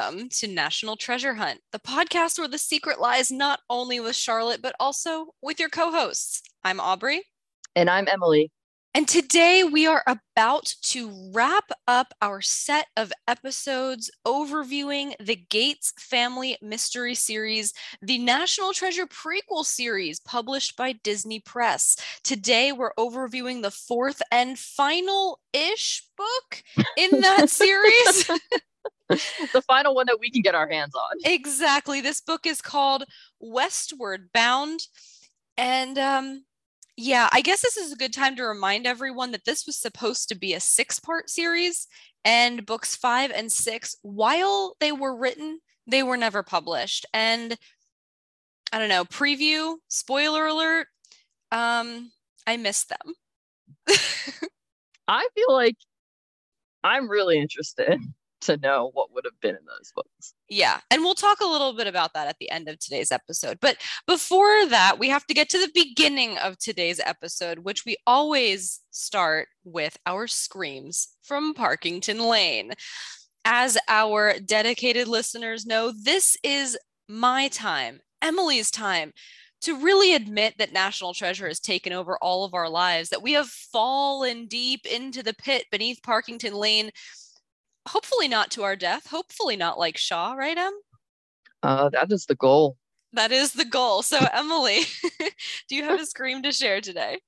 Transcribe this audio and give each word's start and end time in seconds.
Welcome 0.00 0.30
to 0.30 0.46
National 0.46 0.96
Treasure 0.96 1.34
Hunt, 1.34 1.60
the 1.72 1.78
podcast 1.78 2.38
where 2.38 2.48
the 2.48 2.56
secret 2.56 3.02
lies 3.02 3.30
not 3.30 3.60
only 3.68 4.00
with 4.00 4.16
Charlotte, 4.16 4.62
but 4.62 4.74
also 4.80 5.34
with 5.42 5.60
your 5.60 5.68
co 5.68 5.90
hosts. 5.90 6.40
I'm 6.64 6.80
Aubrey. 6.80 7.24
And 7.76 7.90
I'm 7.90 8.08
Emily. 8.08 8.50
And 8.94 9.06
today 9.06 9.62
we 9.62 9.86
are 9.86 10.02
about 10.06 10.74
to 10.84 11.30
wrap 11.34 11.70
up 11.86 12.14
our 12.22 12.40
set 12.40 12.86
of 12.96 13.12
episodes 13.28 14.10
overviewing 14.26 15.12
the 15.20 15.36
Gates 15.36 15.92
Family 15.98 16.56
Mystery 16.62 17.14
Series, 17.14 17.74
the 18.00 18.16
National 18.16 18.72
Treasure 18.72 19.06
prequel 19.06 19.66
series 19.66 20.18
published 20.20 20.78
by 20.78 20.94
Disney 21.04 21.40
Press. 21.40 21.96
Today 22.24 22.72
we're 22.72 22.94
overviewing 22.94 23.60
the 23.60 23.70
fourth 23.70 24.22
and 24.32 24.58
final 24.58 25.40
ish 25.52 26.04
book 26.16 26.62
in 26.96 27.20
that 27.20 27.50
series. 27.50 28.30
the 29.52 29.62
final 29.66 29.94
one 29.94 30.06
that 30.06 30.18
we 30.20 30.30
can 30.30 30.42
get 30.42 30.54
our 30.54 30.68
hands 30.68 30.94
on. 30.94 31.16
Exactly. 31.24 32.00
This 32.00 32.20
book 32.20 32.46
is 32.46 32.60
called 32.62 33.04
Westward 33.40 34.30
Bound. 34.32 34.80
And 35.56 35.98
um, 35.98 36.44
yeah, 36.96 37.28
I 37.32 37.40
guess 37.40 37.62
this 37.62 37.76
is 37.76 37.92
a 37.92 37.96
good 37.96 38.12
time 38.12 38.36
to 38.36 38.44
remind 38.44 38.86
everyone 38.86 39.32
that 39.32 39.44
this 39.44 39.66
was 39.66 39.76
supposed 39.76 40.28
to 40.28 40.34
be 40.34 40.54
a 40.54 40.60
six 40.60 41.00
part 41.00 41.30
series, 41.30 41.86
and 42.24 42.66
books 42.66 42.96
five 42.96 43.30
and 43.30 43.50
six, 43.50 43.96
while 44.02 44.76
they 44.80 44.92
were 44.92 45.16
written, 45.16 45.60
they 45.86 46.02
were 46.02 46.16
never 46.16 46.42
published. 46.42 47.06
And 47.14 47.56
I 48.72 48.78
don't 48.78 48.88
know, 48.88 49.04
preview, 49.04 49.76
spoiler 49.88 50.46
alert, 50.46 50.86
um, 51.50 52.12
I 52.46 52.56
missed 52.56 52.90
them. 52.90 53.14
I 55.08 55.28
feel 55.34 55.52
like 55.52 55.76
I'm 56.84 57.08
really 57.08 57.38
interested 57.38 57.98
to 58.42 58.56
know 58.56 58.90
what 58.94 59.12
would 59.12 59.24
have 59.24 59.38
been 59.40 59.54
in 59.54 59.64
those 59.66 59.92
books. 59.94 60.34
Yeah. 60.48 60.80
And 60.90 61.02
we'll 61.02 61.14
talk 61.14 61.40
a 61.40 61.46
little 61.46 61.72
bit 61.72 61.86
about 61.86 62.14
that 62.14 62.28
at 62.28 62.36
the 62.40 62.50
end 62.50 62.68
of 62.68 62.78
today's 62.78 63.12
episode. 63.12 63.58
But 63.60 63.76
before 64.06 64.66
that, 64.66 64.98
we 64.98 65.08
have 65.08 65.26
to 65.26 65.34
get 65.34 65.48
to 65.50 65.58
the 65.58 65.70
beginning 65.74 66.38
of 66.38 66.58
today's 66.58 67.00
episode, 67.04 67.60
which 67.60 67.84
we 67.84 67.96
always 68.06 68.80
start 68.90 69.48
with 69.64 69.96
our 70.06 70.26
screams 70.26 71.08
from 71.22 71.54
Parkington 71.54 72.28
Lane. 72.28 72.72
As 73.44 73.78
our 73.88 74.38
dedicated 74.38 75.08
listeners 75.08 75.64
know, 75.64 75.92
this 76.04 76.36
is 76.42 76.78
my 77.08 77.48
time, 77.48 78.00
Emily's 78.22 78.70
time 78.70 79.12
to 79.62 79.78
really 79.78 80.14
admit 80.14 80.54
that 80.58 80.72
national 80.72 81.12
treasure 81.12 81.46
has 81.46 81.60
taken 81.60 81.92
over 81.92 82.16
all 82.22 82.44
of 82.44 82.54
our 82.54 82.68
lives, 82.68 83.10
that 83.10 83.22
we 83.22 83.32
have 83.32 83.48
fallen 83.48 84.46
deep 84.46 84.86
into 84.86 85.22
the 85.22 85.34
pit 85.34 85.66
beneath 85.70 86.00
Parkington 86.02 86.54
Lane 86.54 86.90
hopefully 87.88 88.28
not 88.28 88.50
to 88.52 88.62
our 88.62 88.76
death. 88.76 89.08
Hopefully 89.08 89.56
not 89.56 89.78
like 89.78 89.96
Shaw, 89.96 90.32
right, 90.32 90.56
Em? 90.56 90.72
Uh, 91.62 91.88
that 91.90 92.10
is 92.12 92.26
the 92.26 92.34
goal. 92.34 92.76
That 93.12 93.32
is 93.32 93.52
the 93.52 93.64
goal. 93.64 94.02
So, 94.02 94.18
Emily, 94.32 94.80
do 95.68 95.76
you 95.76 95.84
have 95.84 96.00
a 96.00 96.06
scream 96.06 96.42
to 96.42 96.52
share 96.52 96.80
today? 96.80 97.18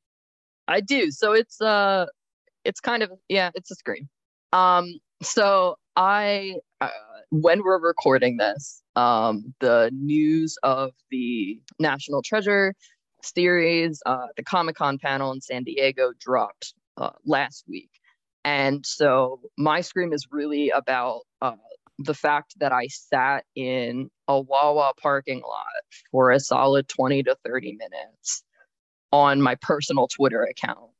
I 0.68 0.80
do. 0.80 1.10
So 1.10 1.32
it's 1.32 1.60
uh, 1.60 2.06
it's 2.64 2.80
kind 2.80 3.02
of 3.02 3.10
yeah, 3.28 3.50
it's 3.54 3.70
a 3.70 3.74
scream. 3.74 4.08
Um, 4.52 4.94
so 5.22 5.76
I 5.96 6.56
uh, 6.80 6.88
when 7.30 7.62
we're 7.62 7.80
recording 7.80 8.36
this, 8.36 8.82
um, 8.96 9.54
the 9.60 9.90
news 9.92 10.56
of 10.62 10.92
the 11.10 11.60
National 11.78 12.22
Treasure 12.22 12.74
series, 13.22 14.02
uh, 14.06 14.26
the 14.36 14.44
Comic 14.44 14.76
Con 14.76 14.98
panel 14.98 15.32
in 15.32 15.40
San 15.40 15.64
Diego 15.64 16.12
dropped 16.18 16.74
uh, 16.96 17.10
last 17.24 17.64
week. 17.68 17.90
And 18.44 18.84
so 18.84 19.40
my 19.56 19.80
scream 19.80 20.12
is 20.12 20.26
really 20.30 20.70
about 20.70 21.20
uh, 21.40 21.52
the 21.98 22.14
fact 22.14 22.54
that 22.58 22.72
I 22.72 22.88
sat 22.88 23.44
in 23.54 24.10
a 24.28 24.40
Wawa 24.40 24.92
parking 25.00 25.42
lot 25.42 25.84
for 26.10 26.30
a 26.30 26.40
solid 26.40 26.88
20 26.88 27.22
to 27.24 27.36
30 27.44 27.76
minutes 27.76 28.42
on 29.12 29.40
my 29.40 29.54
personal 29.56 30.08
Twitter 30.08 30.42
account, 30.42 30.90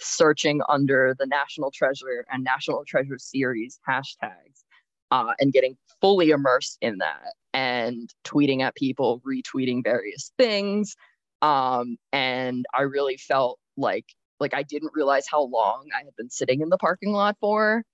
searching 0.00 0.60
under 0.68 1.14
the 1.18 1.26
National 1.26 1.70
Treasure 1.70 2.26
and 2.30 2.44
National 2.44 2.84
Treasure 2.86 3.18
series 3.18 3.80
hashtags 3.88 4.64
uh, 5.10 5.32
and 5.40 5.52
getting 5.52 5.76
fully 6.00 6.30
immersed 6.30 6.78
in 6.80 6.98
that 6.98 7.34
and 7.54 8.12
tweeting 8.24 8.60
at 8.60 8.76
people, 8.76 9.20
retweeting 9.26 9.82
various 9.82 10.30
things. 10.38 10.94
Um, 11.42 11.96
and 12.12 12.66
I 12.76 12.82
really 12.82 13.16
felt 13.16 13.58
like 13.76 14.06
like 14.40 14.54
I 14.54 14.62
didn't 14.62 14.92
realize 14.94 15.26
how 15.30 15.42
long 15.42 15.88
I 15.94 16.04
had 16.04 16.14
been 16.16 16.30
sitting 16.30 16.60
in 16.60 16.68
the 16.68 16.78
parking 16.78 17.12
lot 17.12 17.36
for. 17.40 17.84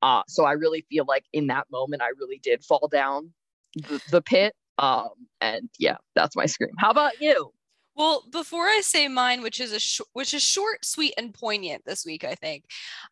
Uh, 0.00 0.22
so 0.28 0.44
I 0.44 0.52
really 0.52 0.86
feel 0.88 1.04
like 1.06 1.24
in 1.32 1.48
that 1.48 1.66
moment 1.70 2.02
I 2.02 2.10
really 2.18 2.38
did 2.42 2.64
fall 2.64 2.88
down 2.90 3.32
the, 3.74 4.00
the 4.10 4.22
pit. 4.22 4.54
Um, 4.78 5.10
and 5.40 5.68
yeah, 5.78 5.96
that's 6.14 6.36
my 6.36 6.46
scream. 6.46 6.74
How 6.78 6.90
about 6.90 7.20
you? 7.20 7.52
Well, 7.96 8.22
before 8.30 8.66
I 8.66 8.80
say 8.80 9.08
mine, 9.08 9.42
which 9.42 9.58
is 9.60 9.72
a 9.72 9.80
sh- 9.80 10.00
which 10.12 10.32
is 10.32 10.42
short, 10.42 10.84
sweet, 10.84 11.14
and 11.18 11.34
poignant 11.34 11.82
this 11.84 12.06
week, 12.06 12.22
I 12.22 12.36
think 12.36 12.64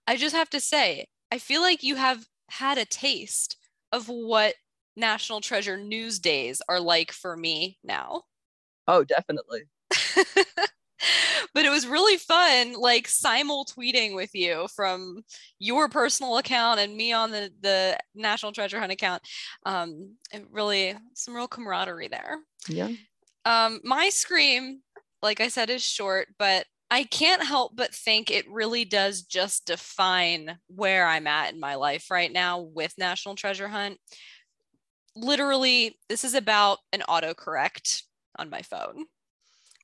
I 0.06 0.16
just 0.16 0.34
have 0.34 0.48
to 0.50 0.60
say 0.60 1.06
I 1.32 1.38
feel 1.38 1.60
like 1.60 1.82
you 1.82 1.97
have 1.97 2.26
had 2.50 2.78
a 2.78 2.84
taste 2.84 3.56
of 3.91 4.08
what 4.08 4.54
National 4.97 5.41
Treasure 5.41 5.76
News 5.76 6.20
Days 6.20 6.62
are 6.68 6.80
like 6.80 7.10
for 7.10 7.36
me 7.36 7.78
now. 7.82 8.22
Oh, 8.86 9.03
definitely. 9.03 9.62
but 11.54 11.64
it 11.64 11.70
was 11.70 11.86
really 11.86 12.16
fun 12.16 12.74
like 12.74 13.08
simul 13.08 13.64
tweeting 13.64 14.14
with 14.14 14.34
you 14.34 14.66
from 14.74 15.22
your 15.58 15.88
personal 15.88 16.38
account 16.38 16.80
and 16.80 16.96
me 16.96 17.12
on 17.12 17.30
the 17.30 17.50
the 17.60 17.98
national 18.14 18.52
treasure 18.52 18.80
hunt 18.80 18.92
account. 18.92 19.22
Um 19.64 20.16
really 20.50 20.94
some 21.14 21.34
real 21.34 21.48
camaraderie 21.48 22.08
there. 22.08 22.38
Yeah. 22.68 22.90
Um 23.44 23.80
my 23.84 24.08
scream 24.08 24.82
like 25.22 25.40
i 25.40 25.48
said 25.48 25.70
is 25.70 25.82
short 25.82 26.28
but 26.38 26.66
i 26.90 27.02
can't 27.02 27.44
help 27.44 27.72
but 27.74 27.94
think 27.94 28.30
it 28.30 28.48
really 28.50 28.84
does 28.84 29.22
just 29.22 29.66
define 29.66 30.58
where 30.68 31.06
i'm 31.06 31.26
at 31.26 31.52
in 31.52 31.60
my 31.60 31.74
life 31.74 32.10
right 32.10 32.32
now 32.32 32.60
with 32.60 32.94
national 32.98 33.34
treasure 33.34 33.68
hunt. 33.68 33.98
Literally 35.14 35.98
this 36.08 36.24
is 36.24 36.34
about 36.34 36.78
an 36.92 37.02
autocorrect 37.08 38.02
on 38.38 38.50
my 38.50 38.62
phone. 38.62 38.98
Wow. 38.98 39.04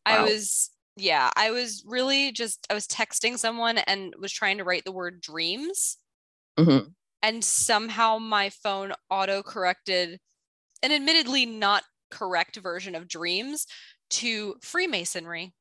I 0.04 0.22
was 0.22 0.70
yeah, 0.96 1.30
I 1.36 1.50
was 1.50 1.84
really 1.86 2.32
just 2.32 2.66
I 2.70 2.74
was 2.74 2.86
texting 2.86 3.38
someone 3.38 3.78
and 3.78 4.14
was 4.18 4.32
trying 4.32 4.58
to 4.58 4.64
write 4.64 4.84
the 4.84 4.92
word 4.92 5.20
dreams. 5.20 5.96
Mm-hmm. 6.58 6.88
And 7.22 7.44
somehow 7.44 8.18
my 8.18 8.50
phone 8.50 8.92
auto 9.08 9.42
corrected 9.42 10.18
an 10.82 10.92
admittedly 10.92 11.46
not 11.46 11.84
correct 12.10 12.56
version 12.56 12.94
of 12.94 13.08
dreams 13.08 13.66
to 14.10 14.56
Freemasonry. 14.60 15.52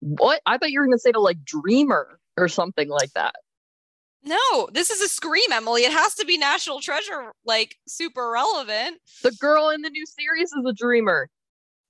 What? 0.00 0.40
I 0.46 0.58
thought 0.58 0.70
you 0.70 0.80
were 0.80 0.86
going 0.86 0.96
to 0.96 1.00
say 1.00 1.12
to 1.12 1.20
like 1.20 1.44
dreamer 1.44 2.18
or 2.36 2.48
something 2.48 2.88
like 2.88 3.12
that. 3.12 3.34
No, 4.24 4.68
this 4.72 4.90
is 4.90 5.00
a 5.00 5.08
scream, 5.08 5.50
Emily. 5.52 5.82
It 5.82 5.92
has 5.92 6.14
to 6.14 6.24
be 6.24 6.38
National 6.38 6.80
Treasure, 6.80 7.32
like 7.44 7.76
super 7.88 8.30
relevant. 8.30 8.98
The 9.22 9.32
girl 9.32 9.70
in 9.70 9.82
the 9.82 9.90
new 9.90 10.06
series 10.06 10.52
is 10.52 10.64
a 10.64 10.72
dreamer. 10.72 11.28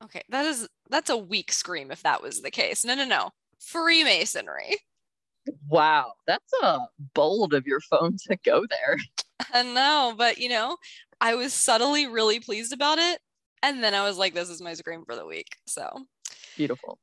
Okay, 0.02 0.22
that 0.30 0.46
is 0.46 0.66
that's 0.92 1.10
a 1.10 1.16
weak 1.16 1.52
scream 1.52 1.90
if 1.90 2.02
that 2.02 2.22
was 2.22 2.42
the 2.42 2.50
case. 2.50 2.84
No, 2.84 2.94
no, 2.94 3.04
no. 3.04 3.30
Freemasonry. 3.58 4.76
Wow, 5.68 6.12
that's 6.26 6.52
a 6.62 6.78
bold 7.14 7.52
of 7.52 7.66
your 7.66 7.80
phone 7.80 8.16
to 8.28 8.36
go 8.44 8.64
there. 8.70 8.96
I 9.52 9.62
know, 9.62 10.14
but 10.16 10.38
you 10.38 10.48
know, 10.48 10.76
I 11.20 11.34
was 11.34 11.52
subtly 11.52 12.06
really 12.06 12.38
pleased 12.38 12.72
about 12.72 12.98
it. 12.98 13.20
And 13.62 13.82
then 13.82 13.94
I 13.94 14.04
was 14.04 14.18
like, 14.18 14.34
this 14.34 14.48
is 14.48 14.60
my 14.60 14.74
scream 14.74 15.04
for 15.04 15.16
the 15.16 15.26
week. 15.26 15.56
So 15.66 15.88
beautiful. 16.56 16.98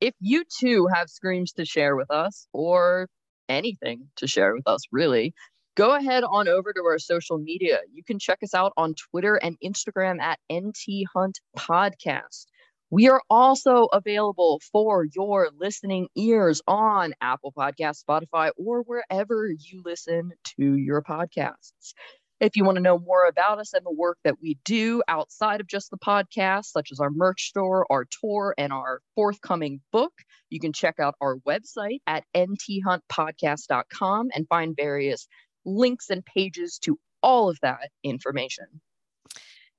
If 0.00 0.14
you 0.20 0.44
too 0.58 0.88
have 0.92 1.08
screams 1.08 1.52
to 1.52 1.64
share 1.64 1.96
with 1.96 2.10
us 2.10 2.46
or 2.52 3.08
anything 3.48 4.08
to 4.16 4.26
share 4.26 4.54
with 4.54 4.66
us, 4.66 4.82
really, 4.90 5.34
go 5.76 5.94
ahead 5.94 6.24
on 6.24 6.48
over 6.48 6.72
to 6.72 6.80
our 6.84 6.98
social 6.98 7.38
media. 7.38 7.80
You 7.92 8.02
can 8.04 8.18
check 8.18 8.38
us 8.42 8.54
out 8.54 8.72
on 8.76 8.94
Twitter 8.94 9.36
and 9.36 9.56
Instagram 9.64 10.20
at 10.20 10.38
NT 10.52 11.06
Hunt 11.14 11.38
Podcast. 11.56 12.46
We 12.92 13.08
are 13.08 13.22
also 13.30 13.88
available 13.90 14.60
for 14.70 15.06
your 15.16 15.48
listening 15.58 16.08
ears 16.14 16.60
on 16.66 17.14
Apple 17.22 17.50
Podcasts, 17.50 18.04
Spotify, 18.04 18.50
or 18.58 18.82
wherever 18.82 19.48
you 19.48 19.80
listen 19.82 20.32
to 20.58 20.76
your 20.76 21.00
podcasts. 21.00 21.94
If 22.38 22.54
you 22.54 22.66
want 22.66 22.76
to 22.76 22.82
know 22.82 22.98
more 22.98 23.24
about 23.24 23.58
us 23.58 23.72
and 23.72 23.86
the 23.86 23.94
work 23.94 24.18
that 24.24 24.42
we 24.42 24.58
do 24.66 25.02
outside 25.08 25.62
of 25.62 25.68
just 25.68 25.90
the 25.90 25.96
podcast, 25.96 26.66
such 26.66 26.92
as 26.92 27.00
our 27.00 27.08
merch 27.08 27.48
store, 27.48 27.86
our 27.88 28.04
tour, 28.20 28.54
and 28.58 28.74
our 28.74 29.00
forthcoming 29.14 29.80
book, 29.90 30.12
you 30.50 30.60
can 30.60 30.74
check 30.74 31.00
out 31.00 31.14
our 31.22 31.36
website 31.48 32.00
at 32.06 32.24
nthuntpodcast.com 32.36 34.28
and 34.34 34.46
find 34.48 34.76
various 34.76 35.26
links 35.64 36.10
and 36.10 36.26
pages 36.26 36.78
to 36.82 36.98
all 37.22 37.48
of 37.48 37.58
that 37.62 37.88
information. 38.04 38.66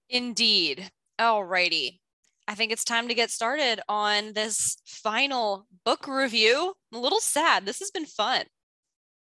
Indeed. 0.10 0.90
Alrighty. 1.22 2.00
I 2.48 2.56
think 2.56 2.72
it's 2.72 2.84
time 2.84 3.08
to 3.08 3.14
get 3.14 3.32
started 3.32 3.80
on 3.88 4.34
this 4.34 4.78
final 4.86 5.66
book 5.86 6.08
review. 6.08 6.74
I'm 6.92 7.00
a 7.00 7.02
little 7.02 7.22
sad. 7.22 7.66
This 7.66 7.80
has 7.80 7.92
been 7.92 8.06
fun. 8.06 8.44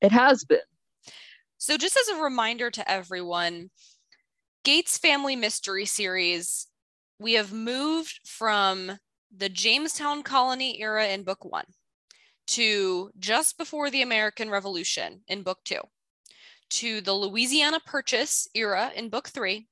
It 0.00 0.12
has 0.12 0.44
been. 0.44 0.58
So, 1.58 1.76
just 1.76 1.96
as 1.96 2.08
a 2.08 2.22
reminder 2.22 2.70
to 2.70 2.90
everyone, 2.90 3.70
Gates 4.64 4.96
Family 4.96 5.36
Mystery 5.36 5.84
Series, 5.84 6.66
we 7.18 7.34
have 7.34 7.52
moved 7.52 8.20
from 8.24 8.92
the 9.36 9.48
Jamestown 9.48 10.22
colony 10.22 10.80
era 10.80 11.08
in 11.08 11.22
book 11.22 11.44
one 11.44 11.66
to 12.48 13.10
just 13.18 13.58
before 13.58 13.90
the 13.90 14.02
American 14.02 14.50
Revolution 14.50 15.20
in 15.28 15.42
book 15.42 15.58
two, 15.64 15.80
to 16.70 17.00
the 17.00 17.12
Louisiana 17.12 17.80
Purchase 17.84 18.48
era 18.54 18.90
in 18.96 19.08
book 19.08 19.28
three. 19.28 19.68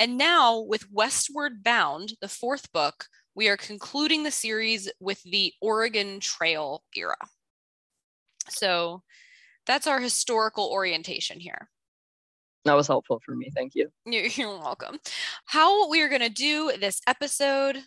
And 0.00 0.16
now, 0.16 0.58
with 0.58 0.90
Westward 0.90 1.62
Bound, 1.62 2.14
the 2.22 2.28
fourth 2.28 2.72
book, 2.72 3.04
we 3.34 3.50
are 3.50 3.58
concluding 3.58 4.22
the 4.22 4.30
series 4.30 4.90
with 4.98 5.22
the 5.24 5.52
Oregon 5.60 6.20
Trail 6.20 6.82
era. 6.96 7.18
So 8.48 9.02
that's 9.66 9.86
our 9.86 10.00
historical 10.00 10.70
orientation 10.72 11.38
here. 11.38 11.68
That 12.64 12.76
was 12.76 12.86
helpful 12.86 13.20
for 13.24 13.36
me. 13.36 13.50
Thank 13.54 13.74
you. 13.74 13.90
You're 14.06 14.58
welcome. 14.58 15.00
How 15.44 15.90
we 15.90 16.00
are 16.00 16.08
going 16.08 16.22
to 16.22 16.30
do 16.30 16.72
this 16.80 17.02
episode 17.06 17.82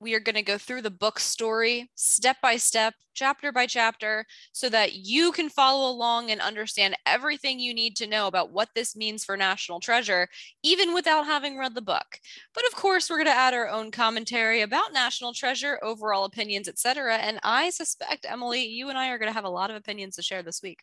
we 0.00 0.14
are 0.14 0.20
going 0.20 0.36
to 0.36 0.42
go 0.42 0.58
through 0.58 0.82
the 0.82 0.90
book 0.90 1.18
story 1.18 1.90
step 1.94 2.36
by 2.42 2.56
step, 2.56 2.94
chapter 3.14 3.50
by 3.52 3.66
chapter, 3.66 4.24
so 4.52 4.68
that 4.68 4.94
you 4.94 5.32
can 5.32 5.48
follow 5.48 5.90
along 5.90 6.30
and 6.30 6.40
understand 6.40 6.96
everything 7.06 7.58
you 7.58 7.72
need 7.72 7.96
to 7.96 8.06
know 8.06 8.26
about 8.26 8.52
what 8.52 8.68
this 8.74 8.94
means 8.94 9.24
for 9.24 9.36
National 9.36 9.80
Treasure, 9.80 10.28
even 10.62 10.92
without 10.92 11.24
having 11.24 11.58
read 11.58 11.74
the 11.74 11.82
book. 11.82 12.18
But 12.54 12.64
of 12.66 12.74
course, 12.74 13.08
we're 13.08 13.16
going 13.16 13.26
to 13.26 13.32
add 13.32 13.54
our 13.54 13.68
own 13.68 13.90
commentary 13.90 14.60
about 14.60 14.92
National 14.92 15.32
Treasure, 15.32 15.78
overall 15.82 16.24
opinions, 16.24 16.68
etc. 16.68 17.16
And 17.16 17.38
I 17.42 17.70
suspect, 17.70 18.26
Emily, 18.28 18.66
you 18.66 18.88
and 18.88 18.98
I 18.98 19.08
are 19.08 19.18
going 19.18 19.30
to 19.30 19.34
have 19.34 19.44
a 19.44 19.48
lot 19.48 19.70
of 19.70 19.76
opinions 19.76 20.16
to 20.16 20.22
share 20.22 20.42
this 20.42 20.62
week. 20.62 20.80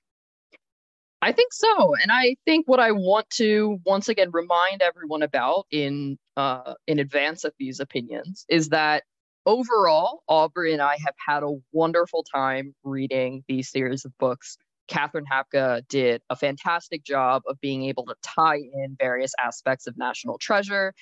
I 1.23 1.31
think 1.31 1.53
so, 1.53 1.95
and 1.95 2.11
I 2.11 2.35
think 2.45 2.67
what 2.67 2.81
I 2.81 2.91
want 2.91 3.29
to 3.35 3.79
once 3.85 4.09
again 4.09 4.29
remind 4.33 4.81
everyone 4.81 5.23
about 5.23 5.67
in 5.71 6.17
uh, 6.35 6.73
in 6.85 6.99
advance 6.99 7.45
of 7.45 7.53
these 7.57 7.79
opinions 7.79 8.45
is 8.49 8.69
that 8.69 9.03
overall, 9.45 10.23
Aubrey 10.27 10.73
and 10.73 10.81
I 10.81 10.97
have 11.05 11.15
had 11.25 11.43
a 11.43 11.55
wonderful 11.71 12.25
time 12.25 12.75
reading 12.83 13.41
these 13.47 13.69
series 13.69 14.03
of 14.03 14.11
books. 14.17 14.57
Catherine 14.89 15.23
Hapka 15.31 15.87
did 15.87 16.21
a 16.29 16.35
fantastic 16.35 17.05
job 17.05 17.43
of 17.47 17.57
being 17.61 17.85
able 17.85 18.03
to 18.07 18.15
tie 18.21 18.57
in 18.57 18.97
various 18.99 19.31
aspects 19.39 19.87
of 19.87 19.97
National 19.97 20.37
Treasure 20.37 20.93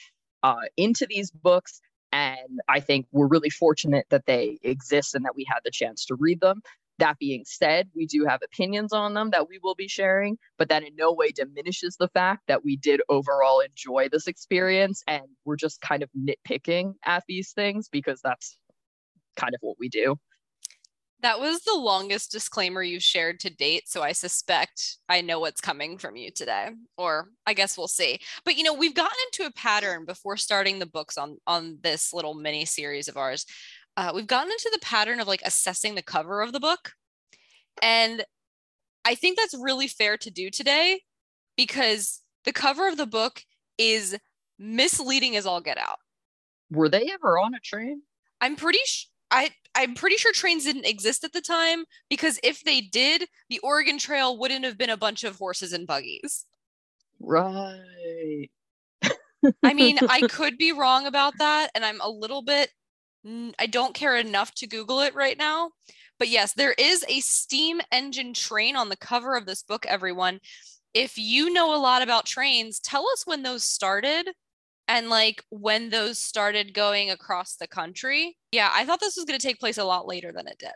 uh, 0.44 0.65
into 0.77 1.07
these 1.09 1.31
books. 1.31 1.81
And 2.12 2.59
I 2.69 2.79
think 2.79 3.07
we're 3.12 3.27
really 3.27 3.50
fortunate 3.50 4.06
that 4.12 4.27
they 4.27 4.59
exist 4.62 5.15
and 5.15 5.25
that 5.25 5.35
we 5.35 5.47
had 5.50 5.62
the 5.65 5.71
chance 5.71 6.06
to 6.06 6.15
read 6.15 6.41
them. 6.41 6.62
That 6.99 7.17
being 7.17 7.43
said, 7.45 7.89
we 7.95 8.05
do 8.05 8.25
have 8.25 8.41
opinions 8.43 8.93
on 8.93 9.13
them 9.13 9.31
that 9.31 9.47
we 9.49 9.59
will 9.61 9.75
be 9.75 9.88
sharing, 9.88 10.38
but 10.57 10.69
that 10.69 10.83
in 10.83 10.95
no 10.95 11.13
way 11.13 11.31
diminishes 11.31 11.95
the 11.99 12.09
fact 12.09 12.43
that 12.47 12.63
we 12.63 12.77
did 12.77 13.01
overall 13.09 13.59
enjoy 13.59 14.09
this 14.09 14.27
experience 14.27 15.01
and 15.07 15.23
we're 15.45 15.55
just 15.55 15.81
kind 15.81 16.03
of 16.03 16.09
nitpicking 16.17 16.93
at 17.05 17.23
these 17.27 17.53
things 17.53 17.89
because 17.89 18.21
that's 18.21 18.57
kind 19.35 19.55
of 19.55 19.59
what 19.61 19.77
we 19.79 19.89
do. 19.89 20.15
That 21.21 21.39
was 21.39 21.61
the 21.61 21.75
longest 21.75 22.31
disclaimer 22.31 22.81
you've 22.81 23.03
shared 23.03 23.39
to 23.41 23.51
date. 23.51 23.88
So 23.88 24.01
I 24.01 24.11
suspect 24.11 24.97
I 25.07 25.21
know 25.21 25.39
what's 25.39 25.61
coming 25.61 25.99
from 25.99 26.15
you 26.15 26.31
today, 26.31 26.71
or 26.97 27.29
I 27.45 27.53
guess 27.53 27.77
we'll 27.77 27.88
see. 27.88 28.19
But 28.43 28.57
you 28.57 28.63
know, 28.63 28.73
we've 28.73 28.95
gotten 28.95 29.17
into 29.27 29.47
a 29.47 29.53
pattern 29.53 30.05
before 30.05 30.35
starting 30.35 30.79
the 30.79 30.88
books 30.88 31.19
on 31.19 31.38
on 31.45 31.77
this 31.83 32.11
little 32.11 32.33
mini 32.33 32.65
series 32.65 33.07
of 33.07 33.17
ours 33.17 33.45
uh, 33.97 34.11
we've 34.13 34.27
gotten 34.27 34.51
into 34.51 34.69
the 34.71 34.79
pattern 34.79 35.19
of 35.19 35.27
like 35.27 35.41
assessing 35.45 35.95
the 35.95 36.01
cover 36.01 36.41
of 36.41 36.53
the 36.53 36.59
book. 36.59 36.93
And 37.81 38.23
I 39.05 39.15
think 39.15 39.38
that's 39.38 39.55
really 39.59 39.88
fair 39.88 40.17
to 40.17 40.31
do 40.31 40.49
today 40.49 41.01
because 41.57 42.21
the 42.45 42.53
cover 42.53 42.88
of 42.88 42.97
the 42.97 43.05
book 43.05 43.43
is 43.77 44.17
misleading 44.59 45.35
as 45.35 45.45
all 45.45 45.61
get 45.61 45.77
out. 45.77 45.97
Were 46.69 46.89
they 46.89 47.11
ever 47.11 47.39
on 47.39 47.53
a 47.53 47.59
train? 47.59 48.03
I'm 48.39 48.55
pretty 48.55 48.79
sh- 48.85 49.07
I 49.29 49.51
I'm 49.75 49.95
pretty 49.95 50.17
sure 50.17 50.33
trains 50.33 50.65
didn't 50.65 50.85
exist 50.85 51.23
at 51.23 51.33
the 51.33 51.41
time 51.41 51.85
because 52.09 52.39
if 52.43 52.63
they 52.63 52.81
did, 52.81 53.25
the 53.49 53.59
Oregon 53.59 53.97
Trail 53.97 54.38
wouldn't 54.38 54.65
have 54.65 54.77
been 54.77 54.89
a 54.89 54.97
bunch 54.97 55.23
of 55.23 55.38
horses 55.38 55.73
and 55.73 55.88
buggies. 55.88 56.45
Right. 57.19 58.49
I 59.63 59.73
mean, 59.73 59.97
I 60.09 60.21
could 60.29 60.57
be 60.57 60.71
wrong 60.71 61.05
about 61.05 61.38
that 61.39 61.69
and 61.75 61.85
I'm 61.85 62.01
a 62.01 62.09
little 62.09 62.41
bit 62.41 62.71
I 63.25 63.68
don't 63.68 63.94
care 63.94 64.18
enough 64.18 64.53
to 64.56 64.68
Google 64.68 65.01
it 65.01 65.13
right 65.13 65.38
now. 65.38 65.71
But 66.18 66.29
yes, 66.29 66.53
there 66.53 66.73
is 66.73 67.06
a 67.07 67.19
steam 67.19 67.81
engine 67.91 68.33
train 68.33 68.75
on 68.75 68.89
the 68.89 68.97
cover 68.97 69.35
of 69.35 69.45
this 69.45 69.63
book, 69.63 69.85
everyone. 69.85 70.39
If 70.94 71.18
you 71.18 71.51
know 71.51 71.73
a 71.75 71.79
lot 71.79 72.01
about 72.01 72.25
trains, 72.25 72.79
tell 72.79 73.07
us 73.09 73.25
when 73.25 73.44
those 73.44 73.63
started 73.63 74.29
and 74.88 75.09
like 75.09 75.44
when 75.50 75.89
those 75.89 76.19
started 76.19 76.73
going 76.73 77.09
across 77.09 77.56
the 77.56 77.68
country. 77.68 78.38
Yeah, 78.51 78.69
I 78.73 78.85
thought 78.85 79.00
this 79.00 79.15
was 79.15 79.25
going 79.25 79.39
to 79.39 79.47
take 79.47 79.59
place 79.59 79.77
a 79.77 79.85
lot 79.85 80.07
later 80.07 80.31
than 80.31 80.47
it 80.47 80.57
did. 80.59 80.74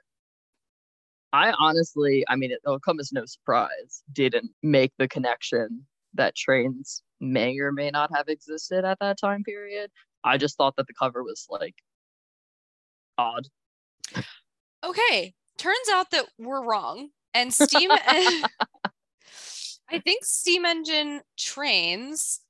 I 1.33 1.51
honestly, 1.59 2.23
I 2.29 2.37
mean, 2.37 2.51
it'll 2.51 2.79
come 2.79 2.99
as 2.99 3.11
no 3.11 3.25
surprise, 3.25 4.03
didn't 4.13 4.51
make 4.63 4.93
the 4.97 5.07
connection 5.07 5.85
that 6.13 6.35
trains 6.35 7.03
may 7.19 7.59
or 7.59 7.73
may 7.73 7.91
not 7.91 8.09
have 8.15 8.29
existed 8.29 8.85
at 8.85 8.99
that 8.99 9.19
time 9.19 9.43
period. 9.43 9.91
I 10.23 10.37
just 10.37 10.57
thought 10.57 10.75
that 10.77 10.87
the 10.87 10.93
cover 10.93 11.23
was 11.23 11.45
like 11.49 11.75
odd. 13.17 13.47
Okay, 14.83 15.33
turns 15.57 15.89
out 15.91 16.11
that 16.11 16.25
we're 16.37 16.63
wrong. 16.63 17.09
And 17.33 17.53
steam 17.53 17.91
I 19.89 19.99
think 19.99 20.25
steam 20.25 20.65
engine 20.65 21.21
trains 21.37 22.41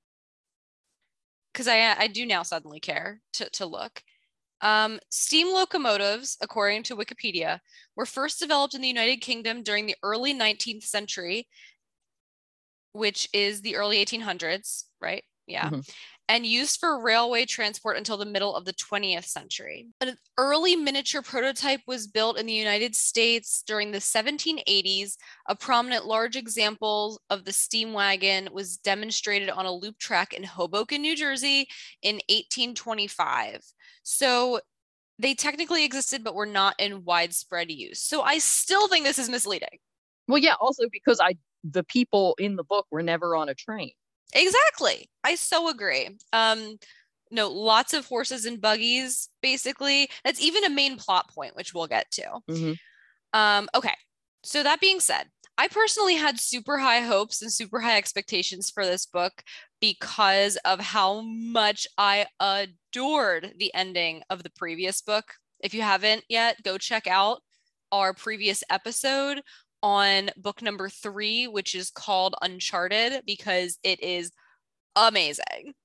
because 1.51 1.67
I 1.67 1.95
I 1.97 2.07
do 2.07 2.25
now 2.25 2.43
suddenly 2.43 2.79
care 2.79 3.21
to, 3.33 3.49
to 3.51 3.65
look. 3.65 4.01
Um, 4.61 4.99
steam 5.09 5.53
locomotives, 5.53 6.37
according 6.41 6.83
to 6.83 6.95
Wikipedia, 6.95 7.59
were 7.95 8.05
first 8.05 8.39
developed 8.39 8.73
in 8.73 8.81
the 8.81 8.87
United 8.87 9.17
Kingdom 9.17 9.63
during 9.63 9.85
the 9.85 9.95
early 10.01 10.33
19th 10.33 10.83
century, 10.83 11.47
which 12.93 13.27
is 13.33 13.61
the 13.61 13.75
early 13.75 14.03
1800s, 14.03 14.85
right? 15.01 15.23
Yeah. 15.45 15.69
Mm-hmm 15.69 15.81
and 16.27 16.45
used 16.45 16.79
for 16.79 16.99
railway 16.99 17.45
transport 17.45 17.97
until 17.97 18.17
the 18.17 18.25
middle 18.25 18.55
of 18.55 18.65
the 18.65 18.73
20th 18.73 19.25
century. 19.25 19.87
An 20.01 20.17
early 20.37 20.75
miniature 20.75 21.21
prototype 21.21 21.81
was 21.85 22.07
built 22.07 22.39
in 22.39 22.45
the 22.45 22.53
United 22.53 22.95
States 22.95 23.63
during 23.65 23.91
the 23.91 23.99
1780s. 23.99 25.17
A 25.47 25.55
prominent 25.55 26.05
large 26.05 26.35
example 26.35 27.21
of 27.29 27.45
the 27.45 27.53
steam 27.53 27.93
wagon 27.93 28.49
was 28.51 28.77
demonstrated 28.77 29.49
on 29.49 29.65
a 29.65 29.71
loop 29.71 29.99
track 29.99 30.33
in 30.33 30.43
Hoboken, 30.43 31.01
New 31.01 31.15
Jersey 31.15 31.67
in 32.01 32.15
1825. 32.29 33.61
So 34.03 34.59
they 35.19 35.35
technically 35.35 35.85
existed, 35.85 36.23
but 36.23 36.35
were 36.35 36.45
not 36.45 36.75
in 36.79 37.05
widespread 37.05 37.71
use. 37.71 38.01
So 38.01 38.21
I 38.21 38.39
still 38.39 38.87
think 38.87 39.05
this 39.05 39.19
is 39.19 39.29
misleading. 39.29 39.79
Well, 40.27 40.39
yeah, 40.39 40.55
also 40.59 40.83
because 40.91 41.19
I 41.21 41.37
the 41.63 41.83
people 41.83 42.35
in 42.37 42.55
the 42.55 42.63
book 42.63 42.85
were 42.91 43.01
never 43.01 43.35
on 43.35 43.49
a 43.49 43.55
train. 43.55 43.91
Exactly. 44.33 45.09
I 45.23 45.35
so 45.35 45.69
agree. 45.69 46.09
Um, 46.33 46.77
no, 47.31 47.49
lots 47.49 47.93
of 47.93 48.05
horses 48.05 48.45
and 48.45 48.61
buggies, 48.61 49.29
basically. 49.41 50.09
That's 50.23 50.41
even 50.41 50.63
a 50.63 50.69
main 50.69 50.97
plot 50.97 51.29
point, 51.33 51.55
which 51.55 51.73
we'll 51.73 51.87
get 51.87 52.09
to. 52.11 52.23
Mm-hmm. 52.49 52.73
Um, 53.39 53.69
okay. 53.75 53.93
So, 54.43 54.63
that 54.63 54.79
being 54.79 54.99
said, 54.99 55.25
I 55.57 55.67
personally 55.67 56.15
had 56.15 56.39
super 56.39 56.77
high 56.77 56.99
hopes 57.01 57.41
and 57.41 57.51
super 57.51 57.79
high 57.79 57.97
expectations 57.97 58.69
for 58.69 58.85
this 58.85 59.05
book 59.05 59.43
because 59.81 60.57
of 60.65 60.79
how 60.79 61.21
much 61.21 61.87
I 61.97 62.27
adored 62.39 63.53
the 63.57 63.73
ending 63.73 64.21
of 64.29 64.43
the 64.43 64.51
previous 64.55 65.01
book. 65.01 65.25
If 65.61 65.73
you 65.73 65.81
haven't 65.81 66.25
yet, 66.29 66.61
go 66.63 66.77
check 66.77 67.07
out 67.07 67.41
our 67.91 68.13
previous 68.13 68.63
episode 68.69 69.41
on 69.85 70.31
book 70.35 70.63
number 70.63 70.89
three, 70.89 71.45
which 71.45 71.75
is 71.75 71.91
called 71.91 72.33
Uncharted, 72.41 73.21
because 73.27 73.77
it 73.83 74.01
is 74.01 74.31
amazing. 74.95 75.75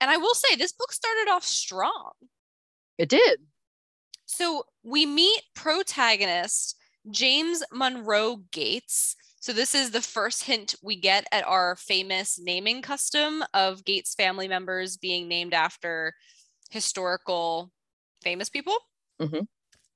And 0.00 0.08
I 0.08 0.16
will 0.16 0.34
say, 0.34 0.54
this 0.54 0.72
book 0.72 0.92
started 0.92 1.28
off 1.28 1.42
strong. 1.44 2.12
It 2.98 3.08
did. 3.08 3.40
So 4.26 4.62
we 4.84 5.06
meet 5.06 5.42
protagonist 5.56 6.76
James 7.10 7.64
Monroe 7.72 8.44
Gates. 8.52 9.16
So 9.40 9.52
this 9.52 9.74
is 9.74 9.90
the 9.90 10.00
first 10.00 10.44
hint 10.44 10.76
we 10.80 10.94
get 10.94 11.26
at 11.32 11.44
our 11.48 11.74
famous 11.74 12.38
naming 12.40 12.80
custom 12.80 13.42
of 13.54 13.84
Gates 13.84 14.14
family 14.14 14.46
members 14.46 14.96
being 14.96 15.26
named 15.26 15.52
after 15.52 16.14
historical 16.70 17.72
famous 18.22 18.48
people. 18.48 18.76
Mm-hmm. 19.20 19.40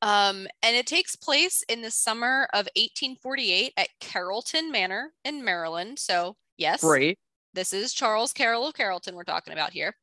Um, 0.04 0.46
and 0.62 0.76
it 0.76 0.87
takes 0.87 1.16
place 1.16 1.64
in 1.66 1.80
the 1.80 1.90
summer 1.90 2.46
of 2.52 2.68
1848 2.76 3.73
at 3.78 3.88
Carrollton 4.00 4.70
Manor 4.70 5.12
in 5.25 5.42
Maryland. 5.42 5.99
So, 5.99 6.37
yes, 6.58 6.82
great. 6.82 7.18
This 7.54 7.73
is 7.73 7.94
Charles 7.94 8.34
Carroll 8.34 8.66
of 8.66 8.75
Carrollton 8.75 9.14
we're 9.14 9.25
talking 9.25 9.54
about 9.54 9.73
here. 9.73 9.96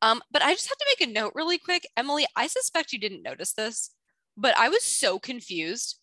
Um, 0.00 0.22
but 0.30 0.40
I 0.40 0.54
just 0.54 0.68
have 0.68 0.78
to 0.78 0.86
make 0.88 1.06
a 1.06 1.12
note 1.12 1.32
really 1.34 1.58
quick. 1.58 1.86
Emily, 1.98 2.24
I 2.34 2.46
suspect 2.46 2.94
you 2.94 2.98
didn't 2.98 3.22
notice 3.22 3.52
this, 3.52 3.90
but 4.38 4.56
I 4.56 4.70
was 4.70 4.84
so 4.84 5.18
confused 5.18 5.98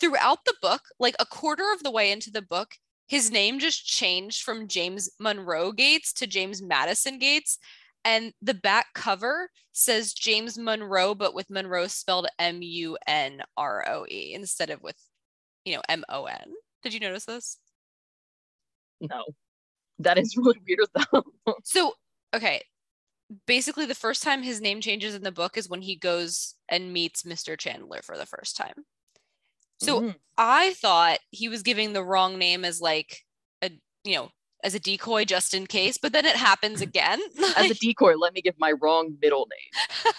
throughout 0.00 0.44
the 0.44 0.56
book, 0.60 0.82
like 0.98 1.14
a 1.20 1.26
quarter 1.26 1.72
of 1.72 1.84
the 1.84 1.92
way 1.92 2.10
into 2.10 2.32
the 2.32 2.42
book. 2.42 2.74
his 3.06 3.30
name 3.30 3.58
just 3.58 3.86
changed 3.86 4.42
from 4.42 4.68
James 4.68 5.08
Monroe 5.18 5.72
Gates 5.72 6.12
to 6.14 6.26
James 6.26 6.60
Madison 6.60 7.18
Gates. 7.18 7.58
And 8.04 8.32
the 8.40 8.54
back 8.54 8.86
cover 8.94 9.50
says 9.72 10.12
James 10.12 10.58
Monroe, 10.58 11.14
but 11.14 11.34
with 11.34 11.50
Monroe 11.50 11.88
spelled 11.88 12.26
M 12.38 12.62
U 12.62 12.96
N 13.06 13.42
R 13.56 13.84
O 13.88 14.06
E 14.08 14.32
instead 14.34 14.70
of 14.70 14.82
with, 14.82 14.96
you 15.64 15.74
know, 15.74 15.82
M 15.88 16.04
O 16.08 16.24
N. 16.24 16.52
Did 16.82 16.94
you 16.94 17.00
notice 17.00 17.24
this? 17.24 17.58
No. 19.00 19.24
That 19.98 20.18
is 20.18 20.36
really 20.36 20.58
weird 20.66 20.88
though. 21.12 21.54
so, 21.64 21.94
okay. 22.34 22.62
Basically, 23.46 23.84
the 23.84 23.94
first 23.94 24.22
time 24.22 24.42
his 24.42 24.60
name 24.60 24.80
changes 24.80 25.14
in 25.14 25.22
the 25.22 25.32
book 25.32 25.58
is 25.58 25.68
when 25.68 25.82
he 25.82 25.96
goes 25.96 26.54
and 26.68 26.92
meets 26.92 27.24
Mr. 27.24 27.58
Chandler 27.58 28.00
for 28.02 28.16
the 28.16 28.24
first 28.24 28.56
time. 28.56 28.84
So 29.80 30.00
mm. 30.00 30.14
I 30.36 30.72
thought 30.74 31.18
he 31.30 31.48
was 31.48 31.62
giving 31.62 31.92
the 31.92 32.02
wrong 32.02 32.38
name 32.38 32.64
as 32.64 32.80
like 32.80 33.20
a, 33.62 33.70
you 34.04 34.16
know, 34.16 34.30
as 34.64 34.74
a 34.74 34.80
decoy 34.80 35.24
just 35.24 35.54
in 35.54 35.66
case, 35.66 35.98
but 35.98 36.12
then 36.12 36.24
it 36.24 36.36
happens 36.36 36.80
again. 36.80 37.20
as 37.56 37.70
a 37.70 37.74
decoy, 37.74 38.16
let 38.16 38.34
me 38.34 38.42
give 38.42 38.58
my 38.58 38.72
wrong 38.72 39.16
middle 39.20 39.46
name. 39.50 40.12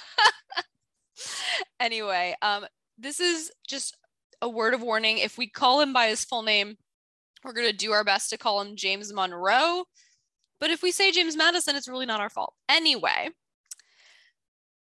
anyway, 1.79 2.35
um, 2.41 2.65
this 2.97 3.19
is 3.19 3.51
just 3.67 3.97
a 4.41 4.49
word 4.49 4.73
of 4.73 4.81
warning. 4.81 5.17
If 5.17 5.37
we 5.37 5.49
call 5.49 5.81
him 5.81 5.93
by 5.93 6.07
his 6.07 6.23
full 6.23 6.43
name, 6.43 6.77
we're 7.43 7.53
going 7.53 7.69
to 7.69 7.75
do 7.75 7.91
our 7.91 8.03
best 8.03 8.29
to 8.29 8.37
call 8.37 8.61
him 8.61 8.75
James 8.75 9.13
Monroe. 9.13 9.83
But 10.59 10.69
if 10.69 10.83
we 10.83 10.91
say 10.91 11.11
James 11.11 11.37
Madison, 11.37 11.75
it's 11.75 11.87
really 11.87 12.05
not 12.05 12.19
our 12.19 12.29
fault. 12.29 12.53
Anyway, 12.67 13.29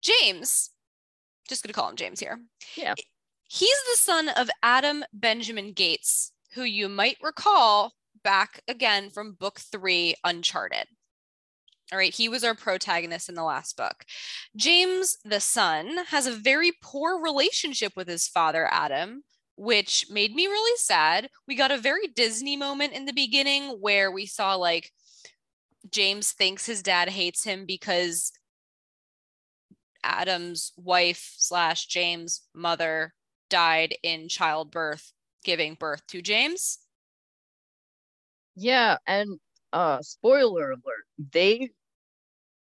James, 0.03 0.71
just 1.49 1.63
going 1.63 1.69
to 1.69 1.79
call 1.79 1.91
him 1.91 1.97
James 1.97 2.21
here. 2.21 2.41
Yeah. 2.77 2.95
He's 3.49 3.79
the 3.91 3.97
son 3.97 4.29
of 4.31 4.51
Adam 4.63 5.05
Benjamin 5.13 5.73
Gates, 5.73 6.33
who 6.55 6.63
you 6.63 6.89
might 6.89 7.19
recall 7.23 7.93
back 8.26 8.61
again 8.66 9.09
from 9.09 9.35
book 9.35 9.61
three, 9.61 10.16
Uncharted. 10.25 10.88
All 11.92 11.99
right, 11.99 12.12
he 12.12 12.28
was 12.28 12.42
our 12.42 12.56
protagonist 12.56 13.28
in 13.28 13.37
the 13.37 13.45
last 13.45 13.76
book. 13.76 14.04
James, 14.56 15.16
the 15.25 15.38
son, 15.38 15.99
has 16.09 16.26
a 16.26 16.33
very 16.33 16.73
poor 16.83 17.23
relationship 17.23 17.92
with 17.95 18.09
his 18.09 18.26
father, 18.26 18.66
Adam, 18.73 19.23
which 19.54 20.06
made 20.11 20.35
me 20.35 20.49
really 20.49 20.76
sad. 20.76 21.28
We 21.47 21.54
got 21.54 21.71
a 21.71 21.78
very 21.78 22.09
Disney 22.09 22.56
moment 22.56 22.95
in 22.95 23.04
the 23.04 23.12
beginning 23.12 23.76
where 23.80 24.11
we 24.11 24.26
saw 24.26 24.56
like 24.56 24.90
James 25.88 26.33
thinks 26.33 26.66
his 26.66 26.83
dad 26.83 27.09
hates 27.09 27.45
him 27.45 27.64
because 27.64 28.33
Adam's 30.02 30.73
wife 30.76 31.37
slash 31.38 31.87
James' 31.87 32.42
mother 32.52 33.14
died 33.50 33.95
in 34.02 34.28
childbirth, 34.28 35.12
giving 35.45 35.75
birth 35.75 36.04
to 36.09 36.21
James. 36.21 36.80
Yeah, 38.57 38.97
and 39.07 39.39
uh 39.73 40.01
spoiler 40.03 40.71
alert, 40.71 41.07
they 41.33 41.71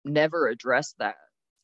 never 0.06 0.48
address 0.48 0.94
that 1.00 1.16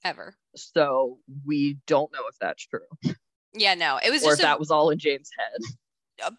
ever. 0.03 0.35
So 0.55 1.19
we 1.45 1.77
don't 1.87 2.11
know 2.13 2.23
if 2.29 2.37
that's 2.39 2.65
true. 2.65 3.15
Yeah, 3.53 3.73
no, 3.73 3.99
it 4.03 4.11
was 4.11 4.21
or 4.23 4.31
just 4.31 4.39
if 4.39 4.43
a, 4.43 4.47
that 4.47 4.59
was 4.59 4.71
all 4.71 4.89
in 4.89 4.99
James' 4.99 5.29
head. 5.37 6.25
Uh, 6.25 6.31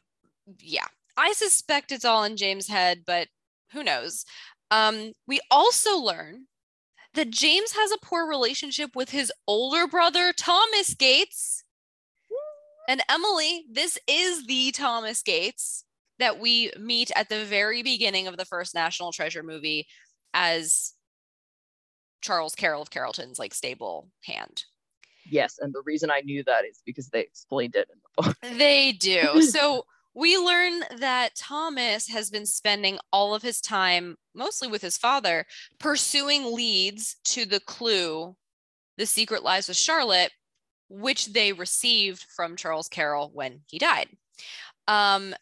yeah, 0.61 0.87
I 1.17 1.33
suspect 1.33 1.91
it's 1.93 2.05
all 2.05 2.25
in 2.25 2.37
James' 2.37 2.69
head, 2.69 3.05
but 3.07 3.29
who 3.73 3.83
knows? 3.83 4.25
Um, 4.71 5.13
we 5.27 5.41
also 5.51 5.97
learn 5.97 6.47
that 7.15 7.31
James 7.31 7.73
has 7.73 7.91
a 7.91 7.99
poor 8.03 8.29
relationship 8.29 8.95
with 8.95 9.11
his 9.11 9.33
older 9.47 9.87
brother 9.87 10.35
Thomas 10.37 10.93
Gates. 10.95 11.65
And 12.89 13.03
Emily, 13.09 13.65
this 13.71 13.99
is 14.07 14.47
the 14.47 14.71
Thomas 14.73 15.23
Gates 15.23 15.86
that 16.19 16.39
we 16.39 16.71
meet 16.79 17.11
at 17.15 17.29
the 17.29 17.45
very 17.45 17.83
beginning 17.83 18.27
of 18.27 18.37
the 18.37 18.45
first 18.45 18.75
National 18.75 19.13
Treasure 19.13 19.43
movie 19.43 19.87
as 20.35 20.95
Charles 22.21 22.55
Carroll 22.55 22.83
of 22.83 22.91
Carrollton's 22.91 23.39
like 23.39 23.55
stable 23.55 24.09
hand. 24.25 24.65
Yes, 25.29 25.59
and 25.61 25.73
the 25.75 25.83
reason 25.85 26.11
I 26.11 26.21
knew 26.21 26.45
that 26.45 26.65
is 26.65 26.83
because 26.85 27.09
they 27.09 27.21
explained 27.21 27.75
it 27.75 27.89
in 27.93 27.99
the 28.03 28.23
book. 28.23 28.59
They 28.59 28.93
do. 28.93 29.43
so 29.51 29.85
we 30.15 30.39
learn 30.39 30.81
that 30.99 31.35
Thomas 31.37 32.09
has 32.09 32.31
been 32.31 32.47
spending 32.47 32.99
all 33.13 33.35
of 33.35 33.43
his 33.43 33.61
time, 33.61 34.17
mostly 34.35 34.69
with 34.69 34.83
his 34.83 34.97
father, 34.97 35.45
pursuing 35.79 36.55
leads 36.55 37.17
to 37.25 37.45
the 37.45 37.61
clue, 37.61 38.35
The 38.97 39.07
Secret 39.07 39.43
Lies 39.43 39.69
with 39.69 39.77
Charlotte, 39.77 40.33
which 40.89 41.33
they 41.33 41.53
received 41.53 42.25
from 42.35 42.57
Charles 42.57 42.89
Carroll 42.89 43.31
when 43.35 43.61
he 43.67 43.79
died. 43.79 44.09
Um, 44.89 45.35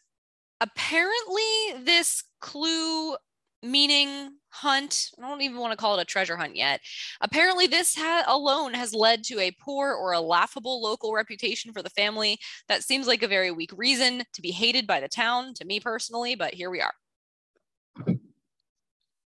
apparently, 0.61 1.83
this 1.83 2.23
clue 2.39 3.15
meaning 3.63 4.29
hunt 4.49 5.09
i 5.17 5.27
don't 5.27 5.41
even 5.41 5.57
want 5.57 5.71
to 5.71 5.77
call 5.77 5.97
it 5.97 6.01
a 6.01 6.05
treasure 6.05 6.37
hunt 6.37 6.55
yet. 6.55 6.79
Apparently 7.19 7.65
this 7.67 7.95
ha- 7.95 8.23
alone 8.27 8.73
has 8.73 8.93
led 8.93 9.23
to 9.23 9.39
a 9.39 9.55
poor 9.59 9.91
or 9.93 10.13
a 10.13 10.19
laughable 10.19 10.81
local 10.81 11.13
reputation 11.13 11.73
for 11.73 11.81
the 11.81 11.89
family. 11.89 12.37
That 12.67 12.83
seems 12.83 13.07
like 13.07 13.23
a 13.23 13.27
very 13.27 13.51
weak 13.51 13.71
reason 13.75 14.23
to 14.33 14.41
be 14.41 14.51
hated 14.51 14.85
by 14.85 14.99
the 14.99 15.07
town 15.07 15.53
to 15.55 15.65
me 15.65 15.79
personally 15.79 16.35
but 16.35 16.53
here 16.53 16.69
we 16.69 16.81
are. 16.81 16.93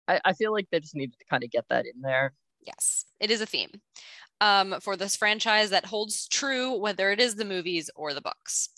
I, 0.07 0.21
I 0.23 0.33
feel 0.33 0.53
like 0.53 0.67
they 0.71 0.79
just 0.79 0.95
needed 0.95 1.19
to 1.19 1.25
kind 1.29 1.43
of 1.43 1.51
get 1.51 1.65
that 1.69 1.85
in 1.85 2.01
there. 2.01 2.33
Yes 2.61 3.05
it 3.19 3.29
is 3.31 3.41
a 3.41 3.45
theme 3.45 3.71
um, 4.39 4.75
for 4.81 4.97
this 4.97 5.15
franchise 5.15 5.69
that 5.69 5.85
holds 5.85 6.27
true, 6.27 6.75
whether 6.75 7.11
it 7.11 7.19
is 7.19 7.35
the 7.35 7.45
movies 7.45 7.89
or 7.95 8.13
the 8.13 8.21
books. 8.21 8.69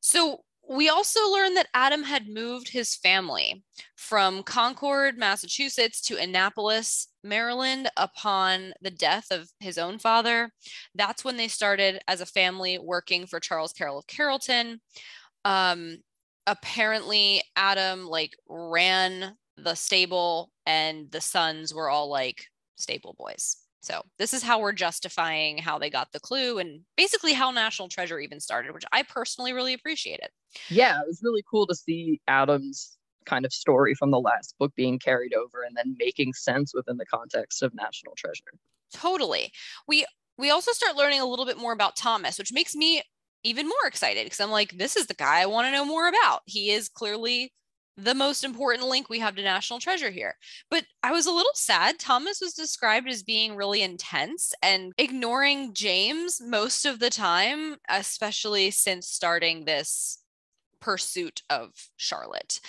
So 0.00 0.40
we 0.68 0.88
also 0.88 1.20
learned 1.30 1.56
that 1.56 1.68
Adam 1.74 2.02
had 2.02 2.28
moved 2.28 2.68
his 2.68 2.94
family 2.94 3.62
from 3.96 4.42
Concord, 4.42 5.18
Massachusetts 5.18 6.00
to 6.02 6.16
Annapolis, 6.16 7.08
Maryland 7.22 7.90
upon 7.96 8.72
the 8.80 8.90
death 8.90 9.26
of 9.30 9.50
his 9.60 9.78
own 9.78 9.98
father. 9.98 10.50
That's 10.94 11.24
when 11.24 11.36
they 11.36 11.48
started 11.48 12.00
as 12.08 12.20
a 12.20 12.26
family 12.26 12.78
working 12.78 13.26
for 13.26 13.40
Charles 13.40 13.72
Carroll 13.72 13.98
of 13.98 14.06
Carrollton. 14.06 14.80
Um, 15.44 15.98
apparently, 16.46 17.42
Adam 17.56 18.06
like 18.06 18.36
ran 18.48 19.36
the 19.56 19.74
stable, 19.74 20.50
and 20.66 21.10
the 21.10 21.20
sons 21.20 21.74
were 21.74 21.90
all 21.90 22.08
like 22.08 22.46
stable 22.76 23.14
boys. 23.18 23.63
So 23.84 24.02
this 24.18 24.32
is 24.32 24.42
how 24.42 24.60
we're 24.60 24.72
justifying 24.72 25.58
how 25.58 25.78
they 25.78 25.90
got 25.90 26.12
the 26.12 26.20
clue 26.20 26.58
and 26.58 26.80
basically 26.96 27.34
how 27.34 27.50
National 27.50 27.88
Treasure 27.88 28.18
even 28.18 28.40
started, 28.40 28.72
which 28.72 28.84
I 28.92 29.02
personally 29.02 29.52
really 29.52 29.74
appreciated. 29.74 30.28
Yeah, 30.70 31.00
it 31.00 31.06
was 31.06 31.20
really 31.22 31.44
cool 31.48 31.66
to 31.66 31.74
see 31.74 32.20
Adam's 32.26 32.96
kind 33.26 33.44
of 33.44 33.52
story 33.52 33.94
from 33.94 34.10
the 34.10 34.20
last 34.20 34.54
book 34.58 34.72
being 34.74 34.98
carried 34.98 35.34
over 35.34 35.62
and 35.62 35.76
then 35.76 35.96
making 35.98 36.32
sense 36.32 36.74
within 36.74 36.96
the 36.96 37.06
context 37.06 37.62
of 37.62 37.74
National 37.74 38.14
Treasure. 38.16 38.52
Totally. 38.92 39.52
We 39.86 40.06
we 40.38 40.50
also 40.50 40.72
start 40.72 40.96
learning 40.96 41.20
a 41.20 41.26
little 41.26 41.46
bit 41.46 41.58
more 41.58 41.72
about 41.72 41.96
Thomas, 41.96 42.38
which 42.38 42.52
makes 42.52 42.74
me 42.74 43.02
even 43.44 43.68
more 43.68 43.86
excited 43.86 44.24
because 44.24 44.40
I'm 44.40 44.50
like, 44.50 44.78
this 44.78 44.96
is 44.96 45.06
the 45.06 45.14
guy 45.14 45.40
I 45.40 45.46
want 45.46 45.66
to 45.66 45.72
know 45.72 45.84
more 45.84 46.08
about. 46.08 46.40
He 46.46 46.70
is 46.70 46.88
clearly 46.88 47.52
the 47.96 48.14
most 48.14 48.44
important 48.44 48.88
link 48.88 49.08
we 49.08 49.20
have 49.20 49.36
to 49.36 49.42
national 49.42 49.78
treasure 49.78 50.10
here. 50.10 50.36
But 50.70 50.84
I 51.02 51.12
was 51.12 51.26
a 51.26 51.32
little 51.32 51.52
sad. 51.54 51.98
Thomas 51.98 52.40
was 52.40 52.52
described 52.52 53.08
as 53.08 53.22
being 53.22 53.54
really 53.54 53.82
intense 53.82 54.52
and 54.62 54.92
ignoring 54.98 55.74
James 55.74 56.40
most 56.40 56.86
of 56.86 56.98
the 56.98 57.10
time, 57.10 57.76
especially 57.88 58.70
since 58.70 59.08
starting 59.08 59.64
this 59.64 60.18
pursuit 60.80 61.42
of 61.48 61.70
Charlotte. 61.96 62.60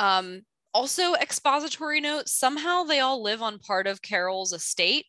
Um, 0.00 0.42
also, 0.74 1.14
expository 1.14 2.00
note 2.00 2.28
somehow 2.28 2.84
they 2.84 3.00
all 3.00 3.22
live 3.22 3.42
on 3.42 3.58
part 3.58 3.86
of 3.86 4.02
Carroll's 4.02 4.52
estate. 4.52 5.06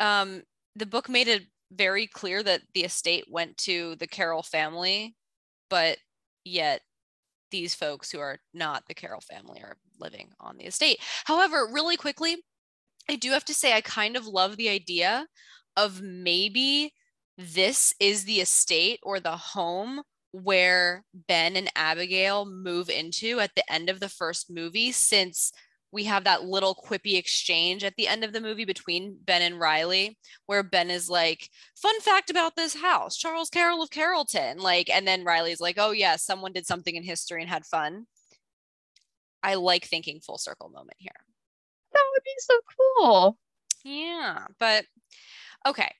Um, 0.00 0.42
the 0.74 0.86
book 0.86 1.08
made 1.08 1.28
it 1.28 1.42
very 1.70 2.06
clear 2.06 2.42
that 2.42 2.62
the 2.72 2.84
estate 2.84 3.26
went 3.28 3.56
to 3.58 3.96
the 3.96 4.06
Carroll 4.06 4.42
family, 4.42 5.14
but 5.68 5.98
yet 6.44 6.80
these 7.54 7.72
folks 7.72 8.10
who 8.10 8.18
are 8.18 8.38
not 8.52 8.82
the 8.88 8.94
Carroll 8.94 9.20
family 9.20 9.60
are 9.62 9.76
living 10.00 10.30
on 10.40 10.56
the 10.56 10.64
estate. 10.64 10.98
However, 11.24 11.68
really 11.70 11.96
quickly, 11.96 12.42
I 13.08 13.14
do 13.14 13.30
have 13.30 13.44
to 13.44 13.54
say 13.54 13.72
I 13.72 13.80
kind 13.80 14.16
of 14.16 14.26
love 14.26 14.56
the 14.56 14.68
idea 14.68 15.28
of 15.76 16.02
maybe 16.02 16.92
this 17.38 17.94
is 18.00 18.24
the 18.24 18.40
estate 18.40 18.98
or 19.04 19.20
the 19.20 19.36
home 19.36 20.02
where 20.32 21.04
Ben 21.28 21.54
and 21.54 21.70
Abigail 21.76 22.44
move 22.44 22.90
into 22.90 23.38
at 23.38 23.54
the 23.54 23.72
end 23.72 23.88
of 23.88 24.00
the 24.00 24.08
first 24.08 24.50
movie 24.50 24.90
since 24.90 25.52
we 25.94 26.04
have 26.04 26.24
that 26.24 26.44
little 26.44 26.74
quippy 26.74 27.16
exchange 27.16 27.84
at 27.84 27.94
the 27.96 28.08
end 28.08 28.24
of 28.24 28.32
the 28.32 28.40
movie 28.40 28.64
between 28.64 29.16
Ben 29.24 29.42
and 29.42 29.60
Riley, 29.60 30.18
where 30.46 30.64
Ben 30.64 30.90
is 30.90 31.08
like, 31.08 31.48
"Fun 31.76 31.98
fact 32.00 32.30
about 32.30 32.56
this 32.56 32.74
house: 32.74 33.16
Charles 33.16 33.48
Carroll 33.48 33.80
of 33.80 33.90
Carrollton." 33.90 34.58
Like, 34.58 34.90
and 34.90 35.06
then 35.06 35.24
Riley's 35.24 35.60
like, 35.60 35.76
"Oh 35.78 35.92
yeah, 35.92 36.16
someone 36.16 36.52
did 36.52 36.66
something 36.66 36.96
in 36.96 37.04
history 37.04 37.40
and 37.40 37.48
had 37.50 37.64
fun." 37.64 38.06
I 39.42 39.54
like 39.54 39.86
thinking 39.86 40.20
full 40.20 40.38
circle 40.38 40.68
moment 40.68 40.96
here. 40.98 41.12
That 41.92 42.04
would 42.12 42.22
be 42.24 42.34
so 42.38 42.60
cool. 42.76 43.38
Yeah, 43.84 44.46
but 44.58 44.86
okay. 45.66 45.92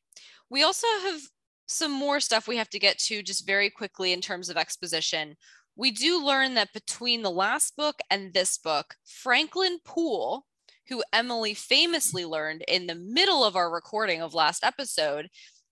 We 0.50 0.64
also 0.64 0.88
have 1.04 1.20
some 1.66 1.92
more 1.92 2.20
stuff 2.20 2.48
we 2.48 2.56
have 2.56 2.70
to 2.70 2.78
get 2.78 2.98
to 2.98 3.22
just 3.22 3.46
very 3.46 3.70
quickly 3.70 4.12
in 4.12 4.20
terms 4.20 4.48
of 4.48 4.56
exposition 4.56 5.36
we 5.76 5.90
do 5.90 6.24
learn 6.24 6.54
that 6.54 6.72
between 6.72 7.22
the 7.22 7.30
last 7.30 7.76
book 7.76 7.96
and 8.10 8.32
this 8.32 8.58
book, 8.58 8.94
Franklin 9.04 9.78
Poole, 9.84 10.46
who 10.88 11.02
Emily 11.12 11.54
famously 11.54 12.24
learned 12.24 12.62
in 12.68 12.86
the 12.86 12.94
middle 12.94 13.44
of 13.44 13.56
our 13.56 13.72
recording 13.72 14.22
of 14.22 14.34
last 14.34 14.64
episode, 14.64 15.28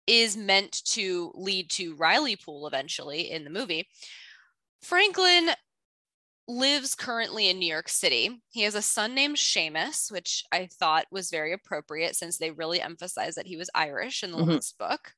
is 0.06 0.36
meant 0.36 0.82
to 0.84 1.30
lead 1.34 1.70
to 1.70 1.94
Riley 1.94 2.36
Poole 2.36 2.66
eventually 2.66 3.30
in 3.30 3.44
the 3.44 3.50
movie. 3.50 3.88
Franklin 4.82 5.50
lives 6.48 6.94
currently 6.94 7.48
in 7.48 7.58
New 7.58 7.68
York 7.68 7.88
City. 7.88 8.42
He 8.50 8.62
has 8.62 8.74
a 8.74 8.82
son 8.82 9.14
named 9.14 9.36
Seamus, 9.36 10.10
which 10.10 10.44
I 10.50 10.66
thought 10.66 11.06
was 11.10 11.30
very 11.30 11.52
appropriate 11.52 12.16
since 12.16 12.38
they 12.38 12.50
really 12.50 12.80
emphasized 12.80 13.36
that 13.36 13.46
he 13.46 13.56
was 13.56 13.70
Irish 13.74 14.24
in 14.24 14.32
the 14.32 14.38
mm-hmm. 14.38 14.50
last 14.50 14.76
book. 14.78 15.12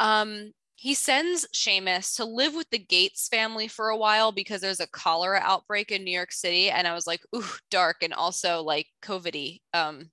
Um, 0.00 0.52
he 0.76 0.94
sends 0.94 1.46
Seamus 1.54 2.16
to 2.16 2.24
live 2.24 2.54
with 2.54 2.68
the 2.70 2.78
Gates 2.78 3.28
family 3.28 3.68
for 3.68 3.88
a 3.88 3.96
while 3.96 4.32
because 4.32 4.60
there's 4.60 4.80
a 4.80 4.88
cholera 4.88 5.40
outbreak 5.42 5.92
in 5.92 6.04
New 6.04 6.10
York 6.10 6.32
City. 6.32 6.70
And 6.70 6.86
I 6.86 6.94
was 6.94 7.06
like, 7.06 7.20
ooh, 7.34 7.44
dark 7.70 7.98
and 8.02 8.12
also 8.12 8.62
like 8.62 8.88
COVID 9.02 9.60
um, 9.72 10.10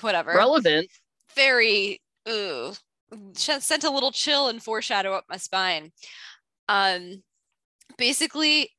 whatever. 0.00 0.32
Relevant. 0.32 0.88
Very, 1.34 2.00
ooh, 2.28 2.72
sent 3.34 3.84
a 3.84 3.90
little 3.90 4.12
chill 4.12 4.48
and 4.48 4.62
foreshadow 4.62 5.12
up 5.12 5.24
my 5.28 5.36
spine. 5.36 5.92
Um, 6.68 7.22
basically, 7.98 8.70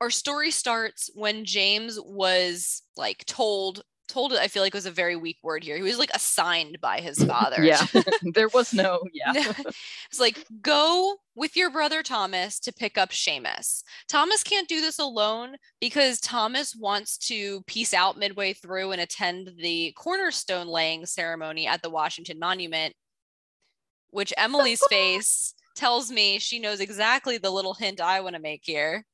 our 0.00 0.10
story 0.10 0.50
starts 0.50 1.10
when 1.14 1.44
James 1.44 1.98
was 2.00 2.82
like 2.96 3.24
told 3.24 3.82
told 4.08 4.32
it, 4.32 4.38
I 4.38 4.48
feel 4.48 4.62
like 4.62 4.74
it 4.74 4.76
was 4.76 4.86
a 4.86 4.90
very 4.90 5.16
weak 5.16 5.38
word 5.42 5.64
here. 5.64 5.76
He 5.76 5.82
was 5.82 5.98
like 5.98 6.10
assigned 6.14 6.80
by 6.80 7.00
his 7.00 7.22
father. 7.24 7.62
yeah. 7.62 7.86
there 8.34 8.48
was 8.48 8.72
no, 8.72 9.00
yeah. 9.12 9.32
it's 9.34 10.20
like 10.20 10.44
go 10.60 11.16
with 11.34 11.56
your 11.56 11.70
brother 11.70 12.02
Thomas 12.02 12.58
to 12.60 12.72
pick 12.72 12.96
up 12.96 13.10
Seamus. 13.10 13.82
Thomas 14.08 14.42
can't 14.42 14.68
do 14.68 14.80
this 14.80 14.98
alone 14.98 15.56
because 15.80 16.20
Thomas 16.20 16.74
wants 16.74 17.18
to 17.28 17.62
peace 17.66 17.92
out 17.92 18.18
midway 18.18 18.52
through 18.52 18.92
and 18.92 19.00
attend 19.00 19.52
the 19.58 19.92
cornerstone 19.96 20.66
laying 20.66 21.06
ceremony 21.06 21.66
at 21.66 21.82
the 21.82 21.90
Washington 21.90 22.38
Monument, 22.38 22.94
which 24.10 24.32
Emily's 24.36 24.82
face 24.88 25.54
tells 25.74 26.10
me 26.10 26.38
she 26.38 26.58
knows 26.58 26.80
exactly 26.80 27.36
the 27.36 27.50
little 27.50 27.74
hint 27.74 28.00
I 28.00 28.20
want 28.20 28.34
to 28.34 28.40
make 28.40 28.62
here 28.64 29.04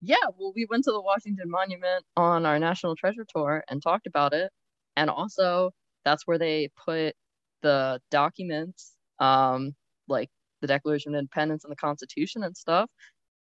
yeah, 0.00 0.16
well, 0.38 0.52
we 0.54 0.66
went 0.66 0.84
to 0.84 0.92
the 0.92 1.00
Washington 1.00 1.50
Monument 1.50 2.04
on 2.16 2.46
our 2.46 2.58
National 2.58 2.94
Treasure 2.96 3.26
tour 3.28 3.64
and 3.68 3.82
talked 3.82 4.06
about 4.06 4.32
it. 4.32 4.50
And 4.96 5.10
also, 5.10 5.72
that's 6.04 6.26
where 6.26 6.38
they 6.38 6.70
put 6.76 7.14
the 7.62 8.00
documents, 8.10 8.92
um, 9.18 9.74
like 10.08 10.30
the 10.60 10.66
Declaration 10.66 11.14
of 11.14 11.18
Independence 11.18 11.64
and 11.64 11.70
the 11.70 11.76
Constitution 11.76 12.44
and 12.44 12.56
stuff. 12.56 12.90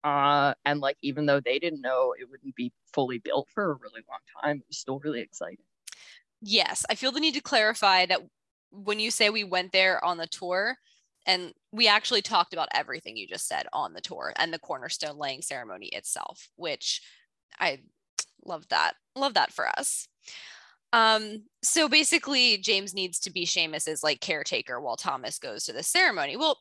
Uh, 0.03 0.53
and 0.65 0.79
like, 0.79 0.97
even 1.01 1.25
though 1.25 1.39
they 1.39 1.59
didn't 1.59 1.81
know 1.81 2.13
it 2.19 2.29
wouldn't 2.29 2.55
be 2.55 2.71
fully 2.93 3.19
built 3.19 3.47
for 3.53 3.71
a 3.71 3.75
really 3.75 4.01
long 4.09 4.19
time, 4.41 4.57
it 4.57 4.67
was 4.67 4.77
still 4.77 4.99
really 4.99 5.21
exciting. 5.21 5.57
Yes, 6.41 6.85
I 6.89 6.95
feel 6.95 7.11
the 7.11 7.19
need 7.19 7.33
to 7.33 7.41
clarify 7.41 8.05
that 8.05 8.21
when 8.71 8.99
you 8.99 9.11
say 9.11 9.29
we 9.29 9.43
went 9.43 9.71
there 9.71 10.03
on 10.03 10.17
the 10.17 10.27
tour, 10.27 10.77
and 11.27 11.53
we 11.71 11.87
actually 11.87 12.23
talked 12.23 12.53
about 12.53 12.69
everything 12.73 13.15
you 13.15 13.27
just 13.27 13.47
said 13.47 13.67
on 13.73 13.93
the 13.93 14.01
tour 14.01 14.33
and 14.37 14.51
the 14.51 14.59
cornerstone 14.59 15.17
laying 15.17 15.41
ceremony 15.41 15.87
itself 15.87 16.47
which 16.55 17.01
i 17.59 17.79
love 18.47 18.67
that 18.69 18.93
love 19.15 19.33
that 19.33 19.51
for 19.51 19.67
us. 19.67 20.07
Um 20.93 21.43
so 21.63 21.89
basically 21.89 22.57
james 22.57 22.93
needs 22.93 23.19
to 23.19 23.31
be 23.31 23.45
Seamus's 23.45 24.03
like 24.03 24.21
caretaker 24.21 24.79
while 24.79 24.95
thomas 24.95 25.37
goes 25.37 25.65
to 25.65 25.73
the 25.73 25.83
ceremony. 25.83 26.37
Well 26.37 26.59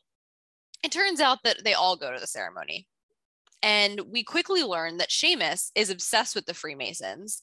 it 0.83 0.91
turns 0.91 1.19
out 1.19 1.39
that 1.43 1.63
they 1.63 1.73
all 1.73 1.95
go 1.95 2.13
to 2.13 2.19
the 2.19 2.27
ceremony. 2.27 2.87
And 3.63 3.99
we 4.11 4.23
quickly 4.23 4.61
learn 4.61 4.97
that 4.97 5.09
Seamus 5.09 5.71
is 5.73 5.89
obsessed 5.89 6.35
with 6.35 6.45
the 6.45 6.53
freemasons 6.53 7.41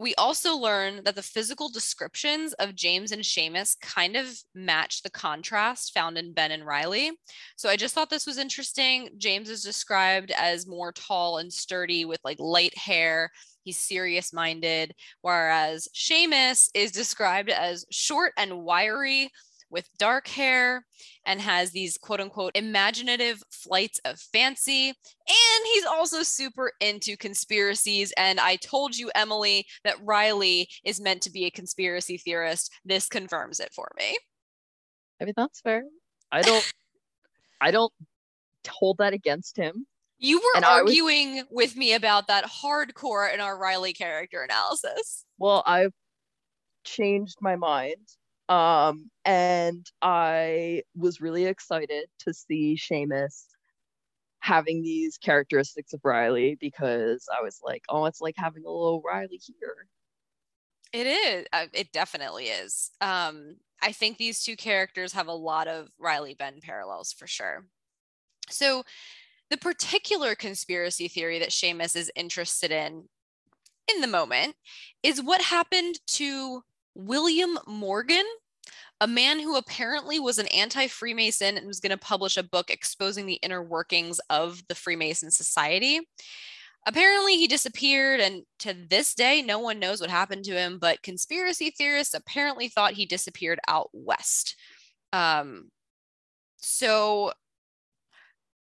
we 0.00 0.14
also 0.14 0.56
learn 0.56 1.02
that 1.04 1.14
the 1.14 1.22
physical 1.22 1.68
descriptions 1.68 2.54
of 2.54 2.74
James 2.74 3.12
and 3.12 3.20
Seamus 3.20 3.78
kind 3.82 4.16
of 4.16 4.34
match 4.54 5.02
the 5.02 5.10
contrast 5.10 5.92
found 5.92 6.16
in 6.16 6.32
Ben 6.32 6.52
and 6.52 6.64
Riley. 6.64 7.12
So 7.56 7.68
I 7.68 7.76
just 7.76 7.94
thought 7.94 8.08
this 8.08 8.26
was 8.26 8.38
interesting. 8.38 9.10
James 9.18 9.50
is 9.50 9.62
described 9.62 10.30
as 10.30 10.66
more 10.66 10.92
tall 10.92 11.36
and 11.36 11.52
sturdy 11.52 12.06
with 12.06 12.18
like 12.24 12.40
light 12.40 12.76
hair. 12.78 13.30
He's 13.62 13.76
serious 13.76 14.32
minded, 14.32 14.94
whereas 15.20 15.86
Seamus 15.94 16.70
is 16.72 16.92
described 16.92 17.50
as 17.50 17.84
short 17.90 18.32
and 18.38 18.62
wiry 18.62 19.30
with 19.70 19.88
dark 19.98 20.28
hair 20.28 20.84
and 21.24 21.40
has 21.40 21.70
these 21.70 21.96
quote 21.96 22.20
unquote 22.20 22.52
imaginative 22.54 23.42
flights 23.50 24.00
of 24.04 24.18
fancy. 24.18 24.88
And 24.88 25.66
he's 25.72 25.84
also 25.84 26.22
super 26.22 26.72
into 26.80 27.16
conspiracies. 27.16 28.12
And 28.16 28.40
I 28.40 28.56
told 28.56 28.96
you, 28.96 29.10
Emily, 29.14 29.66
that 29.84 29.96
Riley 30.02 30.68
is 30.84 31.00
meant 31.00 31.22
to 31.22 31.30
be 31.30 31.46
a 31.46 31.50
conspiracy 31.50 32.18
theorist. 32.18 32.72
This 32.84 33.08
confirms 33.08 33.60
it 33.60 33.72
for 33.74 33.90
me. 33.96 34.16
I 35.20 35.24
mean, 35.24 35.34
that's 35.36 35.60
fair. 35.60 35.84
I 36.32 36.42
don't, 36.42 36.72
I 37.60 37.70
don't 37.70 37.92
hold 38.68 38.98
that 38.98 39.12
against 39.12 39.56
him. 39.56 39.86
You 40.18 40.38
were 40.38 40.56
and 40.56 40.64
arguing 40.64 41.36
was, 41.36 41.44
with 41.50 41.76
me 41.76 41.94
about 41.94 42.26
that 42.26 42.44
hardcore 42.44 43.32
in 43.32 43.40
our 43.40 43.56
Riley 43.56 43.92
character 43.92 44.42
analysis. 44.42 45.24
Well, 45.38 45.62
I've 45.66 45.94
changed 46.84 47.38
my 47.40 47.56
mind 47.56 48.06
um, 48.50 49.08
and 49.24 49.86
I 50.02 50.82
was 50.96 51.20
really 51.20 51.46
excited 51.46 52.06
to 52.20 52.34
see 52.34 52.76
Seamus 52.76 53.44
having 54.40 54.82
these 54.82 55.18
characteristics 55.18 55.92
of 55.92 56.00
Riley 56.02 56.56
because 56.60 57.28
I 57.32 57.42
was 57.42 57.60
like, 57.62 57.84
oh, 57.88 58.06
it's 58.06 58.20
like 58.20 58.34
having 58.36 58.64
a 58.64 58.70
little 58.70 59.02
Riley 59.06 59.40
here. 59.40 59.86
It 60.92 61.06
is. 61.06 61.46
Uh, 61.52 61.66
it 61.72 61.92
definitely 61.92 62.46
is. 62.46 62.90
Um, 63.00 63.56
I 63.80 63.92
think 63.92 64.18
these 64.18 64.42
two 64.42 64.56
characters 64.56 65.12
have 65.12 65.28
a 65.28 65.32
lot 65.32 65.68
of 65.68 65.88
Riley 65.96 66.34
Ben 66.34 66.58
parallels 66.60 67.12
for 67.12 67.28
sure. 67.28 67.66
So, 68.48 68.82
the 69.48 69.56
particular 69.56 70.34
conspiracy 70.34 71.06
theory 71.06 71.38
that 71.38 71.50
Seamus 71.50 71.94
is 71.94 72.10
interested 72.16 72.72
in 72.72 73.04
in 73.92 74.00
the 74.00 74.06
moment 74.06 74.54
is 75.02 75.22
what 75.22 75.40
happened 75.40 75.98
to 76.06 76.62
William 76.94 77.58
Morgan, 77.66 78.24
a 79.00 79.06
man 79.06 79.40
who 79.40 79.56
apparently 79.56 80.20
was 80.20 80.38
an 80.38 80.46
anti 80.48 80.86
Freemason 80.86 81.56
and 81.56 81.66
was 81.66 81.80
going 81.80 81.90
to 81.90 81.96
publish 81.96 82.36
a 82.36 82.42
book 82.42 82.70
exposing 82.70 83.26
the 83.26 83.40
inner 83.42 83.62
workings 83.62 84.20
of 84.30 84.62
the 84.68 84.74
Freemason 84.74 85.30
Society. 85.30 86.00
Apparently, 86.86 87.36
he 87.36 87.46
disappeared, 87.46 88.20
and 88.20 88.42
to 88.60 88.72
this 88.72 89.14
day, 89.14 89.42
no 89.42 89.58
one 89.58 89.78
knows 89.78 90.00
what 90.00 90.10
happened 90.10 90.44
to 90.44 90.58
him. 90.58 90.78
But 90.78 91.02
conspiracy 91.02 91.70
theorists 91.70 92.14
apparently 92.14 92.68
thought 92.68 92.94
he 92.94 93.04
disappeared 93.04 93.60
out 93.68 93.90
west. 93.92 94.56
Um, 95.12 95.70
so, 96.56 97.32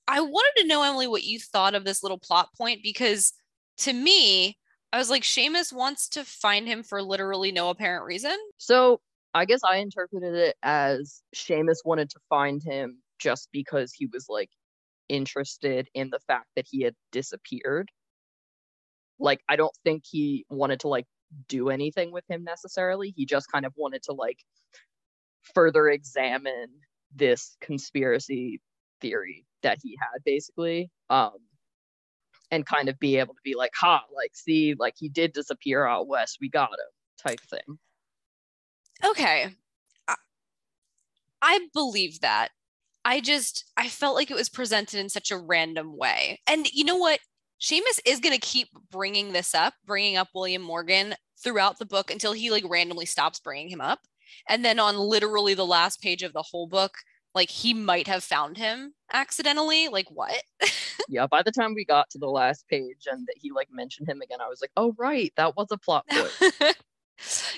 I 0.08 0.20
wanted 0.20 0.62
to 0.62 0.68
know, 0.68 0.84
Emily, 0.84 1.08
what 1.08 1.24
you 1.24 1.40
thought 1.40 1.74
of 1.74 1.86
this 1.86 2.04
little 2.04 2.18
plot 2.18 2.50
point 2.58 2.82
because 2.84 3.34
to 3.80 3.94
me, 3.94 4.58
I 4.94 4.98
was 4.98 5.10
like, 5.10 5.24
Seamus 5.24 5.72
wants 5.72 6.10
to 6.10 6.24
find 6.26 6.68
him 6.68 6.84
for 6.84 7.02
literally 7.02 7.52
no 7.52 7.70
apparent 7.70 8.06
reason. 8.06 8.36
So 8.58 9.00
I 9.34 9.46
guess 9.46 9.62
I 9.64 9.78
interpreted 9.78 10.36
it 10.36 10.56
as 10.62 11.22
Seamus 11.36 11.78
wanted 11.86 12.10
to 12.10 12.20
find 12.30 12.62
him 12.62 13.02
just 13.20 13.50
because 13.54 13.94
he 13.94 14.08
was 14.08 14.26
like 14.28 14.50
interested 15.08 15.88
in 15.94 16.10
the 16.10 16.20
fact 16.28 16.48
that 16.56 16.66
he 16.70 16.84
had 16.84 16.96
disappeared. 17.12 17.90
Like, 19.20 19.42
I 19.48 19.56
don't 19.56 19.76
think 19.86 20.04
he 20.10 20.46
wanted 20.50 20.82
to 20.82 20.90
like 20.90 21.06
do 21.48 21.70
anything 21.70 22.12
with 22.12 22.26
him 22.30 22.44
necessarily. 22.44 23.14
He 23.16 23.26
just 23.26 23.52
kind 23.52 23.66
of 23.66 23.74
wanted 23.78 24.04
to 24.04 24.14
like 24.14 24.40
further 25.54 25.88
examine 25.88 26.68
this 27.16 27.56
conspiracy 27.62 28.60
theory 29.00 29.46
that 29.64 29.80
he 29.82 29.98
had 30.00 30.24
basically. 30.26 30.90
Um, 31.10 31.38
and 32.52 32.66
kind 32.66 32.90
of 32.90 33.00
be 33.00 33.18
able 33.18 33.34
to 33.34 33.40
be 33.44 33.56
like, 33.56 33.72
ha, 33.74 34.04
like, 34.14 34.32
see, 34.36 34.76
like 34.78 34.96
he 34.98 35.10
did 35.10 35.34
disappear 35.34 35.86
out 35.86 36.08
west. 36.08 36.38
We 36.42 36.50
got 36.50 36.70
him 36.70 36.78
type 37.18 37.40
thing. 37.42 37.80
Okay. 39.04 39.56
I, 40.08 40.16
I 41.42 41.68
believe 41.74 42.20
that. 42.20 42.50
I 43.04 43.20
just, 43.20 43.66
I 43.78 43.88
felt 43.88 44.16
like 44.16 44.30
it 44.30 44.36
was 44.36 44.50
presented 44.50 45.00
in 45.00 45.10
such 45.10 45.32
a 45.32 45.38
random 45.38 45.98
way. 45.98 46.40
And 46.48 46.72
you 46.72 46.84
know 46.84 46.98
what? 46.98 47.20
Seamus 47.60 48.00
is 48.06 48.20
going 48.20 48.34
to 48.34 48.40
keep 48.40 48.68
bringing 48.92 49.34
this 49.34 49.56
up, 49.56 49.74
bringing 49.86 50.18
up 50.18 50.30
William 50.36 50.62
Morgan 50.62 51.16
throughout 51.44 51.80
the 51.80 51.86
book 51.86 52.12
until 52.12 52.34
he 52.34 52.52
like 52.52 52.64
randomly 52.68 53.06
stops 53.06 53.40
bringing 53.40 53.70
him 53.70 53.82
up. 53.82 54.00
And 54.50 54.64
then 54.64 54.80
on 54.80 54.98
literally 54.98 55.54
the 55.54 55.66
last 55.66 56.02
page 56.02 56.24
of 56.24 56.34
the 56.34 56.42
whole 56.42 56.68
book, 56.68 56.94
like 57.34 57.50
he 57.50 57.74
might 57.74 58.08
have 58.08 58.24
found 58.24 58.58
him 58.58 58.94
accidentally 59.14 59.88
like 59.88 60.10
what 60.10 60.44
yeah 61.10 61.28
by 61.28 61.42
the 61.42 61.52
time 61.52 61.74
we 61.74 61.86
got 61.86 62.10
to 62.10 62.18
the 62.18 62.30
last 62.30 62.68
page 62.68 63.08
and 63.10 63.28
that 63.28 63.36
he 63.38 63.52
like 63.52 63.68
mentioned 63.72 64.08
him 64.08 64.22
again 64.22 64.40
i 64.42 64.48
was 64.48 64.62
like 64.62 64.72
oh 64.78 64.94
right 64.98 65.34
that 65.38 65.56
was 65.56 65.68
a 65.72 65.78
plot 65.78 66.06
point 66.10 66.78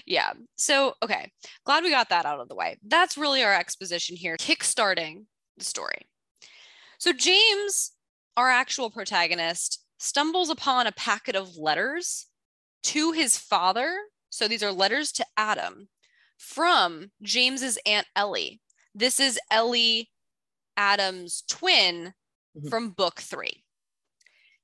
yeah 0.05 0.33
so 0.55 0.93
okay 1.01 1.31
glad 1.65 1.83
we 1.83 1.89
got 1.89 2.09
that 2.09 2.25
out 2.25 2.39
of 2.39 2.49
the 2.49 2.55
way 2.55 2.77
that's 2.87 3.17
really 3.17 3.43
our 3.43 3.53
exposition 3.53 4.15
here 4.15 4.35
kickstarting 4.37 5.25
the 5.57 5.63
story 5.63 6.07
so 6.97 7.13
james 7.13 7.91
our 8.35 8.49
actual 8.49 8.89
protagonist 8.89 9.83
stumbles 9.99 10.49
upon 10.49 10.87
a 10.87 10.91
packet 10.91 11.35
of 11.35 11.55
letters 11.57 12.27
to 12.83 13.11
his 13.11 13.37
father. 13.37 13.97
So 14.29 14.47
these 14.47 14.63
are 14.63 14.71
letters 14.71 15.11
to 15.13 15.25
Adam 15.37 15.87
from 16.37 17.11
James's 17.21 17.79
Aunt 17.85 18.07
Ellie. 18.15 18.59
This 18.95 19.19
is 19.19 19.39
Ellie 19.49 20.11
Adam's 20.77 21.43
twin 21.47 22.13
Mhm. 22.55 22.69
from 22.69 22.91
book 22.91 23.19
three. 23.21 23.63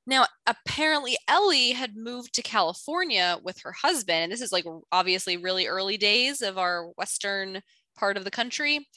Now, 0.05 0.27
apparently, 0.47 1.17
Ellie 1.27 1.71
had 1.71 1.95
moved 1.95 2.33
to 2.33 2.41
California 2.41 3.39
with 3.43 3.59
her 3.61 3.73
husband. 3.73 4.23
And 4.23 4.31
this 4.31 4.41
is 4.41 4.51
like 4.51 4.65
obviously 4.91 5.37
really 5.37 5.67
early 5.67 5.97
days 5.97 6.41
of 6.41 6.57
our 6.57 6.87
Western 6.89 7.61
part 7.95 8.17
of 8.17 8.23
the 8.23 8.31
country. 8.31 8.87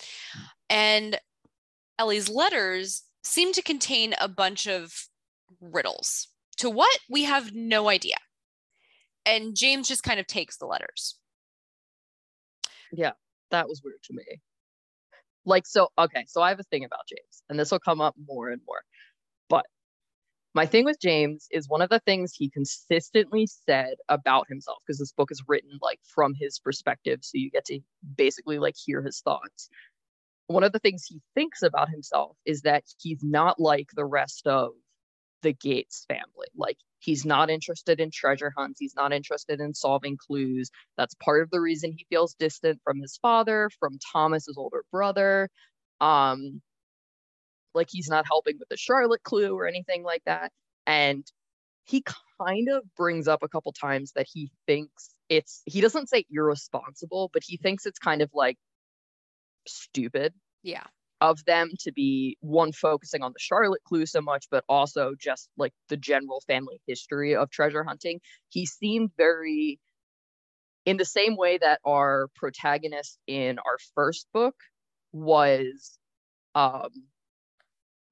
And 0.70 1.20
Ellie's 1.98 2.28
letters 2.28 3.02
seem 3.22 3.52
to 3.52 3.62
contain 3.62 4.14
a 4.18 4.28
bunch 4.28 4.66
of 4.66 5.08
riddles. 5.60 6.28
To 6.58 6.70
what? 6.70 6.98
We 7.10 7.24
have 7.24 7.52
no 7.52 7.88
idea. 7.88 8.16
And 9.26 9.54
James 9.56 9.88
just 9.88 10.02
kind 10.02 10.18
of 10.18 10.26
takes 10.26 10.56
the 10.56 10.66
letters. 10.66 11.18
Yeah, 12.90 13.12
that 13.50 13.68
was 13.68 13.82
weird 13.82 14.02
to 14.04 14.14
me. 14.14 14.40
Like, 15.44 15.66
so, 15.66 15.88
okay, 15.98 16.24
so 16.28 16.40
I 16.40 16.50
have 16.50 16.60
a 16.60 16.64
thing 16.64 16.84
about 16.84 17.08
James, 17.08 17.42
and 17.48 17.58
this 17.58 17.70
will 17.70 17.80
come 17.80 18.00
up 18.00 18.14
more 18.28 18.50
and 18.50 18.60
more. 18.66 18.82
But 19.48 19.66
my 20.54 20.66
thing 20.66 20.84
with 20.84 21.00
James 21.00 21.48
is 21.50 21.68
one 21.68 21.82
of 21.82 21.88
the 21.88 22.00
things 22.00 22.32
he 22.34 22.50
consistently 22.50 23.46
said 23.46 23.94
about 24.08 24.46
himself, 24.48 24.78
because 24.86 24.98
this 24.98 25.12
book 25.12 25.30
is 25.32 25.42
written 25.48 25.78
like 25.80 25.98
from 26.04 26.34
his 26.38 26.58
perspective, 26.58 27.20
so 27.22 27.32
you 27.34 27.50
get 27.50 27.64
to 27.66 27.80
basically 28.16 28.58
like 28.58 28.74
hear 28.76 29.02
his 29.02 29.20
thoughts. 29.20 29.68
One 30.46 30.64
of 30.64 30.72
the 30.72 30.78
things 30.78 31.04
he 31.04 31.20
thinks 31.34 31.62
about 31.62 31.88
himself 31.88 32.36
is 32.44 32.62
that 32.62 32.84
he's 33.00 33.22
not 33.22 33.58
like 33.58 33.88
the 33.94 34.04
rest 34.04 34.46
of 34.46 34.72
the 35.42 35.52
Gates 35.52 36.04
family. 36.08 36.48
Like, 36.56 36.78
he's 37.00 37.24
not 37.24 37.50
interested 37.50 38.00
in 38.00 38.10
treasure 38.12 38.52
hunts, 38.56 38.80
he's 38.80 38.94
not 38.96 39.12
interested 39.12 39.60
in 39.60 39.74
solving 39.74 40.16
clues. 40.16 40.70
That's 40.96 41.14
part 41.16 41.42
of 41.42 41.50
the 41.50 41.60
reason 41.60 41.92
he 41.92 42.06
feels 42.10 42.34
distant 42.34 42.80
from 42.84 43.00
his 43.00 43.18
father, 43.22 43.70
from 43.80 43.98
Thomas, 44.12 44.46
his 44.46 44.56
older 44.58 44.84
brother. 44.92 45.48
Um, 46.00 46.62
like 47.74 47.88
he's 47.90 48.08
not 48.08 48.26
helping 48.26 48.58
with 48.58 48.68
the 48.68 48.76
Charlotte 48.76 49.22
clue 49.22 49.54
or 49.56 49.66
anything 49.66 50.02
like 50.02 50.22
that. 50.26 50.52
And 50.86 51.26
he 51.84 52.04
kind 52.40 52.68
of 52.70 52.84
brings 52.96 53.28
up 53.28 53.42
a 53.42 53.48
couple 53.48 53.72
times 53.72 54.12
that 54.16 54.26
he 54.32 54.50
thinks 54.66 55.14
it's 55.28 55.62
he 55.66 55.80
doesn't 55.80 56.08
say 56.08 56.24
irresponsible, 56.30 57.30
but 57.32 57.42
he 57.44 57.56
thinks 57.56 57.86
it's 57.86 57.98
kind 57.98 58.22
of 58.22 58.30
like 58.34 58.58
stupid 59.66 60.34
Yeah. 60.62 60.86
Of 61.22 61.44
them 61.46 61.70
to 61.80 61.92
be 61.92 62.36
one 62.42 62.72
focusing 62.72 63.22
on 63.22 63.32
the 63.32 63.40
Charlotte 63.40 63.82
clue 63.84 64.06
so 64.06 64.20
much, 64.22 64.46
but 64.50 64.64
also 64.68 65.14
just 65.18 65.48
like 65.56 65.72
the 65.88 65.96
general 65.96 66.42
family 66.48 66.82
history 66.88 67.36
of 67.36 67.50
treasure 67.50 67.84
hunting. 67.84 68.20
He 68.50 68.66
seemed 68.66 69.12
very 69.16 69.80
in 70.84 70.96
the 70.98 71.04
same 71.04 71.36
way 71.36 71.58
that 71.58 71.80
our 71.86 72.28
protagonist 72.36 73.18
in 73.26 73.58
our 73.60 73.78
first 73.94 74.26
book 74.34 74.56
was 75.12 75.98
um 76.54 76.90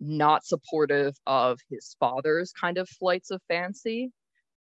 not 0.01 0.45
supportive 0.45 1.15
of 1.27 1.59
his 1.71 1.97
father's 2.01 2.53
kind 2.53 2.79
of 2.79 2.89
flights 2.89 3.31
of 3.31 3.43
fancy 3.49 4.11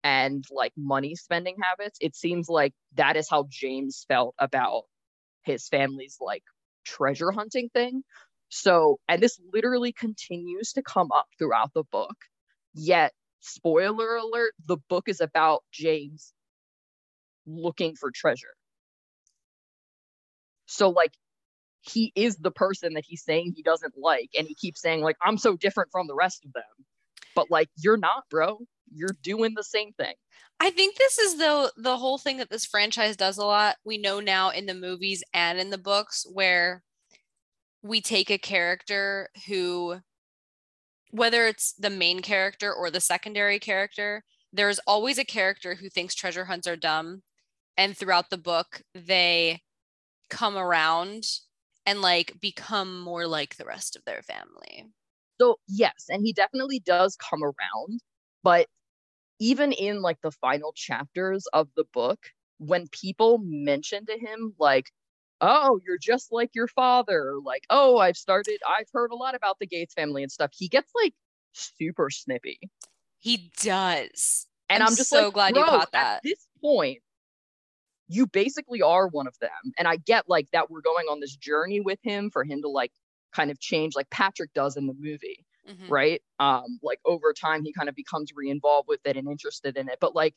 and 0.05 0.45
like 0.51 0.73
money 0.77 1.17
spending 1.17 1.57
habits. 1.63 1.99
It 2.01 2.17
seems 2.17 2.49
like 2.49 2.75
that 2.95 3.17
is 3.17 3.29
how 3.31 3.47
James 3.51 4.05
felt 4.09 4.35
about 4.39 4.85
his 5.45 5.69
family's 5.69 6.19
like 6.21 6.45
treasure 6.85 7.33
hunting 7.33 7.71
thing. 7.75 8.03
So, 8.57 9.01
and 9.09 9.21
this 9.21 9.41
literally 9.53 9.91
continues 9.91 10.75
to 10.75 10.83
come 10.83 11.11
up 11.11 11.27
throughout 11.41 11.75
the 11.75 11.83
book. 11.91 12.15
Yet, 12.73 13.13
spoiler 13.41 14.15
alert, 14.15 14.53
the 14.65 14.77
book 14.89 15.09
is 15.09 15.21
about 15.21 15.65
James 15.73 16.33
looking 17.47 17.97
for 17.97 18.13
treasure. 18.15 18.55
So, 20.67 20.91
like, 20.91 21.15
he 21.81 22.13
is 22.15 22.37
the 22.37 22.53
person 22.53 22.95
that 22.95 23.03
he's 23.05 23.25
saying 23.25 23.55
he 23.57 23.65
doesn't 23.65 23.95
like, 23.97 24.31
and 24.39 24.47
he 24.47 24.55
keeps 24.55 24.81
saying, 24.81 25.03
like, 25.03 25.17
I'm 25.21 25.37
so 25.37 25.57
different 25.57 25.91
from 25.91 26.07
the 26.07 26.15
rest 26.15 26.45
of 26.45 26.53
them. 26.53 26.87
But, 27.35 27.51
like, 27.51 27.71
you're 27.77 27.97
not, 27.97 28.23
bro. 28.31 28.61
You're 28.95 29.17
doing 29.21 29.55
the 29.57 29.65
same 29.65 29.95
thing. 29.95 30.15
I 30.61 30.71
think 30.71 30.95
this 30.97 31.19
is 31.19 31.39
the 31.39 31.73
the 31.77 31.97
whole 31.97 32.19
thing 32.19 32.37
that 32.37 32.51
this 32.51 32.65
franchise 32.65 33.17
does 33.17 33.37
a 33.37 33.45
lot. 33.45 33.79
We 33.85 33.99
know 33.99 34.21
now 34.21 34.51
in 34.51 34.67
the 34.67 34.75
movies 34.75 35.25
and 35.35 35.59
in 35.59 35.71
the 35.71 35.79
books 35.79 36.25
where 36.33 36.85
we 37.85 38.03
take 38.03 38.31
a 38.31 38.39
character 38.39 39.31
who 39.49 40.01
whether 41.11 41.47
it's 41.47 41.73
the 41.75 41.91
main 41.91 42.21
character 42.21 42.73
or 42.73 42.91
the 42.91 43.01
secondary 43.01 43.59
character, 43.59 44.25
there's 44.53 44.81
always 44.87 45.19
a 45.19 45.25
character 45.25 45.75
who 45.75 45.89
thinks 45.89 46.15
treasure 46.15 46.45
hunts 46.45 46.67
are 46.67 46.77
dumb 46.77 47.23
and 47.77 47.97
throughout 47.97 48.31
the 48.31 48.39
book 48.39 48.83
they 48.95 49.61
come 50.31 50.57
around 50.57 51.25
and 51.87 52.03
like 52.03 52.41
become 52.41 53.01
more 53.01 53.27
like 53.27 53.57
the 53.57 53.65
rest 53.67 53.97
of 53.97 54.05
their 54.07 54.23
family. 54.23 54.87
So 55.41 55.59
yes, 55.69 56.07
and 56.09 56.25
he 56.25 56.33
definitely 56.33 56.81
does 56.81 57.17
come 57.17 57.45
around, 57.45 58.01
but 58.43 58.69
even 59.41 59.73
in 59.73 60.03
like 60.03 60.21
the 60.23 60.33
final 60.33 60.73
chapters 60.75 61.47
of 61.53 61.69
the 61.77 61.85
book, 61.93 62.21
when 62.59 62.89
people 62.89 63.39
mention 63.43 64.07
to 64.07 64.19
him 64.19 64.55
like, 64.59 64.91
"Oh, 65.45 65.81
you're 65.87 65.99
just 65.99 66.33
like 66.33 66.51
your 66.55 66.69
father," 66.69 67.31
or 67.31 67.41
like, 67.43 67.65
"Oh, 67.71 67.99
I've 67.99 68.17
started, 68.17 68.61
I've 68.69 68.89
heard 68.93 69.13
a 69.13 69.17
lot 69.17 69.35
about 69.35 69.59
the 69.61 69.67
Gates 69.67 69.95
family 69.95 70.23
and 70.23 70.33
stuff," 70.33 70.53
he 70.55 70.69
gets 70.69 70.93
like 70.95 71.15
super 71.55 72.11
snippy, 72.11 72.61
He 73.19 73.51
does. 73.57 74.47
and 74.69 74.83
I'm 74.83 74.87
I'm, 74.87 74.97
just 74.97 75.11
so 75.11 75.31
like, 75.31 75.31
glad 75.33 75.57
you 75.57 75.65
"Bro, 75.65 75.65
caught 75.65 75.91
that." 75.93 76.23
At 76.23 76.23
this 76.23 76.47
point, 76.61 77.03
you 78.09 78.27
basically 78.27 78.83
are 78.83 79.09
one 79.09 79.27
of 79.27 79.39
them, 79.39 79.73
and 79.79 79.89
I 79.89 79.97
get 79.97 80.29
like 80.29 80.51
that 80.53 80.71
we're 80.71 80.83
going 80.83 81.07
on 81.07 81.21
this 81.21 81.35
journey 81.37 81.81
with 81.81 81.99
him 82.03 82.31
for 82.31 82.45
him 82.45 82.61
to 82.63 82.69
like 82.69 82.93
kind 83.33 83.51
of 83.51 83.59
change, 83.61 83.95
like 83.97 84.11
Patrick 84.11 84.53
does 84.53 84.77
in 84.77 84.87
the 84.87 84.95
movie 84.99 85.45
Mhm. 85.65 85.85
right? 85.87 86.23
Um, 86.39 86.79
like 86.83 86.99
over 87.05 87.35
time, 87.35 87.63
he 87.63 87.71
kind 87.71 87.91
of 87.91 87.95
becomes 87.95 88.31
re-involved 88.35 88.89
with 88.89 89.01
it 89.05 89.19
and 89.19 89.29
interested 89.29 89.77
in 89.77 89.91
it. 89.91 89.99
But 90.01 90.15
like, 90.15 90.35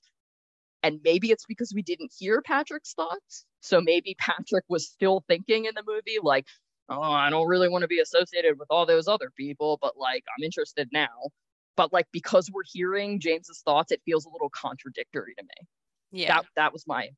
and 0.84 1.00
maybe 1.04 1.32
it's 1.32 1.46
because 1.46 1.72
we 1.74 1.82
didn't 1.82 2.12
hear 2.18 2.42
Patrick's 2.42 2.94
thoughts. 2.94 3.46
So 3.62 3.82
maybe 3.82 4.16
Patrick 4.20 4.64
was 4.70 4.88
still 4.88 5.24
thinking 5.28 5.66
in 5.66 5.74
the 5.76 5.84
movie, 5.86 6.18
like, 6.22 6.46
oh, 6.90 7.02
I 7.02 7.30
don't 7.30 7.48
really 7.48 7.70
want 7.70 7.82
to 7.82 7.88
be 7.88 8.00
associated 8.00 8.58
with 8.60 8.68
all 8.70 8.86
those 8.86 9.08
other 9.08 9.32
people, 9.36 9.78
but 9.82 9.98
like, 9.98 10.24
I'm 10.38 10.44
interested 10.44 10.90
now. 10.94 11.30
But 11.76 11.92
like, 11.94 12.08
because 12.12 12.50
we're 12.52 12.64
hearing 12.66 13.20
James's 13.20 13.62
thoughts, 13.64 13.92
it 13.92 14.02
feels 14.06 14.26
a 14.26 14.30
little 14.30 14.50
contradictory 14.50 15.34
to 15.38 15.44
me. 15.44 15.68
Yeah. 16.12 16.36
That 16.36 16.46
that 16.56 16.74
was 16.74 16.86
my, 16.88 17.10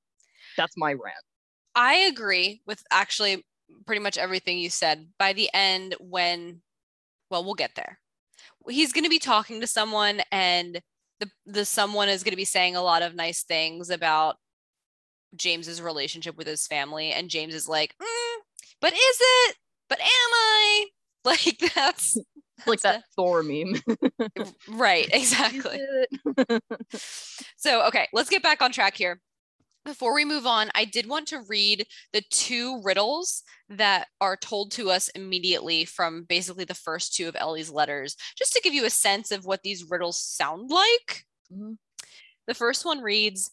that's 0.57 0.75
my 0.75 0.91
rant. 0.91 1.23
I 1.75 1.93
agree 1.93 2.61
with 2.65 2.83
actually 2.91 3.45
pretty 3.85 4.01
much 4.01 4.17
everything 4.17 4.57
you 4.57 4.69
said. 4.69 5.07
By 5.19 5.33
the 5.33 5.49
end, 5.53 5.95
when, 5.99 6.61
well, 7.29 7.43
we'll 7.43 7.53
get 7.53 7.75
there. 7.75 7.99
He's 8.67 8.91
going 8.91 9.03
to 9.03 9.09
be 9.09 9.19
talking 9.19 9.61
to 9.61 9.67
someone, 9.67 10.21
and 10.31 10.81
the 11.19 11.29
the 11.45 11.65
someone 11.65 12.09
is 12.09 12.23
going 12.23 12.31
to 12.31 12.37
be 12.37 12.45
saying 12.45 12.75
a 12.75 12.81
lot 12.81 13.01
of 13.01 13.15
nice 13.15 13.43
things 13.43 13.89
about 13.89 14.37
James's 15.35 15.81
relationship 15.81 16.37
with 16.37 16.47
his 16.47 16.67
family, 16.67 17.11
and 17.11 17.29
James 17.29 17.53
is 17.53 17.67
like, 17.67 17.95
"Mm, 18.01 18.37
"But 18.81 18.93
is 18.93 19.17
it? 19.21 19.55
But 19.89 19.99
am 19.99 20.05
I?" 20.07 20.85
Like 21.25 21.59
that's 21.75 22.17
Like 22.65 22.81
that 22.81 23.03
Thor 23.15 23.43
meme. 23.43 23.75
right, 24.69 25.07
exactly. 25.11 25.79
So, 27.57 27.85
okay, 27.87 28.07
let's 28.13 28.29
get 28.29 28.43
back 28.43 28.61
on 28.61 28.71
track 28.71 28.95
here. 28.95 29.19
Before 29.89 30.13
we 30.13 30.23
move 30.23 30.45
on, 30.45 30.69
I 30.75 30.85
did 30.85 31.09
want 31.09 31.27
to 31.29 31.41
read 31.49 31.87
the 32.13 32.21
two 32.29 32.79
riddles 32.83 33.41
that 33.69 34.07
are 34.21 34.37
told 34.37 34.71
to 34.73 34.91
us 34.91 35.07
immediately 35.15 35.83
from 35.83 36.25
basically 36.25 36.63
the 36.63 36.75
first 36.75 37.15
two 37.15 37.27
of 37.27 37.35
Ellie's 37.35 37.71
letters, 37.71 38.15
just 38.37 38.53
to 38.53 38.61
give 38.61 38.75
you 38.75 38.85
a 38.85 38.91
sense 38.91 39.31
of 39.31 39.47
what 39.47 39.63
these 39.63 39.89
riddles 39.89 40.21
sound 40.21 40.69
like. 40.69 41.25
Mhm. 41.51 41.79
The 42.45 42.53
first 42.53 42.85
one 42.85 43.01
reads 43.01 43.49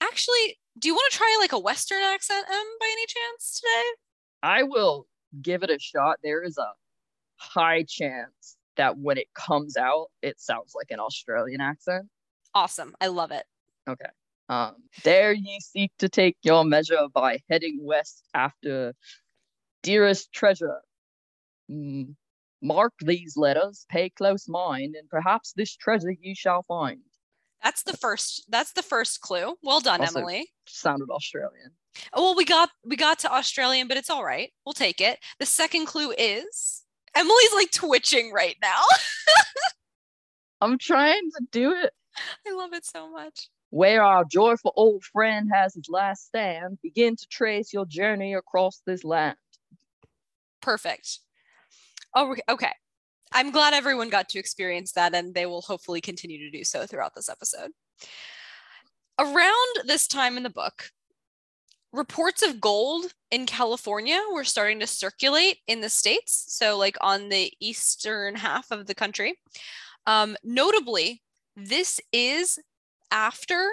Actually, 0.00 0.60
do 0.78 0.86
you 0.86 0.94
want 0.94 1.10
to 1.10 1.18
try 1.18 1.36
like 1.40 1.50
a 1.50 1.58
Western 1.58 2.00
accent, 2.00 2.46
Em, 2.48 2.66
by 2.78 2.86
any 2.86 3.06
chance 3.06 3.60
today? 3.60 3.84
I 4.44 4.62
will 4.62 5.08
give 5.42 5.64
it 5.64 5.70
a 5.70 5.80
shot. 5.80 6.20
There 6.22 6.44
is 6.44 6.58
a 6.58 6.74
high 7.38 7.82
chance 7.88 8.56
that 8.76 8.98
when 8.98 9.18
it 9.18 9.34
comes 9.34 9.76
out, 9.76 10.12
it 10.22 10.40
sounds 10.40 10.76
like 10.76 10.92
an 10.92 11.00
Australian 11.00 11.60
accent. 11.60 12.08
Awesome. 12.54 12.94
I 13.00 13.08
love 13.08 13.32
it. 13.32 13.46
Okay. 13.88 14.10
Um, 14.50 14.74
there 15.04 15.32
ye 15.32 15.60
seek 15.60 15.92
to 16.00 16.08
take 16.08 16.36
your 16.42 16.64
measure 16.64 17.06
by 17.14 17.38
heading 17.48 17.78
west 17.82 18.24
after 18.34 18.94
dearest 19.84 20.32
treasure. 20.32 20.80
Mm, 21.70 22.16
mark 22.60 22.92
these 23.00 23.36
letters, 23.36 23.86
pay 23.88 24.10
close 24.10 24.48
mind, 24.48 24.96
and 24.96 25.08
perhaps 25.08 25.52
this 25.52 25.76
treasure 25.76 26.10
ye 26.10 26.34
shall 26.34 26.64
find. 26.64 26.98
That's 27.62 27.84
the 27.84 27.96
first 27.96 28.44
that's 28.48 28.72
the 28.72 28.82
first 28.82 29.20
clue. 29.20 29.54
Well 29.62 29.78
done, 29.80 30.00
Also- 30.00 30.18
Emily. 30.18 30.48
Sounded 30.66 31.10
Australian. 31.10 31.70
Oh, 32.12 32.22
well, 32.22 32.34
we 32.34 32.44
got 32.44 32.70
we 32.84 32.96
got 32.96 33.20
to 33.20 33.32
Australian, 33.32 33.86
but 33.86 33.98
it's 33.98 34.10
all 34.10 34.24
right. 34.24 34.52
We'll 34.66 34.72
take 34.72 35.00
it. 35.00 35.20
The 35.38 35.46
second 35.46 35.86
clue 35.86 36.12
is 36.18 36.82
Emily's 37.14 37.52
like 37.54 37.70
twitching 37.70 38.32
right 38.32 38.56
now. 38.60 38.82
I'm 40.60 40.76
trying 40.76 41.30
to 41.38 41.46
do 41.52 41.72
it. 41.72 41.92
I 42.48 42.52
love 42.52 42.72
it 42.72 42.84
so 42.84 43.08
much. 43.10 43.48
Where 43.70 44.02
our 44.02 44.24
joyful 44.24 44.72
old 44.76 45.04
friend 45.04 45.48
has 45.52 45.74
his 45.74 45.88
last 45.88 46.26
stand, 46.26 46.78
begin 46.82 47.16
to 47.16 47.26
trace 47.28 47.72
your 47.72 47.86
journey 47.86 48.34
across 48.34 48.82
this 48.84 49.04
land. 49.04 49.36
Perfect. 50.60 51.20
Oh, 52.14 52.34
okay. 52.48 52.72
I'm 53.32 53.52
glad 53.52 53.74
everyone 53.74 54.10
got 54.10 54.28
to 54.30 54.38
experience 54.40 54.92
that, 54.92 55.14
and 55.14 55.34
they 55.34 55.46
will 55.46 55.62
hopefully 55.62 56.00
continue 56.00 56.38
to 56.38 56.50
do 56.50 56.64
so 56.64 56.84
throughout 56.84 57.14
this 57.14 57.28
episode. 57.28 57.70
Around 59.18 59.86
this 59.86 60.08
time 60.08 60.36
in 60.36 60.42
the 60.42 60.50
book, 60.50 60.90
reports 61.92 62.42
of 62.42 62.60
gold 62.60 63.12
in 63.30 63.46
California 63.46 64.20
were 64.32 64.44
starting 64.44 64.80
to 64.80 64.86
circulate 64.86 65.58
in 65.68 65.80
the 65.80 65.88
States. 65.88 66.44
So, 66.48 66.76
like 66.76 66.96
on 67.00 67.28
the 67.28 67.52
eastern 67.60 68.34
half 68.34 68.70
of 68.70 68.86
the 68.86 68.94
country. 68.94 69.38
Um, 70.06 70.36
notably, 70.42 71.22
this 71.56 72.00
is 72.12 72.58
after 73.10 73.70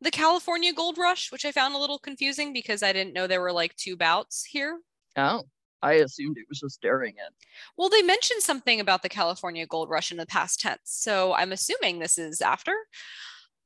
the 0.00 0.10
California 0.10 0.72
gold 0.72 0.98
rush, 0.98 1.32
which 1.32 1.44
I 1.44 1.52
found 1.52 1.74
a 1.74 1.78
little 1.78 1.98
confusing 1.98 2.52
because 2.52 2.82
I 2.82 2.92
didn't 2.92 3.14
know 3.14 3.26
there 3.26 3.40
were 3.40 3.52
like 3.52 3.74
two 3.76 3.96
bouts 3.96 4.44
here. 4.44 4.78
Oh, 5.16 5.44
I 5.82 5.94
assumed 5.94 6.36
it 6.38 6.46
was 6.48 6.60
just 6.60 6.80
during 6.80 7.14
it. 7.14 7.34
Well, 7.76 7.88
they 7.88 8.02
mentioned 8.02 8.42
something 8.42 8.80
about 8.80 9.02
the 9.02 9.08
California 9.08 9.66
gold 9.66 9.90
rush 9.90 10.10
in 10.10 10.16
the 10.16 10.26
past 10.26 10.60
tense. 10.60 10.80
So 10.84 11.34
I'm 11.34 11.52
assuming 11.52 11.98
this 11.98 12.18
is 12.18 12.40
after. 12.40 12.74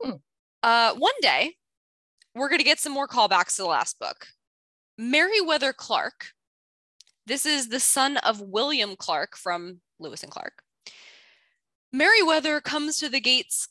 Hmm. 0.03 0.17
Uh, 0.63 0.95
one 0.95 1.13
day, 1.21 1.57
we're 2.35 2.49
going 2.49 2.59
to 2.59 2.65
get 2.65 2.79
some 2.79 2.93
more 2.93 3.09
callbacks 3.09 3.57
to 3.57 3.63
the 3.63 3.69
last 3.69 3.99
book. 3.99 4.29
Meriwether 4.99 5.73
Clark, 5.73 6.29
this 7.27 7.47
is 7.47 7.69
the 7.69 7.81
son 7.81 8.17
of 8.19 8.41
William 8.41 8.97
Clark 8.97 9.37
from 9.37 9.81
Lewis 9.99 10.23
and 10.23 10.33
Clark. 10.33 10.63
Meriwether 11.93 12.61
comes 12.61 12.99
to 12.99 13.09
the 13.09 13.21
Gates 13.21 13.69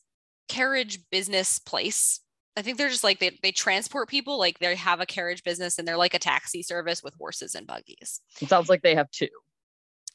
carriage 0.51 0.99
business 1.11 1.59
place. 1.59 2.19
I 2.57 2.61
think 2.61 2.77
they're 2.77 2.89
just 2.89 3.05
like 3.05 3.19
they, 3.19 3.39
they 3.41 3.53
transport 3.53 4.09
people, 4.09 4.37
like 4.37 4.59
they 4.59 4.75
have 4.75 4.99
a 4.99 5.05
carriage 5.05 5.43
business 5.43 5.79
and 5.79 5.87
they're 5.87 5.95
like 5.95 6.13
a 6.13 6.19
taxi 6.19 6.61
service 6.61 7.01
with 7.01 7.13
horses 7.15 7.55
and 7.55 7.65
buggies. 7.65 8.19
It 8.41 8.49
sounds 8.49 8.67
like 8.67 8.81
they 8.81 8.95
have 8.95 9.09
two. 9.11 9.29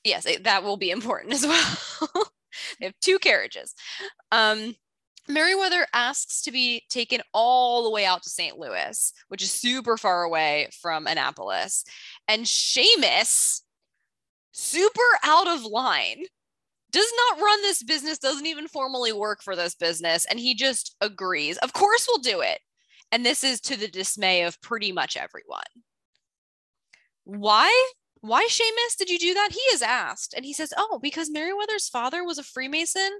Yes, 0.04 0.26
it, 0.26 0.44
that 0.44 0.62
will 0.62 0.76
be 0.76 0.90
important 0.98 1.32
as 1.32 1.46
well. 1.46 2.24
they 2.78 2.86
have 2.86 2.94
two 3.00 3.18
carriages. 3.18 3.74
Um, 4.30 4.74
Meriwether 5.26 5.86
asks 5.94 6.42
to 6.42 6.52
be 6.52 6.84
taken 6.90 7.22
all 7.32 7.82
the 7.82 7.90
way 7.90 8.04
out 8.04 8.22
to 8.22 8.28
St. 8.28 8.58
Louis, 8.58 9.12
which 9.28 9.42
is 9.42 9.50
super 9.50 9.96
far 9.96 10.22
away 10.22 10.68
from 10.82 11.06
Annapolis. 11.06 11.82
And 12.28 12.44
Seamus, 12.44 13.62
super 14.52 15.00
out 15.24 15.48
of 15.48 15.64
line, 15.64 16.24
does 16.96 17.12
not 17.30 17.42
run 17.42 17.62
this 17.62 17.82
business, 17.82 18.18
doesn't 18.18 18.46
even 18.46 18.68
formally 18.68 19.12
work 19.12 19.42
for 19.42 19.54
this 19.54 19.74
business. 19.74 20.24
And 20.24 20.40
he 20.40 20.54
just 20.54 20.96
agrees. 21.00 21.58
Of 21.58 21.72
course, 21.72 22.06
we'll 22.08 22.22
do 22.22 22.40
it. 22.40 22.60
And 23.12 23.24
this 23.24 23.44
is 23.44 23.60
to 23.62 23.76
the 23.76 23.88
dismay 23.88 24.42
of 24.42 24.60
pretty 24.62 24.92
much 24.92 25.16
everyone. 25.16 25.62
Why? 27.24 27.70
why 28.20 28.46
Seamus 28.50 28.96
did 28.98 29.08
you 29.10 29.18
do 29.18 29.34
that? 29.34 29.50
He 29.52 29.60
is 29.74 29.82
asked. 29.82 30.34
And 30.34 30.44
he 30.44 30.52
says, 30.52 30.72
oh, 30.76 30.98
because 31.00 31.30
Meriwether's 31.30 31.88
father 31.88 32.24
was 32.24 32.38
a 32.38 32.42
Freemason. 32.42 33.10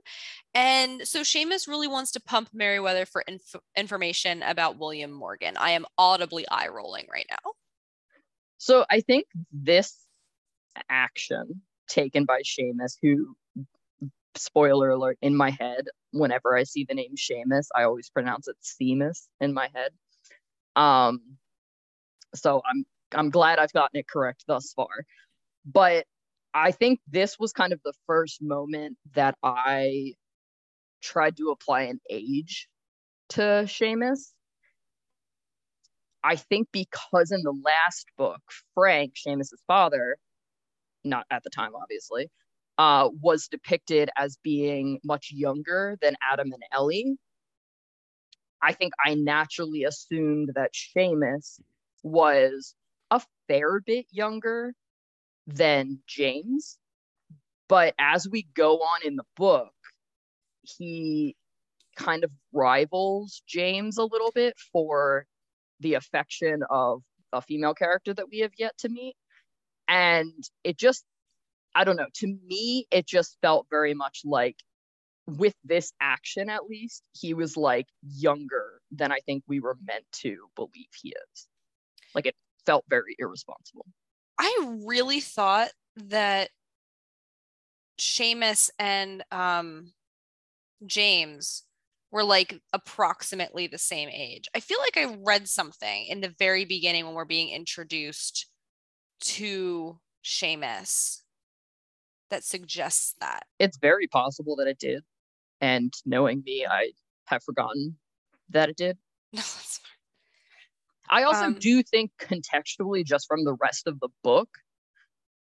And 0.54 1.06
so 1.06 1.20
Seamus 1.20 1.68
really 1.68 1.86
wants 1.86 2.10
to 2.12 2.20
pump 2.20 2.48
Meriwether 2.52 3.06
for 3.06 3.22
inf- 3.28 3.54
information 3.76 4.42
about 4.42 4.78
William 4.78 5.12
Morgan. 5.12 5.56
I 5.58 5.70
am 5.70 5.86
audibly 5.96 6.46
eye 6.48 6.68
rolling 6.68 7.06
right 7.12 7.26
now. 7.30 7.52
So 8.58 8.84
I 8.90 9.00
think 9.00 9.26
this 9.52 9.96
action 10.88 11.62
taken 11.88 12.24
by 12.24 12.40
Seamus, 12.42 12.96
who, 13.00 13.36
spoiler 14.38 14.90
alert, 14.90 15.18
in 15.22 15.37
my 15.37 15.51
head, 15.51 15.87
whenever 16.12 16.57
I 16.57 16.64
see 16.64 16.85
the 16.85 16.94
name 16.94 17.14
Seamus, 17.16 17.66
I 17.75 17.85
always 17.85 18.11
pronounce 18.11 18.49
it 18.49 18.57
Seamus 18.62 19.29
in 19.40 19.53
my 19.53 19.68
head. 19.75 19.90
Um, 20.75 21.20
so 22.35 22.62
I'm 22.68 22.85
I'm 23.12 23.31
glad 23.31 23.59
I've 23.59 23.72
gotten 23.72 23.99
it 23.99 24.09
correct 24.09 24.44
thus 24.46 24.72
far. 24.72 25.07
But 25.64 26.07
I 26.55 26.72
think 26.72 27.01
this 27.09 27.38
was 27.38 27.53
kind 27.53 27.72
of 27.72 27.81
the 27.85 27.94
first 28.07 28.42
moment 28.42 28.96
that 29.14 29.37
I 29.42 30.14
tried 31.03 31.37
to 31.37 31.51
apply 31.51 31.83
an 31.83 32.01
age 32.11 32.68
to 33.31 33.40
Seamus. 33.40 34.33
I 36.25 36.37
think 36.37 36.68
because 36.72 37.31
in 37.31 37.42
the 37.42 37.53
last 37.64 38.07
book, 38.18 38.40
Frank, 38.75 39.14
Seamus's 39.14 39.62
father, 39.66 40.16
not 41.05 41.27
at 41.31 41.44
the 41.44 41.51
time, 41.51 41.72
obviously, 41.81 42.31
uh, 42.78 43.08
was 43.20 43.48
depicted 43.48 44.10
as 44.16 44.38
being 44.42 44.98
much 45.04 45.30
younger 45.32 45.96
than 46.00 46.16
Adam 46.22 46.52
and 46.52 46.62
Ellie. 46.72 47.16
I 48.62 48.72
think 48.72 48.92
I 49.04 49.14
naturally 49.14 49.84
assumed 49.84 50.52
that 50.54 50.72
Seamus 50.72 51.60
was 52.02 52.74
a 53.10 53.20
fair 53.48 53.80
bit 53.80 54.06
younger 54.10 54.74
than 55.46 56.00
James. 56.06 56.78
But 57.68 57.94
as 57.98 58.28
we 58.28 58.46
go 58.54 58.78
on 58.78 59.00
in 59.04 59.16
the 59.16 59.24
book, 59.36 59.72
he 60.62 61.36
kind 61.96 62.24
of 62.24 62.30
rivals 62.52 63.42
James 63.46 63.98
a 63.98 64.04
little 64.04 64.30
bit 64.32 64.54
for 64.72 65.26
the 65.80 65.94
affection 65.94 66.62
of 66.70 67.02
a 67.32 67.42
female 67.42 67.74
character 67.74 68.14
that 68.14 68.28
we 68.30 68.40
have 68.40 68.52
yet 68.58 68.76
to 68.78 68.88
meet. 68.88 69.16
And 69.88 70.32
it 70.64 70.76
just, 70.76 71.04
I 71.76 71.84
don't 71.84 71.96
know, 71.96 72.06
to 72.14 72.38
me, 72.46 72.86
it 72.90 73.06
just 73.06 73.36
felt 73.42 73.66
very 73.70 73.92
much 73.92 74.22
like 74.24 74.56
with 75.26 75.54
this 75.62 75.92
action 76.00 76.48
at 76.48 76.64
least, 76.64 77.02
he 77.12 77.34
was 77.34 77.56
like 77.56 77.86
younger 78.02 78.80
than 78.90 79.12
I 79.12 79.18
think 79.26 79.44
we 79.46 79.60
were 79.60 79.76
meant 79.86 80.04
to 80.22 80.46
believe 80.56 80.88
he 81.02 81.10
is. 81.10 81.48
Like 82.14 82.26
it 82.26 82.34
felt 82.64 82.84
very 82.88 83.14
irresponsible. 83.18 83.84
I 84.38 84.78
really 84.86 85.20
thought 85.20 85.70
that 85.96 86.48
Seamus 87.98 88.70
and 88.78 89.22
um, 89.30 89.92
James 90.86 91.64
were 92.10 92.24
like 92.24 92.58
approximately 92.72 93.66
the 93.66 93.78
same 93.78 94.08
age. 94.08 94.48
I 94.54 94.60
feel 94.60 94.78
like 94.80 94.96
I 94.96 95.16
read 95.22 95.46
something 95.46 96.06
in 96.06 96.22
the 96.22 96.34
very 96.38 96.64
beginning 96.64 97.04
when 97.04 97.14
we're 97.14 97.26
being 97.26 97.50
introduced 97.50 98.46
to 99.20 99.98
Seamus 100.24 101.22
that 102.30 102.44
suggests 102.44 103.14
that. 103.20 103.44
It's 103.58 103.78
very 103.78 104.06
possible 104.06 104.56
that 104.56 104.66
it 104.66 104.78
did. 104.78 105.02
And 105.60 105.92
knowing 106.04 106.42
me, 106.44 106.66
I 106.68 106.92
have 107.26 107.42
forgotten 107.42 107.96
that 108.50 108.68
it 108.68 108.76
did. 108.76 108.98
No, 109.32 109.38
that's 109.40 109.78
fine. 109.78 109.90
I 111.08 111.22
also 111.24 111.44
um, 111.46 111.54
do 111.54 111.82
think 111.82 112.10
contextually, 112.18 113.04
just 113.04 113.26
from 113.28 113.44
the 113.44 113.54
rest 113.60 113.86
of 113.86 114.00
the 114.00 114.08
book, 114.22 114.48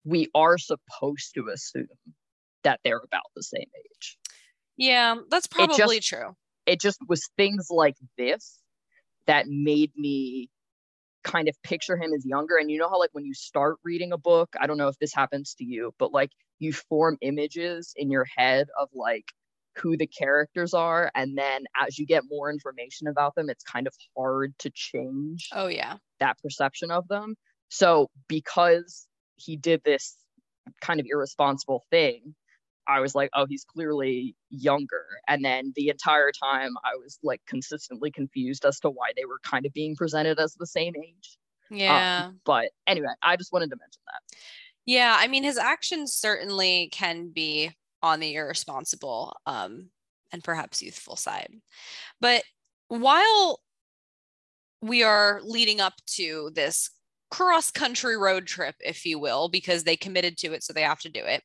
we 0.04 0.28
are 0.34 0.56
supposed 0.58 1.34
to 1.34 1.48
assume 1.52 1.86
that 2.64 2.80
they're 2.84 2.98
about 3.04 3.26
the 3.36 3.42
same 3.42 3.66
age. 3.76 4.18
Yeah, 4.76 5.16
that's 5.30 5.46
probably 5.46 5.74
it 5.74 6.00
just, 6.00 6.08
true. 6.08 6.36
It 6.66 6.80
just 6.80 6.98
was 7.08 7.28
things 7.36 7.68
like 7.70 7.96
this 8.16 8.58
that 9.26 9.46
made 9.48 9.92
me 9.96 10.48
kind 11.22 11.48
of 11.48 11.54
picture 11.62 11.96
him 11.96 12.12
as 12.12 12.24
younger. 12.24 12.56
And 12.56 12.70
you 12.70 12.78
know 12.78 12.88
how, 12.88 12.98
like, 12.98 13.10
when 13.12 13.24
you 13.24 13.34
start 13.34 13.76
reading 13.84 14.12
a 14.12 14.18
book, 14.18 14.54
I 14.60 14.66
don't 14.66 14.78
know 14.78 14.88
if 14.88 14.98
this 14.98 15.14
happens 15.14 15.54
to 15.58 15.64
you, 15.64 15.94
but 15.98 16.12
like 16.12 16.30
you 16.62 16.72
form 16.72 17.18
images 17.20 17.92
in 17.96 18.10
your 18.10 18.26
head 18.36 18.68
of 18.78 18.88
like 18.94 19.24
who 19.76 19.96
the 19.96 20.06
characters 20.06 20.74
are 20.74 21.10
and 21.14 21.36
then 21.36 21.64
as 21.80 21.98
you 21.98 22.06
get 22.06 22.24
more 22.28 22.50
information 22.50 23.06
about 23.06 23.34
them 23.34 23.48
it's 23.48 23.64
kind 23.64 23.86
of 23.86 23.94
hard 24.16 24.52
to 24.58 24.70
change 24.74 25.48
oh 25.52 25.66
yeah. 25.66 25.96
that 26.20 26.38
perception 26.42 26.90
of 26.90 27.08
them. 27.08 27.34
So 27.68 28.10
because 28.28 29.06
he 29.36 29.56
did 29.56 29.82
this 29.84 30.16
kind 30.80 31.00
of 31.00 31.06
irresponsible 31.10 31.82
thing 31.90 32.34
i 32.86 33.00
was 33.00 33.14
like 33.14 33.30
oh 33.34 33.46
he's 33.48 33.64
clearly 33.64 34.36
younger. 34.50 35.06
And 35.26 35.44
then 35.44 35.72
the 35.74 35.88
entire 35.88 36.30
time 36.32 36.72
i 36.84 36.94
was 37.02 37.18
like 37.22 37.40
consistently 37.48 38.10
confused 38.10 38.64
as 38.66 38.78
to 38.80 38.90
why 38.90 39.12
they 39.16 39.24
were 39.24 39.40
kind 39.42 39.64
of 39.66 39.72
being 39.72 39.96
presented 39.96 40.38
as 40.38 40.54
the 40.54 40.66
same 40.66 40.94
age. 40.96 41.38
Yeah. 41.70 42.26
Um, 42.26 42.40
but 42.44 42.70
anyway 42.86 43.14
i 43.22 43.36
just 43.36 43.52
wanted 43.52 43.70
to 43.70 43.76
mention 43.76 44.02
that 44.06 44.38
yeah 44.86 45.16
i 45.18 45.26
mean 45.26 45.44
his 45.44 45.58
actions 45.58 46.14
certainly 46.14 46.88
can 46.92 47.28
be 47.28 47.70
on 48.02 48.20
the 48.20 48.34
irresponsible 48.34 49.36
um, 49.46 49.88
and 50.32 50.42
perhaps 50.42 50.82
youthful 50.82 51.16
side. 51.16 51.52
But 52.20 52.42
while 52.88 53.60
we 54.80 55.02
are 55.02 55.40
leading 55.44 55.80
up 55.80 55.94
to 56.06 56.50
this 56.54 56.90
cross 57.30 57.70
country 57.70 58.16
road 58.16 58.46
trip, 58.46 58.74
if 58.80 59.06
you 59.06 59.18
will, 59.18 59.48
because 59.48 59.84
they 59.84 59.96
committed 59.96 60.36
to 60.38 60.52
it, 60.52 60.64
so 60.64 60.72
they 60.72 60.82
have 60.82 61.00
to 61.00 61.08
do 61.08 61.24
it, 61.24 61.42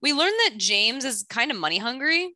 we 0.00 0.12
learned 0.12 0.36
that 0.44 0.58
James 0.58 1.04
is 1.04 1.26
kind 1.28 1.50
of 1.50 1.58
money 1.58 1.78
hungry, 1.78 2.34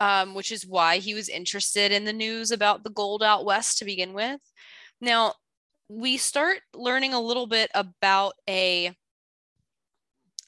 um, 0.00 0.34
which 0.34 0.50
is 0.50 0.66
why 0.66 0.98
he 0.98 1.14
was 1.14 1.28
interested 1.28 1.92
in 1.92 2.04
the 2.04 2.12
news 2.12 2.50
about 2.50 2.84
the 2.84 2.90
gold 2.90 3.22
out 3.22 3.44
west 3.44 3.78
to 3.78 3.84
begin 3.84 4.14
with. 4.14 4.40
Now, 5.00 5.34
we 5.88 6.16
start 6.16 6.60
learning 6.74 7.12
a 7.12 7.20
little 7.20 7.46
bit 7.46 7.70
about 7.74 8.32
a, 8.48 8.92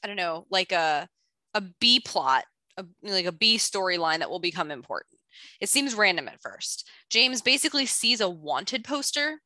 I 0.03 0.07
don't 0.07 0.15
know, 0.15 0.45
like 0.49 0.71
a 0.71 1.07
a 1.53 1.61
B 1.79 1.99
plot 1.99 2.45
a 2.79 2.85
like 3.03 3.25
a 3.25 3.31
B 3.31 3.57
storyline 3.57 4.19
that 4.19 4.29
will 4.29 4.39
become 4.39 4.71
important. 4.71 5.19
It 5.59 5.69
seems 5.69 5.95
random 5.95 6.27
at 6.27 6.41
first. 6.41 6.89
James 7.09 7.41
basically 7.41 7.85
sees 7.85 8.21
a 8.21 8.29
wanted 8.29 8.83
poster. 8.83 9.41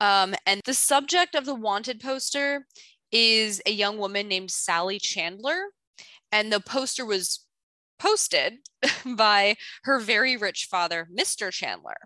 Um, 0.00 0.34
and 0.46 0.60
the 0.64 0.74
subject 0.74 1.34
of 1.34 1.44
the 1.44 1.54
wanted 1.54 2.00
poster 2.00 2.66
is 3.12 3.60
a 3.66 3.70
young 3.70 3.98
woman 3.98 4.26
named 4.26 4.50
Sally 4.50 4.98
Chandler. 4.98 5.66
And 6.32 6.52
the 6.52 6.60
poster 6.60 7.04
was 7.04 7.44
posted 7.98 8.54
by 9.16 9.56
her 9.84 10.00
very 10.00 10.36
rich 10.36 10.66
father, 10.70 11.08
Mr. 11.16 11.52
Chandler. 11.52 11.96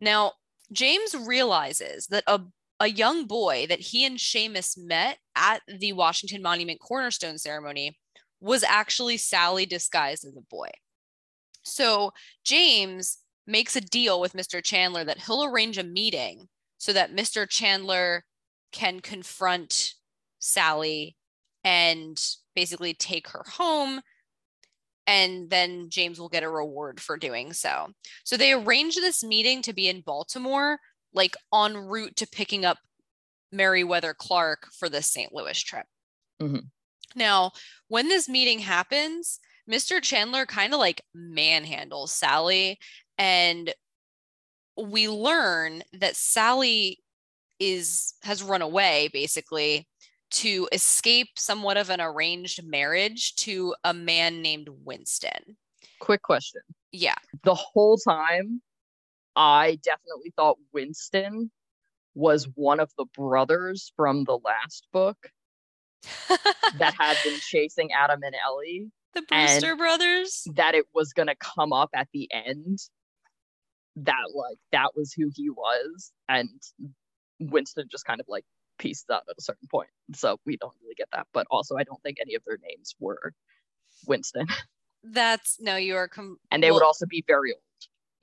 Now, 0.00 0.32
James 0.70 1.14
realizes 1.14 2.06
that 2.08 2.24
a, 2.26 2.40
a 2.84 2.88
young 2.88 3.24
boy 3.24 3.66
that 3.68 3.80
he 3.80 4.04
and 4.04 4.18
Seamus 4.18 4.76
met 4.76 5.16
at 5.34 5.62
the 5.66 5.94
Washington 5.94 6.42
Monument 6.42 6.78
Cornerstone 6.80 7.38
ceremony 7.38 7.98
was 8.40 8.62
actually 8.62 9.16
Sally 9.16 9.64
disguised 9.64 10.26
as 10.26 10.36
a 10.36 10.42
boy. 10.50 10.68
So 11.62 12.12
James 12.44 13.18
makes 13.46 13.74
a 13.74 13.80
deal 13.80 14.20
with 14.20 14.34
Mr. 14.34 14.62
Chandler 14.62 15.02
that 15.04 15.22
he'll 15.22 15.44
arrange 15.44 15.78
a 15.78 15.82
meeting 15.82 16.48
so 16.76 16.92
that 16.92 17.16
Mr. 17.16 17.48
Chandler 17.48 18.24
can 18.70 19.00
confront 19.00 19.94
Sally 20.38 21.16
and 21.64 22.22
basically 22.54 22.92
take 22.92 23.28
her 23.28 23.44
home. 23.46 24.02
And 25.06 25.48
then 25.48 25.88
James 25.88 26.20
will 26.20 26.28
get 26.28 26.42
a 26.42 26.50
reward 26.50 27.00
for 27.00 27.16
doing 27.16 27.54
so. 27.54 27.88
So 28.24 28.36
they 28.36 28.52
arrange 28.52 28.96
this 28.96 29.24
meeting 29.24 29.62
to 29.62 29.72
be 29.72 29.88
in 29.88 30.02
Baltimore, 30.02 30.78
like 31.14 31.36
en 31.54 31.76
route 31.76 32.16
to 32.16 32.26
picking 32.26 32.64
up 32.64 32.78
Meriwether 33.52 34.14
Clark 34.14 34.68
for 34.78 34.88
the 34.88 35.02
St. 35.02 35.32
Louis 35.32 35.60
trip. 35.60 35.86
Mm-hmm. 36.42 36.66
Now, 37.16 37.52
when 37.88 38.08
this 38.08 38.28
meeting 38.28 38.58
happens, 38.58 39.38
Mr. 39.70 40.02
Chandler 40.02 40.44
kind 40.44 40.74
of 40.74 40.80
like 40.80 41.00
manhandles 41.16 42.08
Sally 42.08 42.78
and 43.16 43.72
we 44.76 45.08
learn 45.08 45.82
that 45.92 46.16
Sally 46.16 46.98
is 47.60 48.14
has 48.22 48.42
run 48.42 48.62
away 48.62 49.08
basically 49.12 49.86
to 50.30 50.68
escape 50.72 51.28
somewhat 51.36 51.76
of 51.76 51.90
an 51.90 52.00
arranged 52.00 52.66
marriage 52.66 53.36
to 53.36 53.74
a 53.84 53.94
man 53.94 54.42
named 54.42 54.68
Winston. 54.84 55.56
Quick 56.00 56.22
question. 56.22 56.62
Yeah. 56.90 57.14
The 57.44 57.54
whole 57.54 57.96
time 57.96 58.60
I 59.36 59.78
definitely 59.82 60.32
thought 60.36 60.58
Winston 60.72 61.50
was 62.14 62.48
one 62.54 62.80
of 62.80 62.90
the 62.96 63.06
brothers 63.16 63.92
from 63.96 64.24
the 64.24 64.38
last 64.38 64.86
book 64.92 65.16
that 66.78 66.94
had 66.98 67.16
been 67.24 67.38
chasing 67.40 67.90
Adam 67.92 68.20
and 68.22 68.34
Ellie. 68.46 68.90
The 69.14 69.22
Brewster 69.22 69.76
brothers? 69.76 70.46
That 70.54 70.74
it 70.74 70.86
was 70.94 71.12
going 71.12 71.28
to 71.28 71.36
come 71.36 71.72
up 71.72 71.90
at 71.94 72.08
the 72.12 72.28
end 72.32 72.78
that, 73.96 74.24
like, 74.34 74.58
that 74.72 74.90
was 74.96 75.12
who 75.12 75.30
he 75.34 75.50
was. 75.50 76.12
And 76.28 76.50
Winston 77.40 77.86
just 77.90 78.04
kind 78.04 78.20
of, 78.20 78.26
like, 78.28 78.44
pieced 78.78 79.10
out 79.10 79.22
at 79.28 79.36
a 79.38 79.42
certain 79.42 79.68
point. 79.70 79.88
So 80.14 80.38
we 80.44 80.56
don't 80.56 80.74
really 80.82 80.94
get 80.96 81.08
that. 81.12 81.26
But 81.32 81.46
also, 81.50 81.76
I 81.76 81.84
don't 81.84 82.02
think 82.02 82.18
any 82.20 82.34
of 82.34 82.42
their 82.44 82.58
names 82.62 82.94
were 82.98 83.32
Winston. 84.06 84.46
That's 85.04 85.58
no, 85.60 85.76
you 85.76 85.96
are. 85.96 86.08
Com- 86.08 86.38
and 86.50 86.62
they 86.62 86.70
well, 86.70 86.80
would 86.80 86.86
also 86.86 87.06
be 87.06 87.22
very 87.26 87.52
old. 87.52 87.62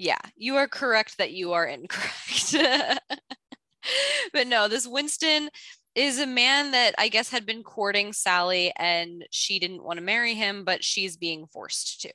Yeah, 0.01 0.17
you 0.35 0.55
are 0.55 0.67
correct 0.67 1.19
that 1.19 1.31
you 1.31 1.53
are 1.53 1.67
incorrect. 1.67 2.55
but 4.33 4.47
no, 4.47 4.67
this 4.67 4.87
Winston 4.87 5.47
is 5.93 6.19
a 6.19 6.25
man 6.25 6.71
that 6.71 6.95
I 6.97 7.07
guess 7.07 7.29
had 7.29 7.45
been 7.45 7.61
courting 7.61 8.11
Sally 8.11 8.73
and 8.77 9.23
she 9.29 9.59
didn't 9.59 9.83
want 9.83 9.99
to 9.99 10.03
marry 10.03 10.33
him, 10.33 10.65
but 10.65 10.83
she's 10.83 11.17
being 11.17 11.45
forced 11.45 12.01
to. 12.01 12.11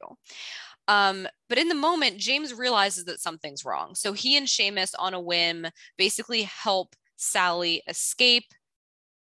Um, 0.89 1.29
but 1.49 1.59
in 1.59 1.69
the 1.69 1.77
moment, 1.77 2.17
James 2.19 2.53
realizes 2.53 3.05
that 3.05 3.21
something's 3.21 3.65
wrong. 3.65 3.95
So 3.95 4.13
he 4.13 4.37
and 4.37 4.49
Seamus, 4.49 4.93
on 4.99 5.15
a 5.15 5.21
whim, 5.21 5.69
basically 5.97 6.43
help 6.43 6.97
Sally 7.15 7.85
escape 7.87 8.53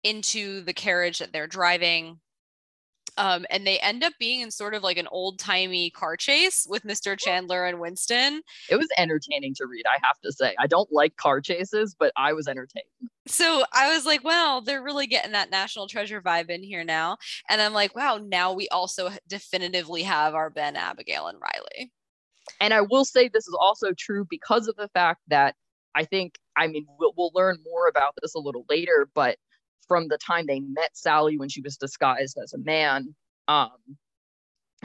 into 0.05 0.61
the 0.61 0.73
carriage 0.73 1.19
that 1.19 1.33
they're 1.33 1.47
driving. 1.47 2.21
Um, 3.17 3.45
and 3.49 3.65
they 3.65 3.79
end 3.79 4.03
up 4.03 4.13
being 4.19 4.41
in 4.41 4.51
sort 4.51 4.73
of 4.73 4.83
like 4.83 4.97
an 4.97 5.07
old 5.11 5.39
timey 5.39 5.89
car 5.89 6.15
chase 6.15 6.65
with 6.69 6.83
Mr. 6.83 7.17
Chandler 7.17 7.65
and 7.65 7.79
Winston. 7.79 8.41
It 8.69 8.75
was 8.75 8.87
entertaining 8.97 9.53
to 9.55 9.65
read, 9.65 9.85
I 9.87 9.97
have 10.05 10.19
to 10.23 10.31
say. 10.31 10.55
I 10.59 10.67
don't 10.67 10.91
like 10.91 11.15
car 11.17 11.41
chases, 11.41 11.95
but 11.97 12.11
I 12.15 12.33
was 12.33 12.47
entertained. 12.47 12.85
So 13.27 13.63
I 13.73 13.93
was 13.93 14.05
like, 14.05 14.23
wow, 14.23 14.61
they're 14.63 14.83
really 14.83 15.07
getting 15.07 15.33
that 15.33 15.51
National 15.51 15.87
Treasure 15.87 16.21
vibe 16.21 16.49
in 16.49 16.63
here 16.63 16.83
now. 16.83 17.17
And 17.49 17.61
I'm 17.61 17.73
like, 17.73 17.95
wow, 17.95 18.19
now 18.23 18.53
we 18.53 18.69
also 18.69 19.09
definitively 19.27 20.03
have 20.03 20.33
our 20.33 20.49
Ben, 20.49 20.75
Abigail, 20.75 21.27
and 21.27 21.37
Riley. 21.41 21.91
And 22.61 22.73
I 22.73 22.81
will 22.81 23.05
say 23.05 23.27
this 23.27 23.47
is 23.47 23.57
also 23.59 23.91
true 23.97 24.25
because 24.29 24.67
of 24.67 24.75
the 24.77 24.87
fact 24.89 25.21
that 25.27 25.55
I 25.95 26.05
think, 26.05 26.35
I 26.55 26.67
mean, 26.67 26.85
we'll, 26.99 27.13
we'll 27.17 27.31
learn 27.33 27.57
more 27.65 27.87
about 27.87 28.13
this 28.21 28.35
a 28.35 28.39
little 28.39 28.65
later, 28.69 29.09
but 29.13 29.37
from 29.87 30.07
the 30.07 30.17
time 30.17 30.45
they 30.45 30.59
met 30.59 30.91
Sally 30.93 31.37
when 31.37 31.49
she 31.49 31.61
was 31.61 31.77
disguised 31.77 32.37
as 32.41 32.53
a 32.53 32.57
man. 32.57 33.15
Um, 33.47 33.69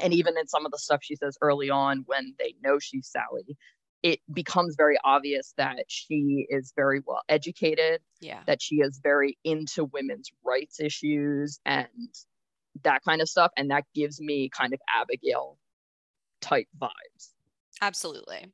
and 0.03 0.13
even 0.15 0.39
in 0.39 0.47
some 0.47 0.65
of 0.65 0.73
the 0.73 0.79
stuff 0.79 1.01
she 1.03 1.17
says 1.17 1.37
early 1.41 1.71
on 1.71 2.05
when 2.07 2.35
they 2.39 2.55
know 2.63 2.79
she's 2.79 3.09
Sally, 3.09 3.57
it 4.03 4.21
becomes 4.33 4.75
very 4.77 4.97
obvious 5.05 5.55
that 5.57 5.85
she 5.87 6.47
is 6.49 6.73
very 6.75 7.01
well 7.07 7.23
educated, 7.29 8.01
yeah. 8.21 8.41
that 8.47 8.61
she 8.61 8.77
is 8.77 9.01
very 9.03 9.39
into 9.45 9.85
women's 9.85 10.31
rights 10.45 10.81
issues 10.81 11.61
and 11.65 11.87
that 12.83 13.03
kind 13.05 13.21
of 13.21 13.29
stuff. 13.29 13.53
And 13.57 13.71
that 13.71 13.85
gives 13.95 14.21
me 14.21 14.49
kind 14.49 14.73
of 14.73 14.81
Abigail 14.95 15.59
type 16.41 16.67
vibes. 16.81 17.31
Absolutely. 17.81 18.53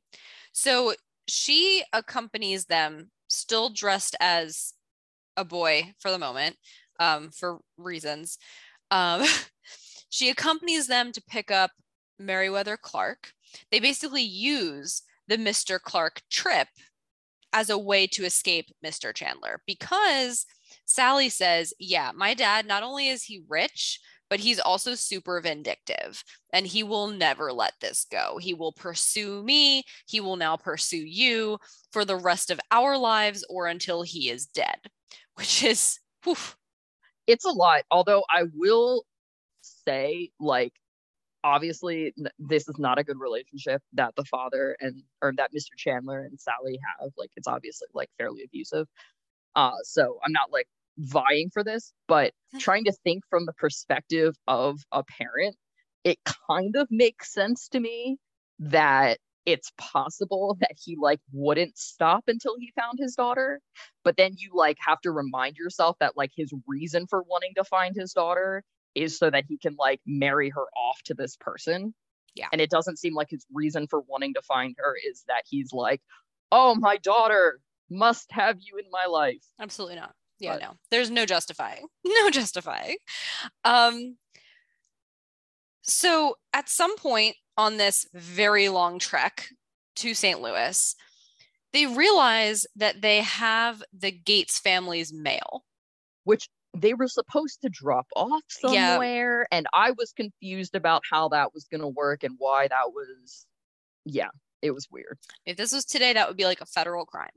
So 0.51 0.93
she 1.27 1.83
accompanies 1.93 2.65
them 2.65 3.11
still 3.27 3.69
dressed 3.69 4.15
as 4.19 4.73
a 5.39 5.45
boy 5.45 5.93
for 5.99 6.11
the 6.11 6.19
moment 6.19 6.57
um, 6.99 7.31
for 7.31 7.59
reasons. 7.77 8.37
Um, 8.91 9.25
she 10.09 10.29
accompanies 10.29 10.87
them 10.87 11.11
to 11.13 11.23
pick 11.27 11.49
up 11.49 11.71
Meriwether 12.19 12.77
Clark. 12.77 13.31
They 13.71 13.79
basically 13.79 14.21
use 14.21 15.01
the 15.27 15.37
Mr. 15.37 15.79
Clark 15.79 16.21
trip 16.29 16.67
as 17.53 17.69
a 17.69 17.77
way 17.77 18.05
to 18.05 18.25
escape 18.25 18.65
Mr. 18.85 19.13
Chandler 19.13 19.61
because 19.65 20.45
Sally 20.85 21.29
says, 21.29 21.73
Yeah, 21.79 22.11
my 22.13 22.33
dad, 22.33 22.67
not 22.67 22.83
only 22.83 23.07
is 23.07 23.23
he 23.23 23.43
rich, 23.47 23.99
but 24.29 24.39
he's 24.39 24.59
also 24.59 24.93
super 24.93 25.41
vindictive 25.41 26.23
and 26.53 26.67
he 26.67 26.83
will 26.83 27.07
never 27.07 27.51
let 27.51 27.73
this 27.81 28.05
go. 28.11 28.37
He 28.39 28.53
will 28.53 28.73
pursue 28.73 29.41
me. 29.41 29.83
He 30.05 30.19
will 30.19 30.35
now 30.35 30.57
pursue 30.57 31.03
you 31.03 31.57
for 31.91 32.05
the 32.05 32.17
rest 32.17 32.51
of 32.51 32.59
our 32.69 32.95
lives 32.97 33.43
or 33.49 33.65
until 33.65 34.03
he 34.03 34.29
is 34.29 34.45
dead 34.45 34.77
which 35.39 35.63
is 35.63 35.99
whew. 36.23 36.35
it's 37.25 37.45
a 37.45 37.51
lot. 37.51 37.83
Although 37.89 38.23
I 38.29 38.43
will 38.53 39.03
say, 39.61 40.31
like, 40.39 40.73
obviously 41.43 42.13
this 42.37 42.67
is 42.67 42.77
not 42.77 42.99
a 42.99 43.03
good 43.03 43.17
relationship 43.17 43.81
that 43.93 44.13
the 44.17 44.25
father 44.25 44.75
and 44.81 45.01
or 45.21 45.31
that 45.37 45.53
Mr. 45.53 45.77
Chandler 45.77 46.19
and 46.19 46.39
Sally 46.39 46.77
have. 46.99 47.11
Like, 47.17 47.31
it's 47.37 47.47
obviously 47.47 47.87
like 47.93 48.09
fairly 48.17 48.43
abusive. 48.43 48.87
Uh, 49.55 49.71
so 49.83 50.19
I'm 50.23 50.33
not 50.33 50.51
like 50.51 50.67
vying 50.97 51.49
for 51.51 51.63
this, 51.63 51.93
but 52.07 52.33
trying 52.59 52.83
to 52.83 52.91
think 53.03 53.23
from 53.29 53.45
the 53.45 53.53
perspective 53.53 54.35
of 54.47 54.81
a 54.91 55.03
parent, 55.03 55.55
it 56.03 56.19
kind 56.47 56.75
of 56.75 56.87
makes 56.91 57.33
sense 57.33 57.69
to 57.69 57.79
me 57.79 58.17
that 58.59 59.19
it's 59.51 59.71
possible 59.77 60.57
that 60.59 60.71
he 60.83 60.95
like 60.99 61.19
wouldn't 61.31 61.77
stop 61.77 62.23
until 62.27 62.55
he 62.57 62.71
found 62.75 62.99
his 62.99 63.15
daughter 63.15 63.61
but 64.03 64.17
then 64.17 64.33
you 64.37 64.51
like 64.53 64.77
have 64.79 65.01
to 65.01 65.11
remind 65.11 65.57
yourself 65.57 65.97
that 65.99 66.17
like 66.17 66.31
his 66.35 66.53
reason 66.67 67.07
for 67.07 67.23
wanting 67.23 67.53
to 67.55 67.63
find 67.63 67.95
his 67.95 68.13
daughter 68.13 68.63
is 68.95 69.17
so 69.17 69.29
that 69.29 69.45
he 69.47 69.57
can 69.57 69.75
like 69.77 70.01
marry 70.05 70.49
her 70.49 70.65
off 70.75 71.01
to 71.05 71.13
this 71.13 71.37
person. 71.37 71.93
Yeah. 72.35 72.47
And 72.51 72.61
it 72.61 72.69
doesn't 72.69 72.99
seem 72.99 73.13
like 73.13 73.29
his 73.29 73.45
reason 73.53 73.87
for 73.87 74.01
wanting 74.01 74.33
to 74.35 74.41
find 74.41 74.75
her 74.77 74.95
is 75.09 75.23
that 75.27 75.43
he's 75.45 75.73
like 75.73 76.01
oh 76.51 76.75
my 76.75 76.97
daughter 76.97 77.59
must 77.91 78.31
have 78.31 78.57
you 78.59 78.77
in 78.77 78.85
my 78.91 79.05
life. 79.05 79.43
Absolutely 79.59 79.97
not. 79.97 80.13
Yeah 80.39 80.53
but, 80.53 80.61
no. 80.61 80.71
There's 80.91 81.11
no 81.11 81.25
justifying. 81.25 81.85
No 82.05 82.29
justifying. 82.29 82.97
Um 83.63 84.17
so 85.91 86.35
at 86.53 86.69
some 86.69 86.95
point 86.97 87.35
on 87.57 87.77
this 87.77 88.07
very 88.13 88.69
long 88.69 88.99
trek 88.99 89.49
to 89.97 90.13
St. 90.13 90.41
Louis, 90.41 90.95
they 91.73 91.85
realize 91.85 92.65
that 92.75 93.01
they 93.01 93.21
have 93.21 93.83
the 93.93 94.11
Gates 94.11 94.59
family's 94.59 95.13
mail, 95.13 95.63
which 96.23 96.49
they 96.75 96.93
were 96.93 97.07
supposed 97.07 97.61
to 97.61 97.69
drop 97.69 98.07
off 98.15 98.43
somewhere. 98.47 99.41
Yeah. 99.51 99.57
And 99.57 99.67
I 99.73 99.91
was 99.91 100.11
confused 100.11 100.75
about 100.75 101.01
how 101.09 101.29
that 101.29 101.53
was 101.53 101.65
going 101.65 101.81
to 101.81 101.87
work 101.87 102.23
and 102.23 102.35
why 102.37 102.67
that 102.67 102.91
was, 102.93 103.45
yeah, 104.05 104.29
it 104.61 104.71
was 104.71 104.87
weird. 104.91 105.17
If 105.45 105.57
this 105.57 105.73
was 105.73 105.85
today, 105.85 106.13
that 106.13 106.27
would 106.27 106.37
be 106.37 106.45
like 106.45 106.61
a 106.61 106.65
federal 106.65 107.05
crime. 107.05 107.29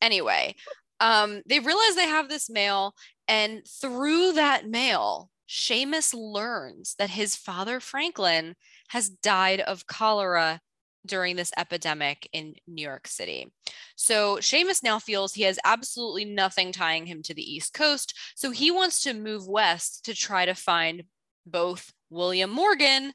Anyway, 0.00 0.54
um, 1.00 1.42
they 1.46 1.60
realize 1.60 1.94
they 1.94 2.06
have 2.06 2.28
this 2.28 2.50
mail, 2.50 2.94
and 3.26 3.62
through 3.66 4.32
that 4.32 4.68
mail, 4.68 5.30
Seamus 5.48 6.14
learns 6.14 6.94
that 6.98 7.10
his 7.10 7.34
father, 7.34 7.80
Franklin, 7.80 8.54
has 8.88 9.08
died 9.08 9.60
of 9.60 9.86
cholera 9.86 10.60
during 11.06 11.36
this 11.36 11.52
epidemic 11.56 12.28
in 12.32 12.54
New 12.66 12.82
York 12.82 13.08
City. 13.08 13.50
So 13.96 14.36
Seamus 14.36 14.82
now 14.82 14.98
feels 14.98 15.32
he 15.32 15.42
has 15.42 15.58
absolutely 15.64 16.24
nothing 16.24 16.72
tying 16.72 17.06
him 17.06 17.22
to 17.22 17.34
the 17.34 17.42
East 17.54 17.72
Coast. 17.72 18.14
So 18.36 18.50
he 18.50 18.70
wants 18.70 19.02
to 19.04 19.14
move 19.14 19.48
west 19.48 20.04
to 20.04 20.14
try 20.14 20.44
to 20.44 20.54
find 20.54 21.04
both 21.46 21.92
William 22.10 22.50
Morgan 22.50 23.12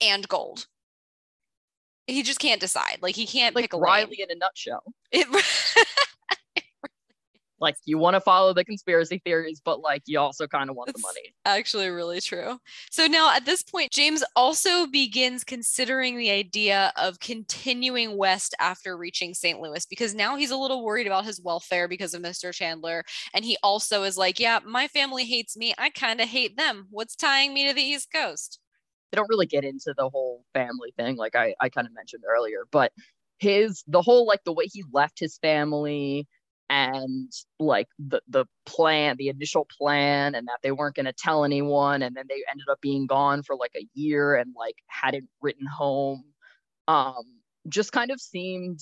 and 0.00 0.28
gold. 0.28 0.66
He 2.06 2.22
just 2.22 2.38
can't 2.38 2.60
decide. 2.60 2.98
Like 3.00 3.16
he 3.16 3.26
can't 3.26 3.54
like 3.54 3.64
pick 3.64 3.72
a 3.72 3.78
Riley 3.78 4.16
lane. 4.18 4.26
in 4.30 4.36
a 4.36 4.38
nutshell. 4.38 4.84
It, 5.10 5.26
Like 7.64 7.76
you 7.86 7.96
want 7.96 8.12
to 8.14 8.20
follow 8.20 8.52
the 8.52 8.62
conspiracy 8.62 9.22
theories, 9.24 9.62
but 9.64 9.80
like 9.80 10.02
you 10.04 10.20
also 10.20 10.46
kind 10.46 10.68
of 10.68 10.76
want 10.76 10.90
It's 10.90 11.00
the 11.00 11.06
money. 11.08 11.34
actually 11.46 11.88
really 11.88 12.20
true. 12.20 12.58
So 12.90 13.06
now 13.06 13.34
at 13.34 13.46
this 13.46 13.62
point, 13.62 13.90
James 13.90 14.22
also 14.36 14.86
begins 14.86 15.44
considering 15.44 16.18
the 16.18 16.30
idea 16.30 16.92
of 16.96 17.20
continuing 17.20 18.18
west 18.18 18.54
after 18.60 18.98
reaching 18.98 19.32
St. 19.32 19.58
Louis 19.60 19.86
because 19.86 20.14
now 20.14 20.36
he's 20.36 20.50
a 20.50 20.56
little 20.58 20.84
worried 20.84 21.06
about 21.06 21.24
his 21.24 21.40
welfare 21.40 21.88
because 21.88 22.12
of 22.12 22.20
Mr. 22.20 22.52
Chandler. 22.52 23.02
And 23.32 23.46
he 23.46 23.56
also 23.62 24.02
is 24.02 24.18
like, 24.18 24.38
yeah, 24.38 24.60
my 24.66 24.86
family 24.86 25.24
hates 25.24 25.56
me. 25.56 25.72
I 25.78 25.88
kind 25.88 26.20
of 26.20 26.28
hate 26.28 26.58
them. 26.58 26.86
What's 26.90 27.16
tying 27.16 27.54
me 27.54 27.66
to 27.66 27.74
the 27.74 27.82
East 27.82 28.12
Coast? 28.12 28.60
They 29.10 29.16
don't 29.16 29.30
really 29.30 29.46
get 29.46 29.64
into 29.64 29.94
the 29.96 30.10
whole 30.10 30.44
family 30.52 30.92
thing, 30.98 31.16
like 31.16 31.34
I, 31.34 31.54
I 31.60 31.70
kind 31.70 31.86
of 31.86 31.94
mentioned 31.94 32.24
earlier, 32.28 32.66
but 32.70 32.92
his 33.38 33.82
the 33.86 34.02
whole 34.02 34.26
like 34.26 34.44
the 34.44 34.52
way 34.52 34.66
he 34.70 34.84
left 34.92 35.18
his 35.18 35.38
family 35.38 36.28
and 36.74 37.30
like 37.60 37.86
the 38.00 38.20
the 38.28 38.44
plan 38.66 39.16
the 39.16 39.28
initial 39.28 39.64
plan 39.78 40.34
and 40.34 40.48
that 40.48 40.58
they 40.62 40.72
weren't 40.72 40.96
going 40.96 41.06
to 41.06 41.12
tell 41.12 41.44
anyone 41.44 42.02
and 42.02 42.16
then 42.16 42.24
they 42.28 42.42
ended 42.50 42.66
up 42.68 42.80
being 42.80 43.06
gone 43.06 43.44
for 43.44 43.54
like 43.54 43.70
a 43.76 43.86
year 43.94 44.34
and 44.34 44.52
like 44.58 44.74
hadn't 44.88 45.28
written 45.40 45.66
home 45.66 46.24
um 46.88 47.22
just 47.68 47.92
kind 47.92 48.10
of 48.10 48.20
seemed 48.20 48.80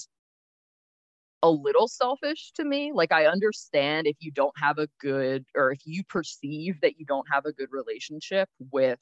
a 1.43 1.51
little 1.51 1.89
selfish 1.89 2.53
to 2.55 2.65
me. 2.65 2.93
Like 2.95 3.13
i 3.13 3.27
understand 3.27 4.07
if 4.07 4.17
you 4.21 4.31
don't 4.31 4.57
have 4.57 4.79
a 4.79 4.89
good 5.01 5.45
or 5.55 5.73
if 5.73 5.81
you 5.85 6.03
perceive 6.05 6.81
that 6.81 6.99
you 6.99 7.05
don't 7.05 7.27
have 7.31 7.45
a 7.47 7.53
good 7.53 7.69
relationship 7.73 8.49
with 8.71 8.99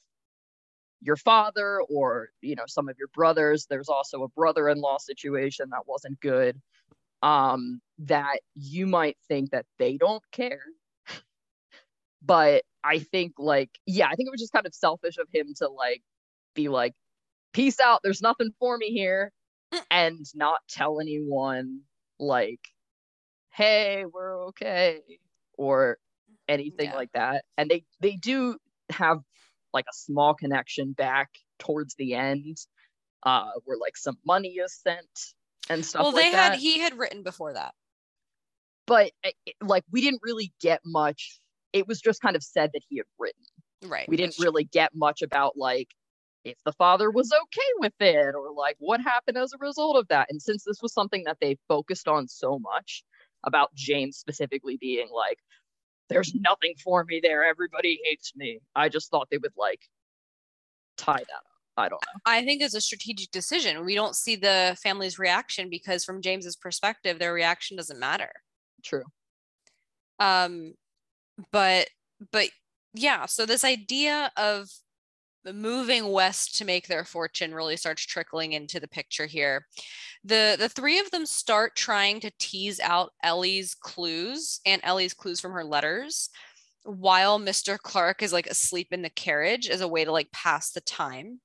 your 1.01 1.17
father 1.17 1.81
or 1.89 2.29
you 2.41 2.55
know 2.55 2.65
some 2.67 2.89
of 2.89 2.95
your 2.99 3.07
brothers. 3.13 3.67
There's 3.69 3.89
also 3.89 4.23
a 4.23 4.27
brother-in-law 4.29 4.97
situation 4.99 5.69
that 5.71 5.87
wasn't 5.87 6.19
good. 6.19 6.59
Um 7.23 7.81
that 8.01 8.39
you 8.55 8.87
might 8.87 9.17
think 9.27 9.51
that 9.51 9.65
they 9.79 9.97
don't 9.97 10.23
care. 10.31 10.63
But 12.21 12.63
i 12.83 12.97
think 12.97 13.33
like 13.37 13.69
yeah 13.85 14.07
i 14.07 14.15
think 14.15 14.25
it 14.27 14.31
was 14.31 14.41
just 14.41 14.53
kind 14.53 14.65
of 14.65 14.73
selfish 14.73 15.17
of 15.19 15.27
him 15.31 15.53
to 15.55 15.67
like 15.69 16.01
be 16.55 16.67
like 16.67 16.93
peace 17.53 17.79
out. 17.79 18.01
There's 18.03 18.21
nothing 18.21 18.51
for 18.59 18.77
me 18.77 18.87
here. 18.91 19.31
And 19.91 20.25
not 20.35 20.59
tell 20.69 20.99
anyone 20.99 21.81
like 22.19 22.59
hey 23.51 24.05
we're 24.11 24.47
okay 24.47 25.01
or 25.57 25.97
anything 26.47 26.89
Yeah. 26.89 26.95
like 26.95 27.11
that. 27.13 27.45
And 27.57 27.69
they 27.69 27.85
they 28.01 28.15
do 28.15 28.57
have 28.89 29.19
like 29.73 29.85
a 29.89 29.93
small 29.93 30.33
connection 30.33 30.93
back 30.93 31.29
towards 31.59 31.95
the 31.95 32.15
end 32.15 32.57
uh 33.23 33.51
where 33.65 33.77
like 33.77 33.95
some 33.97 34.17
money 34.25 34.55
is 34.55 34.73
sent 34.73 35.33
and 35.69 35.85
stuff 35.85 36.03
well, 36.03 36.13
like 36.13 36.25
they 36.25 36.31
that. 36.31 36.51
had, 36.53 36.59
he 36.59 36.79
had 36.79 36.97
written 36.97 37.23
before 37.23 37.53
that. 37.53 37.73
But 38.91 39.11
eh, 39.23 39.31
it- 39.45 39.55
like 39.61 39.85
we 39.89 40.01
didn't 40.01 40.19
really 40.21 40.51
get 40.59 40.81
much. 40.85 41.39
It 41.71 41.87
was 41.87 42.01
just 42.01 42.21
kind 42.21 42.35
of 42.35 42.43
said 42.43 42.71
that 42.73 42.81
he 42.89 42.97
had 42.97 43.05
written. 43.17 43.41
Right. 43.83 44.07
we 44.07 44.15
didn't 44.17 44.35
really 44.37 44.65
get 44.65 44.93
much 44.93 45.23
about 45.23 45.57
like 45.57 45.87
if 46.43 46.55
the 46.65 46.73
father 46.73 47.09
was 47.09 47.31
okay 47.31 47.71
with 47.79 47.93
it 47.99 48.35
or 48.35 48.51
like 48.53 48.75
what 48.79 48.99
happened 49.01 49.37
as 49.37 49.53
a 49.53 49.57
result 49.57 49.95
of 49.95 50.07
that. 50.09 50.27
And 50.29 50.39
since 50.39 50.63
this 50.63 50.81
was 50.83 50.93
something 50.93 51.23
that 51.23 51.37
they 51.41 51.57
focused 51.67 52.07
on 52.07 52.27
so 52.27 52.59
much 52.59 53.03
about 53.43 53.73
james 53.73 54.17
specifically 54.17 54.77
being 54.79 55.07
like 55.11 55.39
there's 56.09 56.35
nothing 56.35 56.73
for 56.83 57.05
me 57.05 57.21
there. 57.23 57.43
Everybody 57.45 57.99
hates 58.03 58.33
me. 58.35 58.59
I 58.75 58.89
just 58.89 59.09
thought 59.09 59.29
they 59.31 59.37
would 59.37 59.53
like 59.57 59.79
tie 60.97 61.13
that 61.13 61.21
up. 61.21 61.43
I 61.77 61.87
don't 61.87 62.03
know. 62.05 62.19
I 62.25 62.43
think 62.43 62.61
it's 62.61 62.75
a 62.75 62.81
strategic 62.81 63.31
decision. 63.31 63.85
We 63.85 63.95
don't 63.95 64.15
see 64.15 64.35
the 64.35 64.77
family's 64.83 65.17
reaction 65.17 65.69
because, 65.69 66.03
from 66.03 66.21
James's 66.21 66.57
perspective, 66.57 67.17
their 67.17 67.33
reaction 67.33 67.77
doesn't 67.77 67.97
matter. 67.97 68.31
True 68.83 69.03
Um, 70.19 70.73
but 71.51 71.87
but 72.31 72.49
yeah, 72.93 73.25
so 73.25 73.45
this 73.45 73.63
idea 73.63 74.31
of 74.37 74.69
moving 75.45 76.09
west 76.09 76.57
to 76.57 76.65
make 76.65 76.87
their 76.87 77.03
fortune 77.03 77.53
really 77.53 77.75
starts 77.77 78.05
trickling 78.05 78.53
into 78.53 78.79
the 78.79 78.87
picture 78.87 79.25
here. 79.25 79.65
The 80.23 80.55
the 80.59 80.69
three 80.69 80.99
of 80.99 81.09
them 81.11 81.25
start 81.25 81.75
trying 81.75 82.19
to 82.21 82.31
tease 82.39 82.79
out 82.79 83.11
Ellie's 83.23 83.75
clues 83.75 84.59
and 84.65 84.81
Ellie's 84.83 85.13
clues 85.13 85.39
from 85.39 85.53
her 85.53 85.63
letters 85.65 86.29
while 86.83 87.39
Mr. 87.39 87.77
Clark 87.77 88.23
is 88.23 88.33
like 88.33 88.47
asleep 88.47 88.89
in 88.91 89.01
the 89.03 89.09
carriage 89.09 89.69
as 89.69 89.81
a 89.81 89.87
way 89.87 90.05
to 90.05 90.11
like 90.11 90.31
pass 90.31 90.71
the 90.71 90.81
time. 90.81 91.39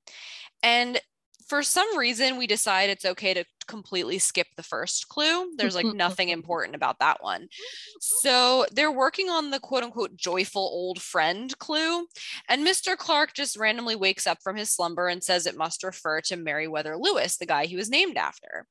And 0.63 0.99
for 1.47 1.63
some 1.63 1.97
reason 1.97 2.37
we 2.37 2.47
decide 2.47 2.89
it's 2.89 3.05
okay 3.05 3.33
to 3.33 3.45
completely 3.67 4.17
skip 4.19 4.47
the 4.55 4.63
first 4.63 5.07
clue. 5.07 5.51
There's 5.57 5.75
like 5.75 5.85
mm-hmm. 5.85 5.97
nothing 5.97 6.29
important 6.29 6.75
about 6.75 6.99
that 6.99 7.21
one. 7.21 7.43
Mm-hmm. 7.43 7.97
So 8.21 8.65
they're 8.71 8.91
working 8.91 9.29
on 9.29 9.51
the 9.51 9.59
quote 9.59 9.83
unquote 9.83 10.15
joyful 10.15 10.61
old 10.61 11.01
friend 11.01 11.57
clue. 11.59 12.07
And 12.49 12.65
Mr. 12.65 12.97
Clark 12.97 13.33
just 13.33 13.57
randomly 13.57 13.95
wakes 13.95 14.27
up 14.27 14.39
from 14.43 14.55
his 14.55 14.69
slumber 14.69 15.07
and 15.07 15.23
says 15.23 15.45
it 15.45 15.57
must 15.57 15.83
refer 15.83 16.21
to 16.21 16.37
Meriwether 16.37 16.97
Lewis, 16.97 17.37
the 17.37 17.45
guy 17.45 17.65
he 17.65 17.75
was 17.75 17.89
named 17.89 18.17
after. 18.17 18.65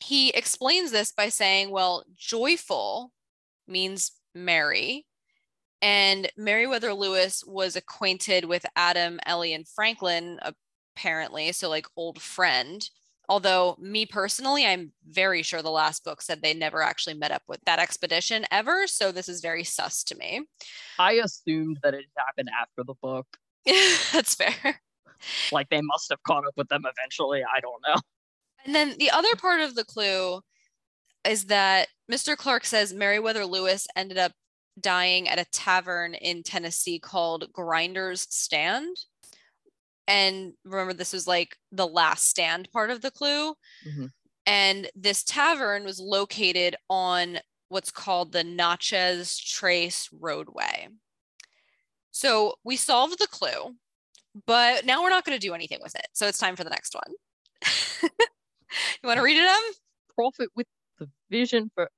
He 0.00 0.30
explains 0.30 0.90
this 0.90 1.12
by 1.12 1.28
saying, 1.28 1.70
well, 1.70 2.04
joyful 2.16 3.12
means 3.66 4.12
merry. 4.34 5.06
And 5.80 6.30
Meriwether 6.36 6.92
Lewis 6.92 7.44
was 7.46 7.76
acquainted 7.76 8.44
with 8.44 8.66
Adam, 8.74 9.20
Ellie, 9.24 9.54
and 9.54 9.66
Franklin, 9.68 10.38
uh, 10.42 10.52
apparently. 10.98 11.52
So, 11.52 11.68
like, 11.68 11.86
old 11.96 12.20
friend. 12.20 12.88
Although, 13.28 13.76
me 13.78 14.06
personally, 14.06 14.64
I'm 14.66 14.92
very 15.06 15.42
sure 15.42 15.60
the 15.62 15.70
last 15.70 16.02
book 16.02 16.22
said 16.22 16.40
they 16.40 16.54
never 16.54 16.82
actually 16.82 17.14
met 17.14 17.30
up 17.30 17.42
with 17.46 17.60
that 17.66 17.78
expedition 17.78 18.46
ever. 18.50 18.86
So, 18.86 19.12
this 19.12 19.28
is 19.28 19.40
very 19.40 19.64
sus 19.64 20.02
to 20.04 20.16
me. 20.16 20.42
i 20.98 21.12
assumed 21.12 21.78
that 21.82 21.94
it 21.94 22.06
happened 22.16 22.48
after 22.60 22.82
the 22.84 22.94
book 23.02 23.26
That's 24.12 24.34
fair. 24.34 24.80
like 25.52 25.68
they 25.68 25.80
must 25.82 26.08
have 26.10 26.22
caught 26.22 26.46
up 26.46 26.54
with 26.56 26.68
them 26.68 26.84
eventually 26.86 27.42
i 27.44 27.60
don't 27.60 27.82
know 27.86 28.00
And 28.64 28.74
then 28.74 28.94
the 28.98 29.10
other 29.10 29.34
part 29.36 29.60
of 29.60 29.74
the 29.74 29.84
clue 29.84 30.40
is 31.24 31.46
that 31.46 31.88
Mr. 32.10 32.36
Clark 32.36 32.64
says 32.64 32.94
Meriwether 32.94 33.44
Lewis 33.44 33.86
ended 33.94 34.16
up 34.18 34.32
dying 34.80 35.28
at 35.28 35.38
a 35.38 35.44
tavern 35.50 36.14
in 36.14 36.42
Tennessee 36.42 36.98
called 36.98 37.52
Grinder's 37.52 38.26
Stand. 38.30 38.96
And 40.08 40.54
remember, 40.64 40.94
this 40.94 41.12
was 41.12 41.28
like 41.28 41.56
the 41.70 41.86
last 41.86 42.28
stand 42.28 42.68
part 42.72 42.90
of 42.90 43.02
the 43.02 43.10
clue. 43.12 43.54
Mhm. 43.86 44.10
And 44.46 44.90
this 44.96 45.22
tavern 45.22 45.84
was 45.84 46.00
located 46.00 46.74
on 46.88 47.38
what's 47.68 47.90
called 47.90 48.32
the 48.32 48.42
Natchez 48.42 49.38
Trace 49.38 50.08
Roadway. 50.10 50.88
So 52.10 52.58
we 52.64 52.76
solved 52.76 53.18
the 53.18 53.26
clue, 53.26 53.76
but 54.46 54.86
now 54.86 55.02
we're 55.02 55.10
not 55.10 55.24
going 55.26 55.38
to 55.38 55.46
do 55.46 55.54
anything 55.54 55.80
with 55.82 55.94
it. 55.94 56.06
So 56.14 56.26
it's 56.26 56.38
time 56.38 56.56
for 56.56 56.64
the 56.64 56.70
next 56.70 56.94
one. 56.94 57.12
you 58.02 59.06
want 59.06 59.18
to 59.18 59.22
read 59.22 59.36
it, 59.36 59.46
Em? 59.46 59.74
prophet 60.14 60.48
with 60.56 60.66
the 60.98 61.08
vision 61.30 61.70
for 61.74 61.88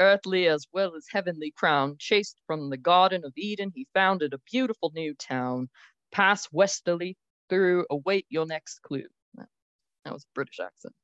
earthly 0.00 0.48
as 0.48 0.66
well 0.72 0.94
as 0.96 1.06
heavenly 1.08 1.52
crown, 1.52 1.96
chased 1.98 2.36
from 2.46 2.68
the 2.68 2.76
Garden 2.76 3.24
of 3.24 3.32
Eden, 3.36 3.72
he 3.74 3.86
founded 3.94 4.34
a 4.34 4.40
beautiful 4.50 4.90
new 4.94 5.14
town. 5.14 5.70
Pass 6.10 6.48
westerly 6.52 7.16
through, 7.52 7.86
await 7.90 8.26
your 8.30 8.46
next 8.46 8.80
clue. 8.82 9.04
That, 9.34 9.46
that 10.04 10.12
was 10.14 10.22
a 10.24 10.32
British 10.34 10.58
accent. 10.60 10.94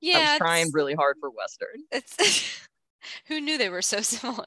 Yeah. 0.00 0.18
I 0.18 0.20
was 0.32 0.38
trying 0.38 0.70
really 0.72 0.94
hard 0.94 1.16
for 1.20 1.30
Western. 1.30 1.84
it's 1.92 2.58
who 3.28 3.40
knew 3.40 3.58
they 3.58 3.68
were 3.68 3.82
so 3.82 4.00
similar 4.02 4.44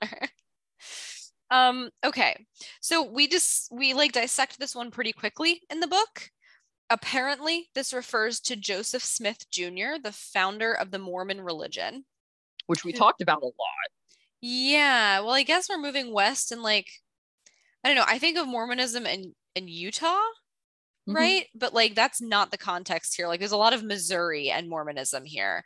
um 1.52 1.90
okay 2.06 2.46
so 2.80 3.04
we 3.04 3.28
just 3.28 3.68
we 3.72 3.94
like 3.94 4.12
dissect 4.14 4.58
this 4.60 4.76
one 4.76 4.90
pretty 4.90 5.12
quickly 5.12 5.62
in 5.70 5.80
the 5.80 5.88
book 5.88 6.30
apparently 6.90 7.70
this 7.76 7.94
refers 7.94 8.40
to 8.40 8.56
joseph 8.56 9.04
smith 9.04 9.50
jr 9.52 10.00
the 10.02 10.12
founder 10.14 10.74
of 10.74 10.92
the 10.92 11.00
mormon 11.00 11.42
religion 11.42 12.06
Which 12.68 12.84
we 12.86 12.94
talked 12.94 13.22
about 13.22 13.42
a 13.42 13.46
lot. 13.46 13.54
yeah 14.42 15.20
well 15.20 15.32
i 15.34 15.44
guess 15.44 15.70
we're 15.70 15.78
moving 15.78 16.14
west 16.14 16.52
and 16.52 16.64
like 16.64 16.88
i 17.84 17.90
don't 17.90 17.98
know 17.98 18.06
i 18.08 18.18
think 18.18 18.38
of 18.38 18.48
mormonism 18.48 19.06
in 19.06 19.34
in 19.56 19.68
utah 19.68 20.20
Mhm. 21.12 21.16
right? 21.16 21.47
But 21.55 21.74
like 21.74 21.95
that's 21.95 22.22
not 22.22 22.51
the 22.51 22.57
context 22.57 23.16
here. 23.16 23.28
Like 23.28 23.39
there's 23.39 23.51
a 23.51 23.57
lot 23.57 23.74
of 23.74 23.84
Missouri 23.84 24.49
and 24.49 24.70
Mormonism 24.70 25.26
here. 25.26 25.64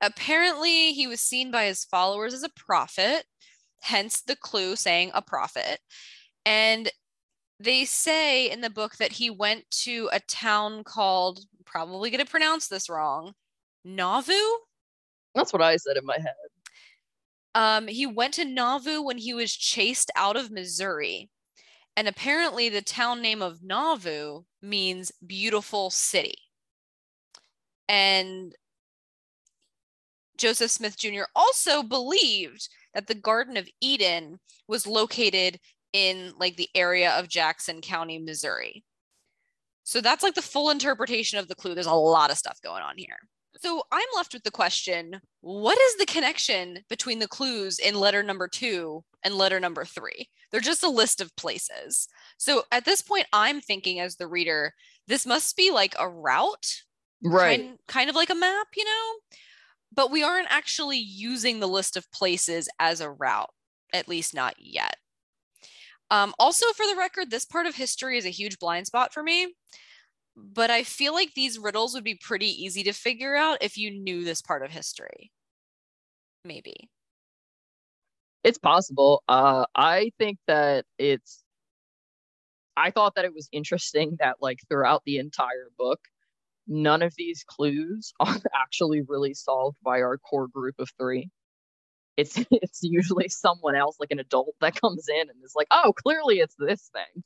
Apparently, 0.00 0.92
he 0.92 1.06
was 1.06 1.20
seen 1.20 1.50
by 1.50 1.64
his 1.64 1.84
followers 1.84 2.34
as 2.34 2.42
a 2.44 2.50
prophet, 2.50 3.24
hence 3.82 4.20
the 4.22 4.36
clue 4.36 4.76
saying 4.76 5.10
a 5.14 5.22
prophet. 5.22 5.80
And 6.46 6.90
they 7.60 7.84
say 7.84 8.50
in 8.50 8.60
the 8.60 8.70
book 8.70 8.96
that 8.96 9.12
he 9.12 9.30
went 9.30 9.68
to 9.70 10.08
a 10.12 10.20
town 10.20 10.84
called, 10.84 11.40
probably 11.66 12.10
going 12.10 12.24
to 12.24 12.30
pronounce 12.30 12.68
this 12.68 12.88
wrong, 12.88 13.34
Nauvoo. 13.84 14.58
That's 15.34 15.52
what 15.52 15.62
I 15.62 15.76
said 15.76 15.96
in 15.96 16.06
my 16.06 16.18
head. 16.18 16.34
Um, 17.54 17.88
he 17.88 18.06
went 18.06 18.34
to 18.34 18.44
Nauvoo 18.44 19.02
when 19.02 19.18
he 19.18 19.34
was 19.34 19.52
chased 19.52 20.10
out 20.14 20.36
of 20.36 20.50
Missouri. 20.50 21.30
And 21.96 22.06
apparently, 22.06 22.68
the 22.68 22.82
town 22.82 23.20
name 23.20 23.42
of 23.42 23.62
Nauvoo 23.62 24.44
means 24.62 25.12
beautiful 25.26 25.90
city. 25.90 26.38
And 27.88 28.54
Joseph 30.36 30.70
Smith 30.70 30.96
Jr. 30.96 31.24
also 31.34 31.82
believed 31.82 32.68
that 32.94 33.06
the 33.06 33.14
Garden 33.14 33.56
of 33.56 33.68
Eden 33.80 34.38
was 34.68 34.86
located 34.86 35.58
in 35.92 36.32
like 36.38 36.56
the 36.56 36.68
area 36.74 37.12
of 37.12 37.28
Jackson 37.28 37.80
County, 37.80 38.18
Missouri. 38.18 38.84
So 39.84 40.00
that's 40.00 40.22
like 40.22 40.34
the 40.34 40.42
full 40.42 40.70
interpretation 40.70 41.38
of 41.38 41.48
the 41.48 41.54
clue. 41.54 41.74
There's 41.74 41.86
a 41.86 41.92
lot 41.92 42.30
of 42.30 42.36
stuff 42.36 42.60
going 42.62 42.82
on 42.82 42.94
here. 42.98 43.16
So 43.60 43.82
I'm 43.90 44.06
left 44.14 44.34
with 44.34 44.44
the 44.44 44.50
question 44.50 45.20
what 45.40 45.78
is 45.78 45.96
the 45.96 46.06
connection 46.06 46.80
between 46.88 47.18
the 47.18 47.26
clues 47.26 47.78
in 47.78 47.94
letter 47.94 48.22
number 48.22 48.48
two 48.48 49.02
and 49.24 49.34
letter 49.34 49.58
number 49.58 49.84
three? 49.84 50.28
They're 50.50 50.60
just 50.60 50.84
a 50.84 50.90
list 50.90 51.20
of 51.20 51.34
places. 51.36 52.08
So 52.38 52.64
at 52.72 52.84
this 52.86 53.02
point, 53.02 53.26
I'm 53.32 53.60
thinking 53.60 54.00
as 54.00 54.16
the 54.16 54.28
reader, 54.28 54.74
this 55.08 55.26
must 55.26 55.56
be 55.56 55.70
like 55.70 55.94
a 55.98 56.08
route, 56.08 56.84
Right. 57.22 57.62
kind, 57.62 57.78
kind 57.88 58.08
of 58.10 58.16
like 58.16 58.30
a 58.30 58.36
map, 58.36 58.68
you 58.76 58.84
know? 58.84 59.14
But 59.92 60.10
we 60.10 60.22
aren't 60.22 60.50
actually 60.50 60.98
using 60.98 61.60
the 61.60 61.68
list 61.68 61.96
of 61.96 62.10
places 62.12 62.68
as 62.78 63.00
a 63.00 63.10
route, 63.10 63.52
at 63.92 64.08
least 64.08 64.34
not 64.34 64.54
yet. 64.58 64.96
Um, 66.10 66.34
also, 66.38 66.72
for 66.72 66.86
the 66.86 66.96
record, 66.96 67.30
this 67.30 67.44
part 67.44 67.66
of 67.66 67.74
history 67.74 68.16
is 68.16 68.24
a 68.24 68.30
huge 68.30 68.58
blind 68.58 68.86
spot 68.86 69.12
for 69.12 69.22
me. 69.22 69.54
But 70.36 70.70
I 70.70 70.84
feel 70.84 71.14
like 71.14 71.34
these 71.34 71.58
riddles 71.58 71.94
would 71.94 72.04
be 72.04 72.16
pretty 72.16 72.48
easy 72.48 72.82
to 72.84 72.92
figure 72.94 73.36
out 73.36 73.58
if 73.62 73.78
you 73.78 73.90
knew 73.90 74.24
this 74.24 74.42
part 74.42 74.64
of 74.64 74.70
history. 74.72 75.32
Maybe. 76.44 76.90
It's 78.44 78.58
possible. 78.58 79.22
Uh, 79.28 79.66
I 79.74 80.12
think 80.18 80.38
that 80.46 80.86
it's. 80.98 81.44
I 82.78 82.90
thought 82.90 83.14
that 83.16 83.24
it 83.24 83.34
was 83.34 83.48
interesting 83.52 84.16
that, 84.20 84.36
like, 84.40 84.60
throughout 84.68 85.02
the 85.04 85.18
entire 85.18 85.70
book, 85.76 86.00
none 86.66 87.02
of 87.02 87.14
these 87.16 87.44
clues 87.44 88.12
are 88.20 88.36
actually 88.54 89.02
really 89.02 89.34
solved 89.34 89.78
by 89.82 90.00
our 90.00 90.18
core 90.18 90.48
group 90.48 90.76
of 90.78 90.90
three. 90.98 91.30
It's 92.16 92.36
it's 92.50 92.80
usually 92.82 93.28
someone 93.28 93.74
else, 93.74 93.96
like 93.98 94.10
an 94.10 94.20
adult, 94.20 94.54
that 94.60 94.80
comes 94.80 95.08
in 95.08 95.28
and 95.28 95.44
is 95.44 95.54
like, 95.56 95.68
"Oh, 95.70 95.92
clearly 95.96 96.40
it's 96.40 96.56
this 96.58 96.90
thing." 96.92 97.22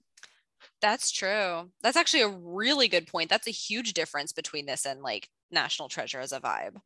That's 0.80 1.10
true. 1.10 1.70
That's 1.82 1.96
actually 1.96 2.22
a 2.22 2.28
really 2.28 2.88
good 2.88 3.06
point. 3.06 3.30
That's 3.30 3.48
a 3.48 3.52
huge 3.52 3.94
difference 3.94 4.32
between 4.32 4.66
this 4.66 4.86
and 4.86 5.02
like 5.02 5.28
National 5.50 5.88
Treasure 5.88 6.20
as 6.20 6.32
a 6.32 6.40
vibe. 6.40 6.76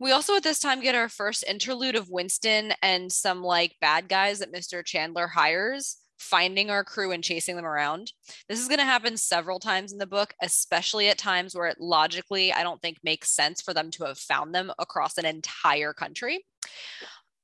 We 0.00 0.10
also 0.10 0.34
at 0.34 0.42
this 0.42 0.58
time 0.58 0.80
get 0.80 0.96
our 0.96 1.08
first 1.08 1.44
interlude 1.46 1.94
of 1.94 2.10
Winston 2.10 2.72
and 2.82 3.12
some 3.12 3.42
like 3.42 3.76
bad 3.80 4.08
guys 4.08 4.40
that 4.40 4.52
Mr. 4.52 4.84
Chandler 4.84 5.28
hires 5.28 5.98
finding 6.24 6.70
our 6.70 6.82
crew 6.82 7.12
and 7.12 7.22
chasing 7.22 7.54
them 7.56 7.66
around. 7.66 8.12
This 8.48 8.60
is 8.60 8.68
going 8.68 8.78
to 8.78 8.84
happen 8.84 9.16
several 9.16 9.58
times 9.58 9.92
in 9.92 9.98
the 9.98 10.06
book, 10.06 10.34
especially 10.42 11.08
at 11.08 11.18
times 11.18 11.54
where 11.54 11.66
it 11.66 11.80
logically, 11.80 12.52
I 12.52 12.62
don't 12.62 12.80
think 12.80 12.98
makes 13.04 13.30
sense 13.30 13.60
for 13.60 13.74
them 13.74 13.90
to 13.92 14.04
have 14.04 14.18
found 14.18 14.54
them 14.54 14.72
across 14.78 15.18
an 15.18 15.26
entire 15.26 15.92
country. 15.92 16.44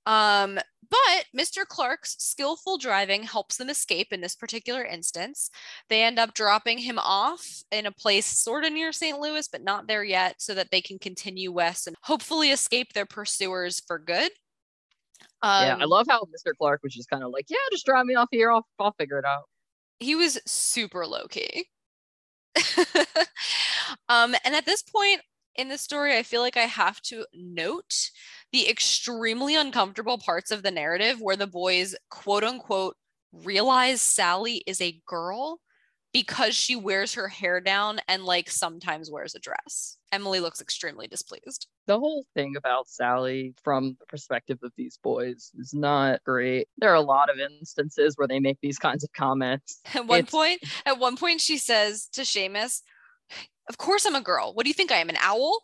Um, 0.07 0.59
but 0.91 1.24
Mr. 1.37 1.64
Clark's 1.66 2.16
skillful 2.18 2.78
driving 2.78 3.22
helps 3.22 3.57
them 3.57 3.70
escape 3.70 4.09
in 4.12 4.20
this 4.20 4.35
particular 4.35 4.85
instance. 4.85 5.51
They 5.89 6.03
end 6.03 6.18
up 6.18 6.35
dropping 6.35 6.78
him 6.78 6.99
off 6.99 7.62
in 7.70 7.87
a 7.87 7.93
place 7.93 8.26
sort 8.26 8.64
of 8.64 8.72
near 8.72 8.93
St. 8.93 9.18
Louis, 9.20 9.47
but 9.47 9.62
not 9.62 9.87
there 9.87 10.03
yet, 10.03 10.41
so 10.41 10.55
that 10.55 10.70
they 10.72 10.81
can 10.81 10.99
continue 10.99 11.53
west 11.53 11.87
and 11.87 11.97
hopefully 12.03 12.51
escape 12.51 12.93
their 12.93 13.07
pursuers 13.07 13.81
for 13.87 13.99
good. 13.99 14.33
Um, 15.43 15.64
yeah, 15.66 15.76
I 15.80 15.84
love 15.86 16.07
how 16.09 16.22
Mr. 16.24 16.53
Clark 16.57 16.82
was 16.82 16.95
just 16.95 17.09
kind 17.11 17.24
of 17.24 17.30
like, 17.30 17.47
"Yeah, 17.49 17.57
just 17.72 17.86
drive 17.86 18.07
me 18.07 18.14
off 18.14 18.28
here. 18.30 18.51
I'll 18.53 18.66
I'll 18.78 18.93
figure 18.93 19.18
it 19.18 19.24
out." 19.24 19.45
he 19.99 20.14
was 20.14 20.41
super 20.47 21.07
low 21.07 21.26
key. 21.28 21.66
um, 24.09 24.34
and 24.45 24.55
at 24.55 24.66
this 24.66 24.82
point 24.82 25.20
in 25.57 25.68
the 25.68 25.78
story, 25.78 26.16
I 26.16 26.22
feel 26.22 26.41
like 26.41 26.57
I 26.57 26.62
have 26.62 27.01
to 27.03 27.26
note 27.34 28.11
the 28.53 28.68
extremely 28.68 29.57
uncomfortable 29.57 30.18
parts 30.18 30.51
of 30.51 30.62
the 30.62 30.70
narrative 30.70 31.20
where 31.20 31.36
the 31.36 31.47
boys, 31.47 31.95
quote 32.11 32.45
unquote, 32.45 32.97
realize 33.32 34.01
Sally 34.03 34.62
is 34.66 34.80
a 34.80 35.01
girl 35.07 35.61
because 36.13 36.55
she 36.57 36.75
wears 36.75 37.15
her 37.15 37.29
hair 37.29 37.61
down 37.61 38.01
and 38.09 38.25
like 38.25 38.51
sometimes 38.51 39.11
wears 39.11 39.35
a 39.35 39.39
dress. 39.39 39.97
Emily 40.13 40.41
looks 40.41 40.61
extremely 40.61 41.07
displeased. 41.07 41.69
The 41.87 41.99
whole 41.99 42.25
thing 42.35 42.55
about 42.57 42.89
Sally 42.89 43.55
from 43.63 43.97
the 44.01 44.07
perspective 44.07 44.59
of 44.63 44.73
these 44.77 44.99
boys 45.03 45.53
is 45.59 45.73
not 45.73 46.23
great. 46.25 46.67
There 46.79 46.91
are 46.91 46.97
a 46.97 47.01
lot 47.01 47.31
of 47.31 47.39
instances 47.39 48.15
where 48.17 48.27
they 48.27 48.41
make 48.41 48.59
these 48.61 48.79
kinds 48.79 49.05
of 49.05 49.13
comments. 49.13 49.81
At 49.95 50.07
one 50.07 50.21
It's- 50.21 50.31
point, 50.31 50.61
at 50.85 50.99
one 50.99 51.17
point 51.17 51.41
she 51.41 51.59
says 51.59 52.09
to 52.13 52.23
Seamus, 52.23 52.83
"Of 53.69 53.79
course 53.79 54.05
I'm 54.05 54.17
a 54.17 54.21
girl. 54.21 54.53
What 54.53 54.65
do 54.65 54.71
you 54.71 54.75
think 54.75 54.91
I 54.91 54.97
am, 54.97 55.11
an 55.11 55.19
owl?" 55.21 55.63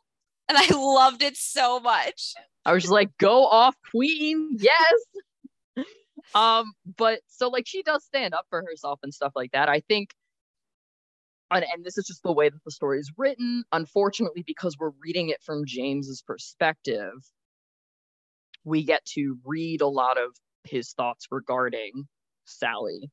And 0.49 0.57
I 0.57 0.69
loved 0.77 1.23
it 1.25 1.37
so 1.37 1.81
much. 1.81 2.35
I 2.65 2.73
was 2.73 2.85
just 2.85 2.93
like, 2.93 3.11
go 3.19 3.47
off, 3.47 3.75
queen. 3.91 4.57
Yes. 4.61 4.95
um, 6.35 6.73
but 6.97 7.21
so 7.27 7.49
like 7.49 7.67
she 7.67 7.83
does 7.83 8.05
stand 8.05 8.33
up 8.35 8.47
for 8.49 8.63
herself 8.69 9.01
and 9.03 9.13
stuff 9.13 9.33
like 9.35 9.51
that. 9.53 9.69
I 9.69 9.81
think 9.81 10.11
and, 11.51 11.65
and 11.73 11.85
this 11.85 11.99
is 11.99 12.07
just 12.07 12.23
the 12.23 12.33
way 12.33 12.49
that 12.49 12.65
the 12.65 12.71
story 12.71 12.99
is 12.99 13.13
written. 13.17 13.65
Unfortunately, 13.73 14.43
because 14.47 14.77
we're 14.79 14.93
reading 15.03 15.29
it 15.29 15.43
from 15.43 15.65
James's 15.67 16.23
perspective, 16.23 17.13
we 18.65 18.85
get 18.85 19.05
to 19.15 19.39
read 19.45 19.81
a 19.81 19.89
lot 19.89 20.19
of 20.19 20.35
his 20.65 20.93
thoughts 20.93 21.27
regarding 21.31 22.09
Sally, 22.45 23.11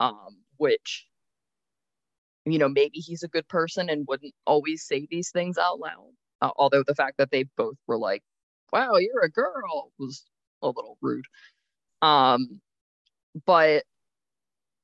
um, 0.00 0.38
which 0.56 1.06
you 2.46 2.58
know 2.58 2.68
maybe 2.68 2.98
he's 2.98 3.22
a 3.22 3.28
good 3.28 3.48
person 3.48 3.88
and 3.90 4.06
wouldn't 4.08 4.34
always 4.46 4.84
say 4.86 5.06
these 5.10 5.30
things 5.30 5.58
out 5.58 5.78
loud. 5.78 6.12
Uh, 6.40 6.50
although 6.56 6.82
the 6.86 6.94
fact 6.94 7.18
that 7.18 7.30
they 7.30 7.44
both 7.56 7.76
were 7.86 7.98
like, 7.98 8.22
"Wow, 8.72 8.96
you're 8.96 9.22
a 9.22 9.30
girl," 9.30 9.92
was 9.98 10.24
a 10.62 10.68
little 10.68 10.96
rude. 11.02 11.26
Um, 12.02 12.60
but 13.46 13.84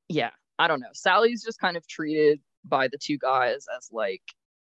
yeah, 0.09 0.31
I 0.59 0.69
don't 0.69 0.81
know. 0.81 0.89
Sally's 0.93 1.45
just 1.45 1.61
kind 1.61 1.77
of 1.77 1.87
treated 1.87 2.41
by 2.65 2.89
the 2.89 2.99
two 2.99 3.19
guys 3.19 3.67
as 3.77 3.89
like 3.93 4.23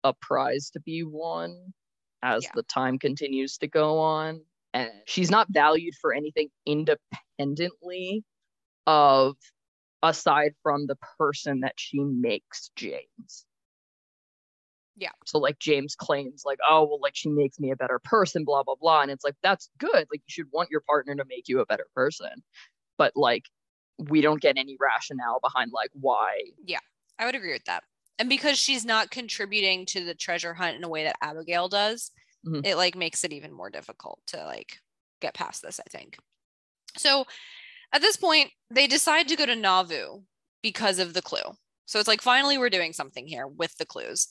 a 0.03 0.13
prize 0.13 0.69
to 0.71 0.79
be 0.81 1.03
won 1.03 1.73
as 2.21 2.43
Yeah. 2.43 2.51
the 2.55 2.63
time 2.63 2.97
continues 2.99 3.57
to 3.59 3.67
go 3.67 3.99
on. 3.99 4.41
And 4.73 4.91
she's 5.05 5.29
not 5.29 5.47
valued 5.51 5.93
for 6.01 6.13
anything 6.13 6.49
independently 6.65 8.23
of 8.87 9.35
aside 10.01 10.53
from 10.63 10.87
the 10.87 10.97
person 11.17 11.61
that 11.61 11.73
she 11.77 11.99
makes 11.99 12.71
James. 12.75 13.45
Yeah. 14.95 15.11
So 15.25 15.39
like 15.39 15.59
James 15.59 15.95
claims 15.95 16.43
like, 16.45 16.59
oh 16.67 16.83
well 16.85 16.99
like 17.01 17.15
she 17.15 17.29
makes 17.29 17.59
me 17.59 17.71
a 17.71 17.75
better 17.75 17.99
person, 18.03 18.43
blah 18.45 18.63
blah 18.63 18.75
blah. 18.79 19.01
And 19.01 19.11
it's 19.11 19.23
like 19.23 19.35
that's 19.41 19.69
good. 19.77 20.07
Like 20.11 20.21
you 20.25 20.29
should 20.29 20.47
want 20.51 20.69
your 20.71 20.81
partner 20.81 21.15
to 21.15 21.25
make 21.25 21.47
you 21.47 21.59
a 21.61 21.65
better 21.65 21.87
person. 21.95 22.43
But 22.97 23.13
like 23.15 23.45
we 23.97 24.21
don't 24.21 24.41
get 24.41 24.57
any 24.57 24.77
rationale 24.79 25.39
behind 25.41 25.71
like 25.73 25.89
why 25.93 26.41
I 27.19 27.25
would 27.25 27.35
agree 27.35 27.53
with 27.53 27.65
that. 27.65 27.83
And 28.19 28.29
because 28.29 28.57
she's 28.57 28.85
not 28.85 29.11
contributing 29.11 29.85
to 29.87 30.03
the 30.05 30.15
treasure 30.15 30.53
hunt 30.53 30.77
in 30.77 30.83
a 30.83 30.89
way 30.89 31.03
that 31.03 31.17
Abigail 31.21 31.67
does, 31.67 32.11
Mhm. 32.45 32.65
it 32.65 32.75
like 32.75 32.95
makes 32.95 33.23
it 33.23 33.33
even 33.33 33.51
more 33.51 33.69
difficult 33.69 34.19
to 34.27 34.43
like 34.45 34.79
get 35.19 35.33
past 35.33 35.61
this, 35.61 35.79
I 35.79 35.89
think. 35.89 36.17
So 36.97 37.25
at 37.91 38.01
this 38.01 38.17
point, 38.17 38.51
they 38.69 38.87
decide 38.87 39.27
to 39.29 39.35
go 39.35 39.45
to 39.45 39.55
Nauvoo 39.55 40.23
because 40.61 40.99
of 40.99 41.13
the 41.13 41.21
clue. 41.21 41.57
So 41.85 41.99
it's 41.99 42.07
like 42.07 42.21
finally 42.21 42.57
we're 42.57 42.69
doing 42.69 42.93
something 42.93 43.27
here 43.27 43.47
with 43.47 43.75
the 43.77 43.85
clues. 43.85 44.27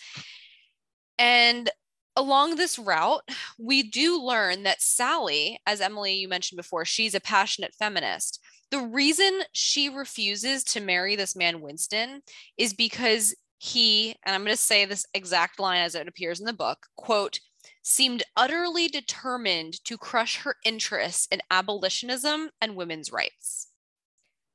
And 1.18 1.70
along 2.16 2.56
this 2.56 2.78
route, 2.78 3.22
we 3.58 3.82
do 3.82 4.20
learn 4.20 4.64
that 4.64 4.82
Sally, 4.82 5.60
as 5.66 5.80
Emily 5.80 6.14
you 6.14 6.28
mentioned 6.28 6.56
before, 6.56 6.84
she's 6.84 7.14
a 7.14 7.20
passionate 7.20 7.74
feminist. 7.78 8.40
The 8.72 8.80
reason 8.80 9.42
she 9.52 9.90
refuses 9.90 10.64
to 10.64 10.80
marry 10.80 11.14
this 11.14 11.36
man 11.36 11.60
Winston 11.60 12.22
is 12.56 12.72
because 12.72 13.34
he, 13.58 14.16
and 14.24 14.34
I'm 14.34 14.40
going 14.40 14.56
to 14.56 14.60
say 14.60 14.86
this 14.86 15.04
exact 15.12 15.60
line 15.60 15.82
as 15.82 15.94
it 15.94 16.08
appears 16.08 16.40
in 16.40 16.46
the 16.46 16.54
book, 16.54 16.86
quote, 16.96 17.38
seemed 17.82 18.22
utterly 18.34 18.88
determined 18.88 19.74
to 19.84 19.98
crush 19.98 20.38
her 20.38 20.56
interests 20.64 21.28
in 21.30 21.42
abolitionism 21.50 22.48
and 22.62 22.74
women's 22.74 23.12
rights. 23.12 23.68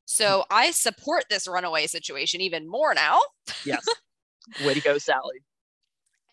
So 0.06 0.46
hmm. 0.50 0.56
I 0.56 0.72
support 0.72 1.26
this 1.30 1.48
runaway 1.48 1.86
situation 1.86 2.42
even 2.42 2.68
more 2.68 2.96
now. 2.96 3.20
yes. 3.66 3.86
Way 4.66 4.74
to 4.74 4.82
go, 4.82 4.98
Sally. 4.98 5.44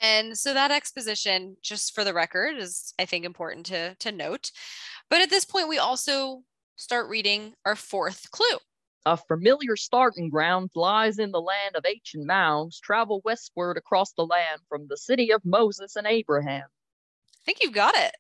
And 0.01 0.39
so 0.39 0.55
that 0.55 0.71
exposition, 0.71 1.59
just 1.63 1.95
for 1.95 2.03
the 2.03 2.15
record, 2.15 2.57
is 2.57 2.95
I 2.99 3.05
think 3.05 3.27
important 3.27 3.67
to 3.67 3.95
to 3.97 4.11
note. 4.11 4.51
But 5.11 5.21
at 5.21 5.31
this 5.31 5.45
point, 5.45 5.69
we 5.69 5.79
also 5.79 6.43
start 6.77 7.09
reading 7.09 7.55
our 7.65 7.77
fourth 7.77 8.31
clue. 8.31 8.59
A 9.07 9.17
familiar 9.17 9.77
starting 9.77 10.31
ground 10.31 10.71
lies 10.75 11.19
in 11.19 11.31
the 11.31 11.41
land 11.41 11.77
of 11.77 11.85
ancient 11.87 12.25
mounds. 12.27 12.81
Travel 12.81 13.21
westward 13.25 13.77
across 13.77 14.13
the 14.13 14.25
land 14.25 14.61
from 14.69 14.87
the 14.89 14.97
city 14.97 15.31
of 15.31 15.45
Moses 15.45 15.95
and 15.97 16.07
Abraham. 16.07 16.65
I 16.65 17.41
think 17.45 17.59
you've 17.63 17.75
got 17.75 17.95
it. 17.95 18.17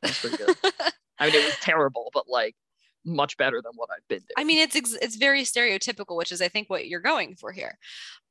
That's 0.00 0.20
pretty 0.20 0.38
good. 0.38 0.56
I 1.18 1.26
mean, 1.26 1.34
it 1.34 1.44
was 1.44 1.56
terrible, 1.60 2.10
but 2.14 2.28
like 2.28 2.56
much 3.04 3.36
better 3.36 3.60
than 3.62 3.72
what 3.76 3.90
I've 3.94 4.06
been 4.08 4.20
doing. 4.20 4.28
I 4.38 4.44
mean, 4.44 4.58
it's 4.58 4.74
ex- 4.74 4.96
it's 5.02 5.16
very 5.16 5.42
stereotypical, 5.42 6.16
which 6.16 6.32
is 6.32 6.40
I 6.40 6.48
think 6.48 6.70
what 6.70 6.88
you're 6.88 7.00
going 7.00 7.36
for 7.36 7.52
here. 7.52 7.78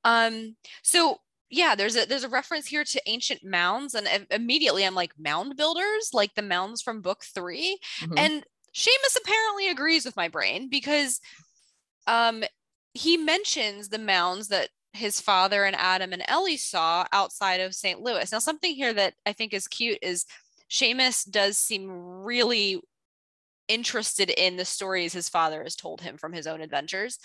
Um, 0.03 0.55
so 0.81 1.17
yeah, 1.51 1.75
there's 1.75 1.95
a 1.95 2.05
there's 2.05 2.23
a 2.23 2.29
reference 2.29 2.65
here 2.67 2.83
to 2.83 3.01
ancient 3.05 3.43
mounds, 3.43 3.93
and 3.93 4.07
immediately 4.31 4.85
I'm 4.85 4.95
like 4.95 5.13
mound 5.19 5.55
builders, 5.55 6.09
like 6.13 6.33
the 6.33 6.41
mounds 6.41 6.81
from 6.81 7.01
book 7.01 7.23
3 7.23 7.77
Mhm. 8.01 8.13
and 8.17 8.45
Seamus 8.73 9.17
apparently 9.21 9.69
agrees 9.69 10.05
with 10.05 10.15
my 10.15 10.27
brain 10.27 10.69
because 10.69 11.19
um 12.07 12.43
he 12.93 13.17
mentions 13.17 13.89
the 13.89 13.99
mounds 13.99 14.49
that 14.49 14.69
his 14.93 15.21
father 15.21 15.63
and 15.63 15.75
Adam 15.77 16.11
and 16.11 16.23
Ellie 16.27 16.57
saw 16.57 17.05
outside 17.13 17.61
of 17.61 17.73
St. 17.73 18.01
Louis. 18.01 18.29
Now, 18.31 18.39
something 18.39 18.75
here 18.75 18.91
that 18.93 19.13
I 19.25 19.31
think 19.31 19.53
is 19.53 19.67
cute 19.69 19.99
is 20.01 20.25
Seamus 20.69 21.29
does 21.29 21.57
seem 21.57 21.89
really 21.89 22.81
interested 23.69 24.29
in 24.29 24.57
the 24.57 24.65
stories 24.65 25.13
his 25.13 25.29
father 25.29 25.63
has 25.63 25.77
told 25.77 26.01
him 26.01 26.17
from 26.17 26.33
his 26.33 26.45
own 26.45 26.59
adventures. 26.59 27.17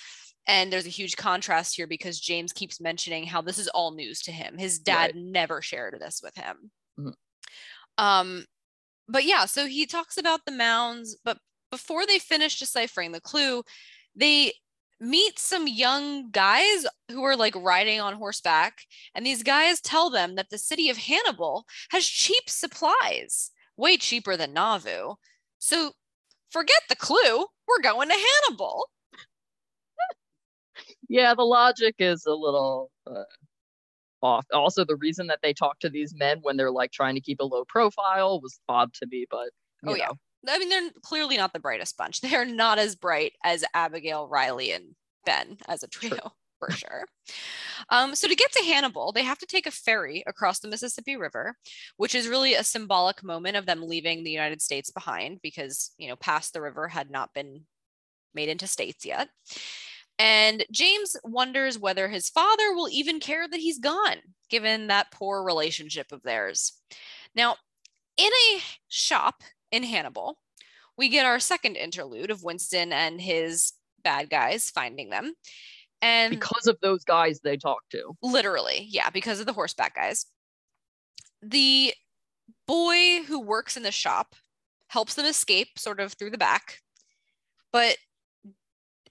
And 0.47 0.73
there's 0.73 0.87
a 0.87 0.91
huge 0.91 1.17
contrast 1.17 1.75
here 1.75 1.89
because 1.89 2.21
James 2.21 2.53
keeps 2.53 2.81
mentioning 2.81 3.25
how 3.25 3.43
this 3.43 3.59
is 3.59 3.67
all 3.69 3.91
news 3.91 4.23
to 4.23 4.31
him. 4.33 4.57
His 4.59 4.79
dad 4.79 5.07
Right. 5.07 5.17
never 5.17 5.61
shared 5.61 5.97
this 5.99 6.21
with 6.23 6.37
him. 6.37 6.71
Mhm. 7.01 7.15
Um, 7.99 8.47
but 9.09 9.25
yeah, 9.25 9.45
so 9.45 9.67
he 9.67 9.87
talks 9.87 10.17
about 10.17 10.45
the 10.45 10.53
mounds, 10.53 11.17
but 11.25 11.39
before 11.71 12.07
they 12.07 12.19
finish 12.19 12.59
deciphering 12.59 13.13
the 13.13 13.21
clue, 13.21 13.63
they 14.15 14.53
meet 15.01 15.39
some 15.39 15.69
young 15.69 16.31
guys 16.31 16.87
who 17.11 17.23
are 17.23 17.37
like 17.37 17.55
riding 17.55 18.01
on 18.01 18.15
horseback. 18.15 18.79
And 19.15 19.25
these 19.27 19.43
guys 19.43 19.81
tell 19.81 20.11
them 20.11 20.37
that 20.37 20.51
the 20.51 20.59
city 20.59 20.89
of 20.91 20.97
Hannibal 20.97 21.67
has 21.91 22.07
cheap 22.07 22.49
supplies, 22.49 23.51
way 23.77 23.97
cheaper 23.97 24.37
than 24.37 24.55
Nauvoo. 24.55 25.15
So 25.59 25.93
forget 26.51 26.81
the 26.89 26.97
clue. 26.97 27.47
We're 27.69 27.83
going 27.83 28.09
to 28.09 28.15
Hannibal. 28.15 28.89
yeah, 31.09 31.35
the 31.35 31.43
logic 31.43 31.97
is 31.99 32.25
a 32.27 32.35
little 32.35 32.91
uh, 33.07 33.25
off. 34.23 34.47
Also, 34.53 34.85
the 34.85 34.97
reason 34.97 35.27
that 35.29 35.41
they 35.43 35.53
talk 35.53 35.79
to 35.81 35.91
these 35.91 36.15
men 36.15 36.39
when 36.43 36.57
they're 36.57 36.71
like 36.71 36.93
trying 36.93 37.15
to 37.15 37.21
keep 37.21 37.41
a 37.41 37.45
low 37.45 37.65
profile 37.67 38.41
was 38.41 38.59
odd 38.69 38.93
to 38.95 39.07
me, 39.07 39.27
but 39.31 39.51
you 39.83 39.93
Oh, 39.93 39.95
yeah. 39.95 40.11
I 40.49 40.59
mean, 40.59 40.69
they're 40.69 40.91
clearly 41.03 41.37
not 41.37 41.53
the 41.53 41.61
brightest 41.61 41.97
bunch. 41.97 42.21
They're 42.23 42.45
not 42.45 42.79
as 42.79 42.95
bright 42.95 43.33
as 43.45 43.65
Abigail, 43.75 44.29
Riley, 44.29 44.73
and 44.73 44.95
Ben 45.25 45.59
as 45.69 45.83
a 45.83 45.89
trio, 45.89 46.33
for 46.59 46.71
sure. 46.71 47.05
Um, 47.91 48.15
so 48.15 48.29
to 48.29 48.35
get 48.35 48.53
to 48.53 48.65
Hannibal, 48.65 49.13
they 49.13 49.25
have 49.25 49.39
to 49.39 49.47
take 49.47 49.67
a 49.67 49.73
ferry 49.73 50.23
across 50.27 50.61
the 50.61 50.69
Mississippi 50.69 51.17
River, 51.17 51.57
which 51.97 52.15
is 52.15 52.29
really 52.29 52.55
a 52.55 52.65
symbolic 52.65 53.25
moment 53.25 53.57
of 53.57 53.67
them 53.67 53.83
leaving 53.83 54.23
the 54.23 54.31
United 54.31 54.63
States 54.63 54.91
behind 54.91 55.41
because, 55.43 55.91
you 55.99 56.09
know, 56.09 56.17
past 56.17 56.53
the 56.53 56.61
river 56.61 56.89
had 56.89 57.11
not 57.11 57.35
been 57.35 57.63
made 58.35 58.49
into 58.49 58.67
states 58.67 59.05
yet. 59.05 59.29
And 60.19 60.65
James 60.73 61.17
wonders 61.25 61.79
whether 61.79 62.09
his 62.09 62.29
father 62.29 62.75
will 62.75 62.89
even 62.89 63.21
care 63.21 63.47
that 63.47 63.61
he's 63.61 63.79
gone, 63.79 64.17
given 64.49 64.87
that 64.87 65.11
poor 65.11 65.43
relationship 65.43 66.11
of 66.13 66.23
theirs. 66.23 66.73
Now, 67.35 67.57
in 68.17 68.31
a 68.33 68.61
shop 68.89 69.43
in 69.71 69.83
Hannibal, 69.83 70.39
we 70.97 71.09
get 71.09 71.27
our 71.27 71.39
second 71.39 71.77
interlude 71.77 72.31
of 72.31 72.43
Winston 72.43 72.93
and 72.93 73.21
his 73.21 73.73
bad 74.03 74.31
guys 74.31 74.71
finding 74.71 75.11
them. 75.11 75.35
And 76.01 76.31
because 76.31 76.67
of 76.67 76.79
those 76.81 77.05
guys 77.05 77.41
they 77.41 77.57
talk 77.57 77.83
to. 77.91 78.17
literally, 78.23 78.87
yeah, 78.89 79.11
because 79.11 79.41
of 79.41 79.47
the 79.47 79.53
horseback 79.53 79.95
guys. 79.95 80.27
The 81.43 81.93
boy 82.67 83.23
who 83.27 83.41
works 83.41 83.77
in 83.77 83.83
the 83.83 83.93
shop 83.93 84.35
helps 84.89 85.15
them 85.15 85.27
escape 85.27 85.79
sort 85.79 86.01
of 86.01 86.13
through 86.13 86.31
the 86.31 86.39
back, 86.39 86.81
but 87.73 87.97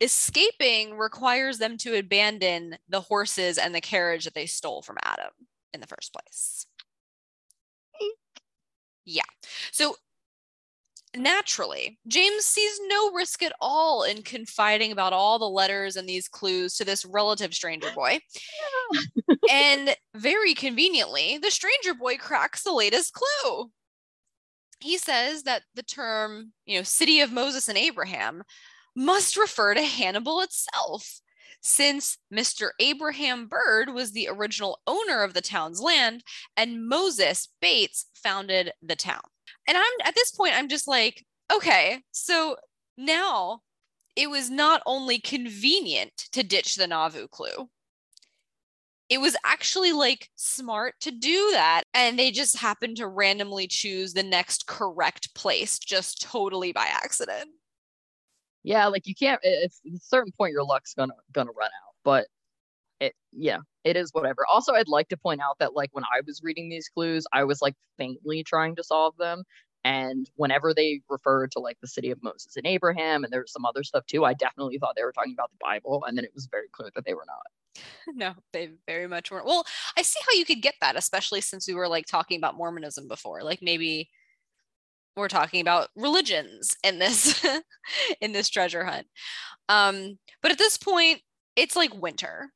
escaping 0.01 0.97
requires 0.97 1.57
them 1.57 1.77
to 1.77 1.97
abandon 1.97 2.77
the 2.89 3.01
horses 3.01 3.57
and 3.57 3.73
the 3.73 3.81
carriage 3.81 4.25
that 4.25 4.33
they 4.33 4.45
stole 4.45 4.81
from 4.81 4.97
Adam 5.03 5.31
in 5.73 5.81
the 5.81 5.87
first 5.87 6.13
place. 6.13 6.65
Yeah. 9.05 9.21
So 9.71 9.95
naturally, 11.15 11.99
James 12.07 12.43
sees 12.45 12.79
no 12.87 13.11
risk 13.11 13.43
at 13.43 13.53
all 13.61 14.03
in 14.03 14.23
confiding 14.23 14.91
about 14.91 15.13
all 15.13 15.39
the 15.39 15.45
letters 15.45 15.95
and 15.95 16.09
these 16.09 16.27
clues 16.27 16.75
to 16.75 16.85
this 16.85 17.05
relative 17.05 17.53
stranger 17.53 17.89
boy. 17.95 18.19
and 19.51 19.95
very 20.15 20.53
conveniently, 20.53 21.37
the 21.37 21.51
stranger 21.51 21.93
boy 21.93 22.17
cracks 22.17 22.63
the 22.63 22.73
latest 22.73 23.13
clue. 23.13 23.71
He 24.81 24.97
says 24.97 25.43
that 25.43 25.63
the 25.75 25.83
term, 25.83 26.51
you 26.65 26.77
know, 26.77 26.83
city 26.83 27.21
of 27.21 27.31
Moses 27.31 27.69
and 27.69 27.77
Abraham 27.77 28.43
must 28.95 29.37
refer 29.37 29.73
to 29.73 29.81
Hannibal 29.81 30.41
itself, 30.41 31.19
since 31.61 32.17
Mr. 32.33 32.69
Abraham 32.79 33.47
Bird 33.47 33.89
was 33.93 34.11
the 34.11 34.27
original 34.29 34.79
owner 34.85 35.23
of 35.23 35.33
the 35.33 35.41
town's 35.41 35.81
land 35.81 36.23
and 36.55 36.87
Moses 36.87 37.49
Bates 37.59 38.05
founded 38.13 38.71
the 38.81 38.95
town. 38.95 39.21
And 39.67 39.77
I'm 39.77 39.83
at 40.03 40.15
this 40.15 40.31
point, 40.31 40.53
I'm 40.55 40.69
just 40.69 40.87
like, 40.87 41.25
okay, 41.51 42.01
so 42.11 42.55
now 42.97 43.61
it 44.15 44.29
was 44.29 44.49
not 44.49 44.81
only 44.85 45.19
convenient 45.19 46.13
to 46.31 46.43
ditch 46.43 46.75
the 46.75 46.87
Nauvoo 46.87 47.27
clue, 47.27 47.69
it 49.09 49.19
was 49.19 49.35
actually 49.45 49.91
like 49.91 50.29
smart 50.35 50.95
to 51.01 51.11
do 51.11 51.49
that. 51.53 51.83
And 51.93 52.17
they 52.17 52.31
just 52.31 52.57
happened 52.57 52.97
to 52.97 53.07
randomly 53.07 53.67
choose 53.67 54.13
the 54.13 54.23
next 54.23 54.67
correct 54.67 55.35
place 55.35 55.77
just 55.77 56.21
totally 56.21 56.71
by 56.71 56.85
accident. 56.85 57.49
Yeah, 58.65 58.87
like 58.87 59.05
you 59.05 59.13
can't. 59.13 59.43
At 59.45 59.69
a 59.69 59.99
certain 60.01 60.31
point, 60.35 60.51
your 60.51 60.63
luck's 60.63 60.95
gonna 60.95 61.13
gonna 61.31 61.51
run 61.51 61.67
out. 61.67 61.93
But 62.03 62.27
it, 62.99 63.13
yeah, 63.31 63.59
it 63.83 63.95
is 63.95 64.09
whatever. 64.11 64.45
Also, 64.51 64.73
I'd 64.73 64.87
like 64.87 65.09
to 65.09 65.17
point 65.17 65.41
out 65.41 65.59
that 65.59 65.75
like 65.75 65.91
when 65.93 66.03
I 66.05 66.21
was 66.25 66.41
reading 66.43 66.69
these 66.69 66.89
clues, 66.89 67.27
I 67.31 67.43
was 67.43 67.61
like 67.61 67.75
faintly 67.97 68.43
trying 68.43 68.75
to 68.77 68.83
solve 68.83 69.15
them. 69.17 69.43
And 69.83 70.27
whenever 70.35 70.73
they 70.73 71.01
referred 71.09 71.51
to 71.51 71.59
like 71.59 71.77
the 71.79 71.87
city 71.87 72.09
of 72.09 72.23
Moses 72.23 72.57
and 72.57 72.65
Abraham, 72.65 73.23
and 73.23 73.31
there's 73.31 73.51
some 73.51 73.65
other 73.65 73.83
stuff 73.83 74.05
too, 74.07 74.25
I 74.25 74.33
definitely 74.33 74.79
thought 74.79 74.95
they 74.97 75.03
were 75.03 75.11
talking 75.13 75.33
about 75.33 75.51
the 75.51 75.57
Bible, 75.61 76.03
and 76.07 76.17
then 76.17 76.25
it 76.25 76.31
was 76.33 76.47
very 76.51 76.67
clear 76.71 76.89
that 76.95 77.05
they 77.05 77.13
were 77.13 77.25
not. 77.27 77.83
no, 78.15 78.33
they 78.51 78.71
very 78.87 79.07
much 79.07 79.29
weren't. 79.29 79.45
Well, 79.45 79.63
I 79.95 80.01
see 80.01 80.19
how 80.25 80.39
you 80.39 80.45
could 80.45 80.63
get 80.63 80.75
that, 80.81 80.95
especially 80.95 81.41
since 81.41 81.67
we 81.67 81.75
were 81.75 81.87
like 81.87 82.07
talking 82.07 82.37
about 82.39 82.57
Mormonism 82.57 83.07
before. 83.07 83.43
Like 83.43 83.61
maybe 83.61 84.09
we're 85.15 85.27
talking 85.27 85.61
about 85.61 85.89
religions 85.95 86.75
in 86.83 86.99
this 86.99 87.45
in 88.21 88.31
this 88.31 88.49
treasure 88.49 88.85
hunt. 88.85 89.07
Um, 89.69 90.19
but 90.41 90.51
at 90.51 90.57
this 90.57 90.77
point, 90.77 91.21
it's 91.55 91.75
like 91.75 92.01
winter. 92.01 92.51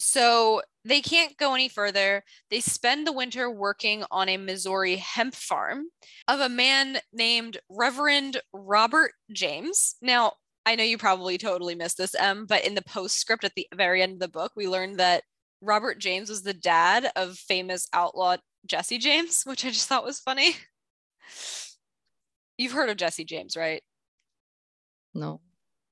So 0.00 0.62
they 0.84 1.00
can't 1.00 1.36
go 1.36 1.54
any 1.54 1.68
further. 1.68 2.22
They 2.50 2.60
spend 2.60 3.06
the 3.06 3.12
winter 3.12 3.50
working 3.50 4.04
on 4.10 4.28
a 4.28 4.36
Missouri 4.36 4.96
hemp 4.96 5.34
farm 5.34 5.86
of 6.28 6.40
a 6.40 6.48
man 6.48 6.98
named 7.12 7.58
Reverend 7.68 8.40
Robert 8.52 9.12
James. 9.32 9.96
Now, 10.00 10.34
I 10.64 10.76
know 10.76 10.84
you 10.84 10.98
probably 10.98 11.36
totally 11.36 11.74
missed 11.74 11.98
this, 11.98 12.14
Em, 12.14 12.46
but 12.46 12.64
in 12.64 12.74
the 12.74 12.82
postscript 12.82 13.44
at 13.44 13.52
the 13.56 13.66
very 13.74 14.02
end 14.02 14.12
of 14.12 14.20
the 14.20 14.28
book, 14.28 14.52
we 14.54 14.68
learned 14.68 14.98
that 14.98 15.24
Robert 15.60 15.98
James 15.98 16.28
was 16.28 16.42
the 16.42 16.54
dad 16.54 17.10
of 17.16 17.36
famous 17.36 17.88
outlaw 17.92 18.36
Jesse 18.66 18.98
James, 18.98 19.42
which 19.46 19.64
I 19.64 19.70
just 19.70 19.88
thought 19.88 20.04
was 20.04 20.20
funny. 20.20 20.56
You've 22.58 22.72
heard 22.72 22.90
of 22.90 22.96
Jesse 22.96 23.24
James, 23.24 23.56
right? 23.56 23.82
No. 25.14 25.40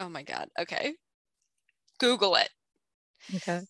Oh 0.00 0.08
my 0.08 0.22
God. 0.22 0.48
Okay. 0.58 0.94
Google 1.98 2.34
it. 2.34 2.50
Okay. 3.34 3.60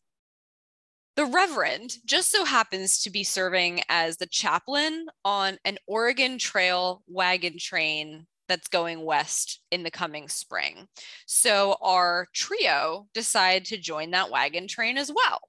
The 1.14 1.24
Reverend 1.24 1.96
just 2.04 2.30
so 2.30 2.44
happens 2.44 3.02
to 3.02 3.10
be 3.10 3.24
serving 3.24 3.80
as 3.88 4.16
the 4.16 4.26
chaplain 4.26 5.06
on 5.24 5.58
an 5.64 5.78
Oregon 5.86 6.38
Trail 6.38 7.02
wagon 7.06 7.58
train 7.58 8.26
that's 8.48 8.68
going 8.68 9.04
west 9.04 9.60
in 9.70 9.82
the 9.82 9.90
coming 9.90 10.28
spring. 10.28 10.88
So 11.26 11.76
our 11.80 12.28
trio 12.34 13.08
decide 13.14 13.64
to 13.66 13.78
join 13.78 14.10
that 14.10 14.30
wagon 14.30 14.68
train 14.68 14.98
as 14.98 15.10
well. 15.10 15.40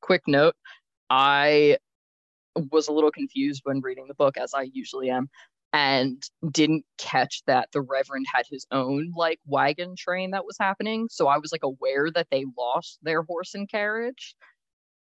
Quick 0.00 0.22
note: 0.26 0.54
I 1.10 1.76
was 2.70 2.88
a 2.88 2.92
little 2.92 3.12
confused 3.12 3.60
when 3.64 3.80
reading 3.80 4.06
the 4.08 4.14
book, 4.14 4.36
as 4.36 4.54
I 4.54 4.70
usually 4.72 5.10
am, 5.10 5.28
and 5.72 6.22
didn't 6.50 6.84
catch 6.98 7.42
that 7.46 7.68
the 7.72 7.80
Reverend 7.80 8.26
had 8.32 8.44
his 8.50 8.66
own 8.72 9.12
like 9.16 9.38
wagon 9.46 9.94
train 9.96 10.32
that 10.32 10.44
was 10.44 10.56
happening. 10.58 11.08
So 11.10 11.28
I 11.28 11.38
was 11.38 11.52
like 11.52 11.62
aware 11.62 12.10
that 12.14 12.28
they 12.30 12.44
lost 12.58 12.98
their 13.02 13.22
horse 13.22 13.54
and 13.54 13.68
carriage 13.68 14.34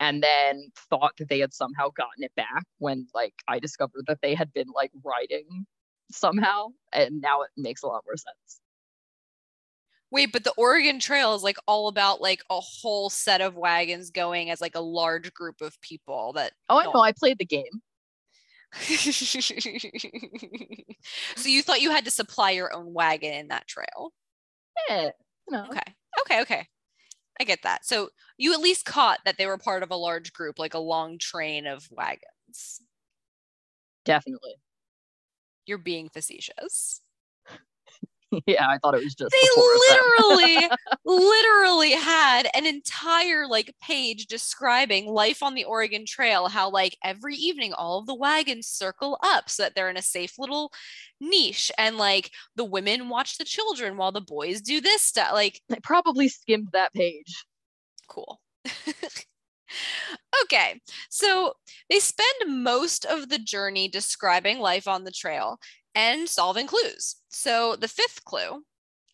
and 0.00 0.22
then 0.22 0.70
thought 0.90 1.12
that 1.18 1.28
they 1.28 1.38
had 1.38 1.54
somehow 1.54 1.90
gotten 1.96 2.24
it 2.24 2.34
back 2.36 2.64
when 2.78 3.06
like 3.14 3.34
I 3.48 3.58
discovered 3.58 4.04
that 4.08 4.18
they 4.22 4.34
had 4.34 4.52
been 4.52 4.68
like 4.74 4.90
riding 5.04 5.66
somehow 6.10 6.68
and 6.92 7.20
now 7.20 7.42
it 7.42 7.50
makes 7.56 7.82
a 7.82 7.86
lot 7.86 8.02
more 8.04 8.16
sense. 8.16 8.60
Wait, 10.10 10.32
but 10.32 10.44
the 10.44 10.54
Oregon 10.56 11.00
Trail 11.00 11.34
is 11.34 11.42
like 11.42 11.56
all 11.66 11.88
about 11.88 12.20
like 12.20 12.42
a 12.48 12.60
whole 12.60 13.10
set 13.10 13.40
of 13.40 13.56
wagons 13.56 14.10
going 14.10 14.50
as 14.50 14.60
like 14.60 14.76
a 14.76 14.80
large 14.80 15.32
group 15.34 15.60
of 15.60 15.80
people 15.80 16.32
that 16.34 16.52
Oh, 16.68 16.78
I 16.78 16.84
know. 16.84 17.00
I 17.00 17.12
played 17.12 17.38
the 17.38 17.44
game. 17.44 17.82
so 21.36 21.48
you 21.48 21.62
thought 21.62 21.80
you 21.80 21.90
had 21.90 22.04
to 22.04 22.10
supply 22.10 22.50
your 22.50 22.72
own 22.74 22.92
wagon 22.92 23.32
in 23.32 23.48
that 23.48 23.66
trail. 23.66 24.12
Yeah, 24.88 25.04
you 25.04 25.10
know. 25.56 25.66
Okay. 25.70 25.94
Okay, 26.22 26.40
okay. 26.42 26.68
I 27.40 27.44
get 27.44 27.60
that. 27.64 27.84
So 27.86 28.10
you 28.38 28.54
at 28.54 28.60
least 28.60 28.84
caught 28.86 29.20
that 29.24 29.38
they 29.38 29.46
were 29.46 29.58
part 29.58 29.82
of 29.82 29.90
a 29.90 29.96
large 29.96 30.32
group, 30.32 30.58
like 30.58 30.74
a 30.74 30.78
long 30.80 31.18
train 31.18 31.66
of 31.66 31.88
wagons. 31.90 32.82
Definitely. 34.04 34.56
You're 35.66 35.76
being 35.78 36.08
facetious. 36.08 37.02
yeah, 38.46 38.68
I 38.68 38.78
thought 38.78 38.94
it 38.94 39.04
was 39.04 39.14
just. 39.14 39.32
They 39.32 39.38
the 39.40 39.52
four 39.54 39.74
of 39.74 39.80
them. 39.88 40.36
literally, 40.36 40.68
literally 41.04 41.90
had 41.92 42.48
an 42.54 42.66
entire 42.66 43.46
like 43.46 43.74
page 43.82 44.26
describing 44.26 45.06
life 45.06 45.42
on 45.42 45.54
the 45.54 45.64
Oregon 45.64 46.04
Trail, 46.06 46.48
how 46.48 46.70
like 46.70 46.96
every 47.02 47.36
evening 47.36 47.72
all 47.72 47.98
of 47.98 48.06
the 48.06 48.14
wagons 48.14 48.66
circle 48.66 49.18
up 49.22 49.48
so 49.48 49.62
that 49.62 49.74
they're 49.74 49.90
in 49.90 49.96
a 49.96 50.02
safe 50.02 50.38
little 50.38 50.72
niche 51.20 51.70
and 51.78 51.96
like 51.96 52.30
the 52.56 52.64
women 52.64 53.08
watch 53.08 53.38
the 53.38 53.44
children 53.44 53.96
while 53.96 54.12
the 54.12 54.20
boys 54.20 54.60
do 54.60 54.80
this 54.80 55.02
stuff. 55.02 55.32
Like 55.32 55.60
I 55.70 55.78
probably 55.82 56.28
skimmed 56.28 56.68
that 56.72 56.92
page. 56.92 57.44
cool. 58.08 58.40
okay, 60.44 60.80
so 61.10 61.54
they 61.90 61.98
spend 61.98 62.62
most 62.62 63.04
of 63.04 63.28
the 63.28 63.38
journey 63.38 63.88
describing 63.88 64.58
life 64.58 64.88
on 64.88 65.04
the 65.04 65.10
trail 65.10 65.58
and 65.96 66.28
solving 66.28 66.66
clues. 66.66 67.16
So 67.30 67.74
the 67.74 67.88
fifth 67.88 68.24
clue 68.24 68.62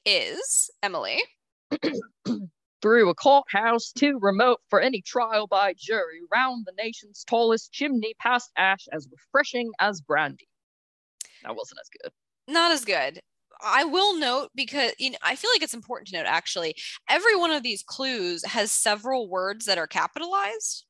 is 0.04 0.68
Emily. 0.82 1.22
Through 2.82 3.08
a 3.08 3.14
courthouse 3.14 3.92
too 3.92 4.18
remote 4.20 4.58
for 4.68 4.80
any 4.80 5.00
trial 5.00 5.46
by 5.46 5.72
jury, 5.78 6.20
round 6.34 6.66
the 6.66 6.72
nation's 6.76 7.22
tallest 7.24 7.72
chimney, 7.72 8.12
past 8.18 8.50
ash 8.56 8.88
as 8.92 9.06
refreshing 9.10 9.70
as 9.78 10.00
brandy. 10.00 10.48
That 11.44 11.54
wasn't 11.54 11.78
as 11.80 11.88
good. 12.02 12.12
Not 12.52 12.72
as 12.72 12.84
good. 12.84 13.20
I 13.64 13.84
will 13.84 14.18
note 14.18 14.50
because 14.56 14.92
you 14.98 15.10
know 15.10 15.18
I 15.22 15.36
feel 15.36 15.50
like 15.54 15.62
it's 15.62 15.74
important 15.74 16.08
to 16.08 16.16
note 16.16 16.26
actually 16.26 16.74
every 17.08 17.36
one 17.36 17.52
of 17.52 17.62
these 17.62 17.84
clues 17.84 18.44
has 18.44 18.72
several 18.72 19.28
words 19.28 19.66
that 19.66 19.78
are 19.78 19.86
capitalized. 19.86 20.84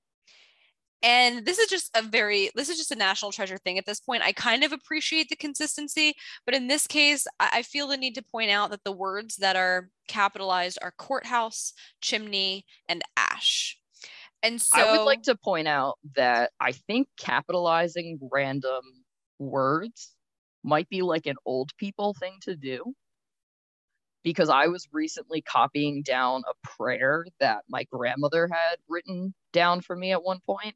And 1.02 1.44
this 1.44 1.58
is 1.58 1.68
just 1.68 1.90
a 1.96 2.02
very 2.02 2.50
this 2.54 2.68
is 2.68 2.76
just 2.76 2.92
a 2.92 2.96
national 2.96 3.32
treasure 3.32 3.58
thing 3.58 3.76
at 3.76 3.86
this 3.86 4.00
point. 4.00 4.22
I 4.22 4.32
kind 4.32 4.62
of 4.62 4.72
appreciate 4.72 5.28
the 5.28 5.36
consistency, 5.36 6.14
but 6.46 6.54
in 6.54 6.68
this 6.68 6.86
case, 6.86 7.26
I, 7.40 7.62
feel 7.62 7.88
the 7.88 7.96
need 7.96 8.14
to 8.14 8.22
point 8.22 8.50
out 8.50 8.70
that 8.70 8.84
the 8.84 8.92
words 8.92 9.36
that 9.36 9.56
are 9.56 9.88
capitalized 10.06 10.78
are 10.82 10.92
courthouse, 10.96 11.72
chimney, 12.00 12.66
and 12.88 13.02
ash. 13.16 13.78
And 14.42 14.60
so 14.60 14.78
I 14.78 14.96
would 14.96 15.04
like 15.04 15.22
to 15.22 15.36
point 15.36 15.68
out 15.68 15.98
that 16.16 16.50
I 16.60 16.72
think 16.72 17.08
capitalizing 17.18 18.18
random 18.32 18.82
words 19.38 20.10
might 20.64 20.88
be 20.88 21.02
like 21.02 21.26
an 21.26 21.36
old 21.46 21.70
people 21.78 22.14
thing 22.14 22.34
to 22.42 22.56
do. 22.56 22.94
Because 24.24 24.48
I 24.48 24.68
was 24.68 24.88
recently 24.92 25.42
copying 25.42 26.02
down 26.02 26.42
a 26.48 26.66
prayer 26.66 27.26
that 27.40 27.64
my 27.68 27.84
grandmother 27.84 28.48
had 28.50 28.76
written 28.88 29.34
down 29.52 29.80
for 29.80 29.96
me 29.96 30.12
at 30.12 30.22
one 30.22 30.38
point, 30.46 30.74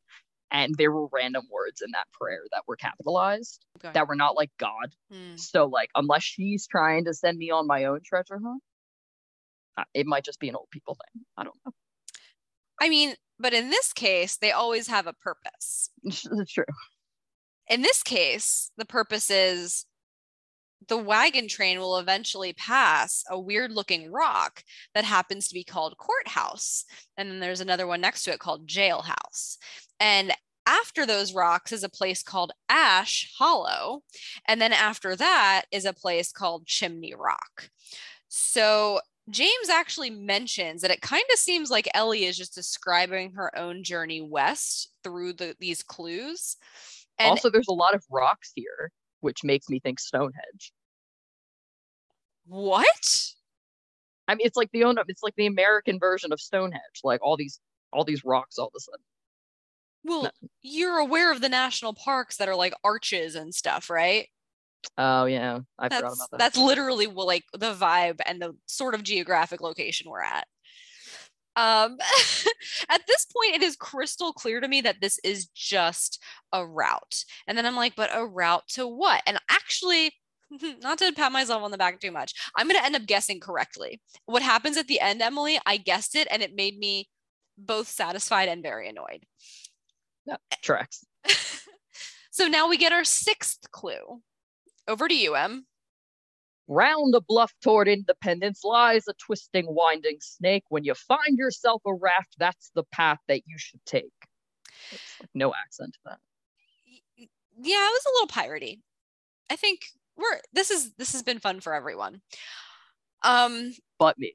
and 0.51 0.75
there 0.77 0.91
were 0.93 1.07
random 1.13 1.45
words 1.51 1.81
in 1.81 1.91
that 1.93 2.07
prayer 2.13 2.43
that 2.53 2.63
were 2.67 2.77
capitalized 2.77 3.65
Okay. 3.79 3.93
that 3.93 4.09
were 4.09 4.17
not 4.17 4.35
like 4.37 4.51
God. 4.59 4.95
Hmm. 5.13 5.37
So, 5.37 5.67
like, 5.67 5.91
unless 5.95 6.23
she's 6.25 6.67
trying 6.67 7.05
to 7.05 7.15
send 7.15 7.39
me 7.39 7.51
on 7.51 7.67
my 7.67 7.85
own 7.85 8.01
treasure 8.05 8.39
hunt, 8.43 8.63
uh, 9.77 9.85
it 9.95 10.07
might 10.07 10.25
just 10.25 10.41
be 10.41 10.49
an 10.49 10.57
old 10.57 10.69
people 10.71 10.95
thing. 10.97 11.25
I 11.37 11.45
don't 11.45 11.57
know. 11.65 11.73
I 12.81 12.89
mean, 12.89 13.15
but 13.39 13.53
in 13.55 13.71
this 13.71 13.93
case, 13.93 14.37
they 14.37 14.53
always 14.53 14.89
have 14.89 15.07
a 15.07 15.13
purpose. 15.13 15.91
It's 16.03 16.23
true. 16.53 16.65
in 17.69 17.83
this 17.83 18.03
case, 18.03 18.71
the 18.77 18.85
purpose 18.87 19.31
is 19.31 19.87
the 20.89 20.97
wagon 20.97 21.49
train 21.49 21.79
will 21.79 21.99
eventually 21.99 22.53
pass 22.53 23.25
a 23.29 23.39
weird 23.39 23.73
looking 23.73 24.11
rock 24.11 24.63
that 24.95 25.05
happens 25.05 25.49
to 25.49 25.55
be 25.55 25.65
called 25.65 25.99
courthouse. 25.99 26.85
And 27.17 27.31
then 27.31 27.41
there's 27.41 27.61
another 27.61 27.87
one 27.87 28.01
next 28.01 28.25
to 28.25 28.33
it 28.33 28.41
called 28.41 28.69
jailhouse. 28.69 29.57
And 30.01 30.33
after 30.67 31.07
those 31.07 31.35
rocks 31.35 31.73
is 31.73 31.85
a 31.85 31.89
place 31.89 32.23
called 32.23 32.53
Ash 32.69 33.33
Hollow. 33.39 34.03
And 34.47 34.61
then 34.61 34.73
after 34.73 35.17
that 35.17 35.65
is 35.71 35.85
a 35.85 35.93
place 35.93 36.33
called 36.33 36.67
Chimney 36.67 37.15
Rock. 37.17 37.71
So 38.29 39.01
James 39.31 39.69
actually 39.71 40.11
mentions 40.11 40.83
that 40.83 40.91
it 40.91 41.01
kind 41.01 41.25
of 41.33 41.39
seems 41.39 41.71
like 41.71 41.89
Ellie 41.95 42.25
is 42.25 42.37
just 42.37 42.55
describing 42.55 43.33
her 43.33 43.57
own 43.59 43.83
journey 43.83 44.21
west 44.21 44.93
through 45.03 45.33
the, 45.33 45.57
these 45.59 45.83
clues. 45.83 46.57
And 47.19 47.31
also, 47.31 47.51
there's 47.51 47.69
a 47.69 47.73
lot 47.73 47.95
of 47.95 48.05
rocks 48.11 48.53
here, 48.55 48.93
which 49.21 49.43
makes 49.43 49.69
me 49.69 49.81
think 49.81 49.99
Stonehenge. 49.99 50.73
What? 52.47 53.33
I 54.29 54.35
mean, 54.35 54.47
it's 54.47 54.57
like 54.57 54.71
the 54.73 54.85
own, 54.85 54.97
it's 55.09 55.23
like 55.23 55.37
the 55.37 55.47
American 55.47 55.99
version 55.99 56.33
of 56.33 56.41
Stonehenge. 56.41 57.01
Like 57.05 57.23
all 57.23 57.37
these, 57.37 57.61
all 57.93 58.05
these 58.05 58.25
rocks 58.25 58.59
all 58.59 58.67
of 58.67 58.73
a 58.77 58.81
sudden. 58.81 59.05
Well, 60.05 60.31
you're 60.63 60.99
aware 60.99 61.33
of 61.33 61.41
the 61.41 61.49
national 61.49 61.95
parks 61.95 62.37
that 62.37 62.49
are 62.49 62.55
like 62.55 62.75
arches 62.85 63.35
and 63.35 63.55
stuff, 63.55 63.91
right? 63.91 64.29
Oh 64.97 65.25
yeah, 65.25 65.61
I 65.79 65.89
forgot 65.89 66.03
That's 66.03 66.15
about 66.15 66.31
that. 66.31 66.39
that's 66.39 66.57
literally 66.57 67.07
like 67.07 67.45
the 67.53 67.75
vibe 67.75 68.21
and 68.25 68.41
the 68.41 68.55
sort 68.67 68.95
of 68.95 69.03
geographic 69.03 69.61
location 69.61 70.09
we're 70.09 70.23
at. 70.23 70.47
Um, 71.57 71.97
at 72.89 73.07
this 73.09 73.27
point, 73.27 73.57
it 73.57 73.63
is 73.63 73.77
crystal 73.77 74.33
clear 74.33 74.61
to 74.61 74.69
me 74.69 74.81
that 74.83 75.01
this 75.01 75.19
is 75.25 75.47
just 75.47 76.23
a 76.53 76.65
route. 76.65 77.25
And 77.47 77.57
then 77.57 77.67
I'm 77.67 77.77
like, 77.77 77.97
but 77.97 78.11
a 78.13 78.25
route 78.25 78.69
to 78.71 78.87
what? 78.87 79.23
And 79.27 79.39
actually, 79.51 80.13
not 80.83 80.99
to 80.99 81.13
pat 81.13 81.33
myself 81.33 81.63
on 81.63 81.71
the 81.71 81.79
back 81.79 82.01
too 82.01 82.11
much, 82.11 82.35
I'm 82.57 82.69
going 82.69 82.79
to 82.79 82.85
end 82.85 82.97
up 82.97 83.07
guessing 83.07 83.41
correctly. 83.41 84.01
What 84.27 84.43
happens 84.43 84.77
at 84.77 84.89
the 84.89 85.01
end, 85.01 85.23
Emily? 85.23 85.59
I 85.67 85.77
guessed 85.77 86.15
it 86.15 86.29
and 86.31 86.43
it 86.43 86.55
made 86.55 86.79
me 86.79 87.09
both 87.59 87.89
satisfied 87.89 88.49
and 88.49 88.63
very 88.63 88.89
annoyed. 88.89 89.25
Tracks. 90.63 91.05
so 92.31 92.47
now 92.47 92.69
we 92.69 92.77
get 92.77 92.93
our 92.93 93.05
sixth 93.05 93.71
clue. 93.71 94.23
Over 94.89 95.09
to 95.09 95.15
you, 95.15 95.35
Em. 95.35 95.67
Round 96.69 97.15
the 97.15 97.21
bluff 97.21 97.53
toward 97.63 97.87
independence 97.87 98.65
lies 98.65 99.07
a 99.09 99.15
twisting, 99.15 99.67
winding 99.69 100.19
snake. 100.21 100.65
When 100.69 100.85
you 100.85 100.95
find 100.95 101.39
yourself 101.39 101.83
a 101.87 101.95
raft, 101.95 102.35
that's 102.39 102.71
the 102.75 102.83
path 102.85 103.19
that 103.29 103.43
you 103.47 103.57
should 103.57 103.85
take. 103.87 104.13
Like 105.21 105.31
no 105.35 105.55
accent 105.55 105.95
to 105.95 105.99
that. 106.07 106.19
Yeah, 107.59 107.87
it 107.87 107.93
was 107.93 108.05
a 108.07 108.11
little 108.15 108.29
piratey. 108.29 108.81
I 109.51 109.57
think 109.57 109.87
we're 110.17 110.41
this 110.53 110.71
is 110.71 110.93
this 110.99 111.13
has 111.13 111.23
been 111.23 111.39
fun 111.39 111.61
for 111.61 111.75
everyone. 111.75 112.21
Um 113.23 113.73
But 113.99 114.19
me. 114.19 114.35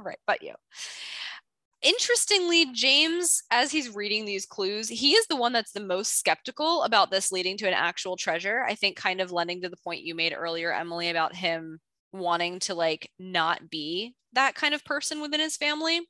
right, 0.00 0.18
but 0.26 0.42
you. 0.42 0.54
Interestingly, 1.82 2.72
James, 2.72 3.42
as 3.50 3.70
he's 3.70 3.94
reading 3.94 4.24
these 4.24 4.46
clues, 4.46 4.88
he 4.88 5.12
is 5.12 5.26
the 5.26 5.36
one 5.36 5.52
that's 5.52 5.72
the 5.72 5.80
most 5.80 6.18
skeptical 6.18 6.82
about 6.84 7.10
this 7.10 7.30
leading 7.30 7.58
to 7.58 7.68
an 7.68 7.74
actual 7.74 8.16
treasure. 8.16 8.64
I 8.66 8.74
think, 8.74 8.96
kind 8.96 9.20
of 9.20 9.32
lending 9.32 9.60
to 9.62 9.68
the 9.68 9.76
point 9.76 10.02
you 10.02 10.14
made 10.14 10.32
earlier, 10.32 10.72
Emily, 10.72 11.10
about 11.10 11.36
him 11.36 11.80
wanting 12.14 12.60
to 12.60 12.74
like 12.74 13.10
not 13.18 13.68
be 13.68 14.14
that 14.32 14.54
kind 14.54 14.74
of 14.74 14.84
person 14.84 15.20
within 15.20 15.40
his 15.40 15.56
family. 15.56 16.00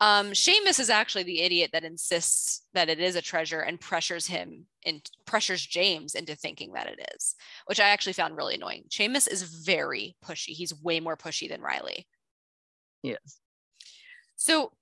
Um, 0.00 0.32
Seamus 0.32 0.80
is 0.80 0.90
actually 0.90 1.24
the 1.24 1.40
idiot 1.40 1.70
that 1.72 1.84
insists 1.84 2.62
that 2.74 2.88
it 2.88 3.00
is 3.00 3.16
a 3.16 3.22
treasure 3.22 3.60
and 3.60 3.80
pressures 3.80 4.26
him 4.26 4.66
and 4.84 5.08
pressures 5.24 5.64
James 5.64 6.14
into 6.14 6.34
thinking 6.34 6.72
that 6.72 6.88
it 6.88 7.08
is, 7.14 7.34
which 7.66 7.80
I 7.80 7.88
actually 7.88 8.12
found 8.14 8.36
really 8.36 8.54
annoying. 8.54 8.84
Seamus 8.88 9.30
is 9.30 9.42
very 9.42 10.16
pushy. 10.24 10.48
He's 10.50 10.80
way 10.82 11.00
more 11.00 11.16
pushy 11.16 11.48
than 11.48 11.60
Riley. 11.60 12.06
Yes. 13.02 13.38
So 14.36 14.72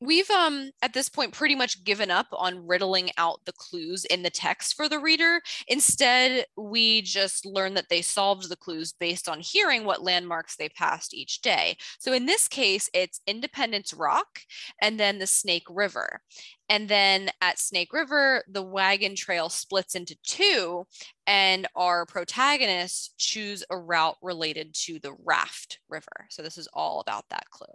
we've 0.00 0.30
um 0.30 0.70
at 0.82 0.92
this 0.94 1.08
point 1.08 1.32
pretty 1.32 1.54
much 1.56 1.82
given 1.84 2.10
up 2.10 2.26
on 2.32 2.66
riddling 2.66 3.10
out 3.18 3.40
the 3.46 3.52
clues 3.52 4.04
in 4.04 4.22
the 4.22 4.30
text 4.30 4.74
for 4.76 4.88
the 4.88 4.98
reader. 4.98 5.40
Instead, 5.66 6.46
we 6.56 7.02
just 7.02 7.44
learn 7.44 7.74
that 7.74 7.88
they 7.90 8.00
solved 8.02 8.48
the 8.48 8.56
clues 8.56 8.92
based 8.92 9.28
on 9.28 9.40
hearing 9.40 9.84
what 9.84 10.02
landmarks 10.02 10.56
they 10.56 10.68
passed 10.68 11.14
each 11.14 11.40
day. 11.42 11.76
So 11.98 12.12
in 12.12 12.26
this 12.26 12.46
case, 12.48 12.88
it's 12.94 13.20
Independence 13.26 13.92
Rock 13.92 14.40
and 14.80 14.98
then 15.00 15.18
the 15.18 15.26
Snake 15.26 15.66
River. 15.68 16.20
And 16.68 16.88
then 16.88 17.30
at 17.40 17.58
Snake 17.58 17.92
River, 17.92 18.44
the 18.48 18.62
wagon 18.62 19.16
trail 19.16 19.48
splits 19.48 19.94
into 19.94 20.16
two, 20.22 20.86
and 21.26 21.66
our 21.74 22.04
protagonists 22.04 23.14
choose 23.16 23.64
a 23.70 23.78
route 23.78 24.16
related 24.22 24.74
to 24.84 24.98
the 24.98 25.14
Raft 25.24 25.78
River. 25.88 26.26
So 26.30 26.42
this 26.42 26.58
is 26.58 26.68
all 26.74 27.00
about 27.00 27.24
that 27.30 27.44
clue. 27.50 27.66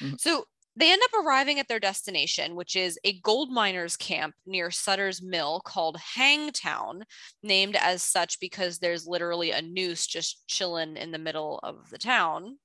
Mhm. 0.00 0.18
So 0.18 0.44
they 0.78 0.92
end 0.92 1.02
up 1.04 1.24
arriving 1.24 1.58
at 1.58 1.66
their 1.66 1.80
destination, 1.80 2.54
which 2.54 2.76
is 2.76 3.00
a 3.02 3.18
gold 3.20 3.50
miners 3.50 3.96
camp 3.96 4.36
near 4.46 4.70
Sutter's 4.70 5.20
Mill 5.20 5.60
called 5.64 5.96
Hangtown, 5.96 7.04
named 7.42 7.74
as 7.74 8.00
such 8.00 8.38
because 8.38 8.78
there's 8.78 9.04
literally 9.04 9.50
a 9.50 9.60
noose 9.60 10.06
just 10.06 10.46
chilling 10.46 10.96
in 10.96 11.10
the 11.10 11.18
middle 11.18 11.58
of 11.64 11.90
the 11.90 11.98
town. 11.98 12.58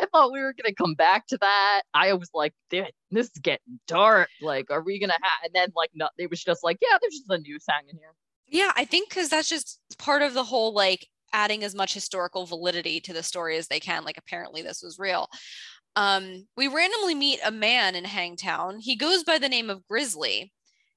I 0.00 0.06
thought 0.06 0.32
we 0.32 0.40
were 0.40 0.54
gonna 0.60 0.74
come 0.74 0.94
back 0.94 1.28
to 1.28 1.38
that. 1.38 1.82
I 1.94 2.14
was 2.14 2.30
like, 2.34 2.52
this 2.70 2.90
is 3.12 3.30
getting 3.40 3.78
dark. 3.86 4.28
Like, 4.40 4.68
are 4.72 4.82
we 4.82 4.98
gonna 4.98 5.12
have? 5.12 5.44
And 5.44 5.54
then 5.54 5.68
like, 5.76 5.90
no, 5.94 6.08
it 6.18 6.30
was 6.30 6.42
just 6.42 6.64
like, 6.64 6.78
yeah, 6.82 6.98
there's 7.00 7.18
just 7.18 7.30
a 7.30 7.38
news 7.38 7.64
hanging 7.68 7.96
here. 7.96 8.14
Yeah, 8.48 8.72
I 8.74 8.84
think 8.84 9.08
because 9.08 9.28
that's 9.28 9.48
just 9.48 9.78
part 9.98 10.22
of 10.22 10.34
the 10.34 10.42
whole 10.42 10.74
like 10.74 11.06
adding 11.32 11.62
as 11.62 11.74
much 11.74 11.94
historical 11.94 12.44
validity 12.44 13.00
to 13.00 13.12
the 13.12 13.22
story 13.22 13.56
as 13.56 13.68
they 13.68 13.80
can. 13.80 14.04
Like, 14.04 14.18
apparently 14.18 14.60
this 14.62 14.82
was 14.82 14.98
real. 14.98 15.28
Um, 15.96 16.46
we 16.56 16.68
randomly 16.68 17.14
meet 17.14 17.40
a 17.44 17.50
man 17.50 17.94
in 17.94 18.04
Hangtown. 18.04 18.78
He 18.80 18.96
goes 18.96 19.24
by 19.24 19.38
the 19.38 19.48
name 19.48 19.70
of 19.70 19.86
Grizzly 19.88 20.52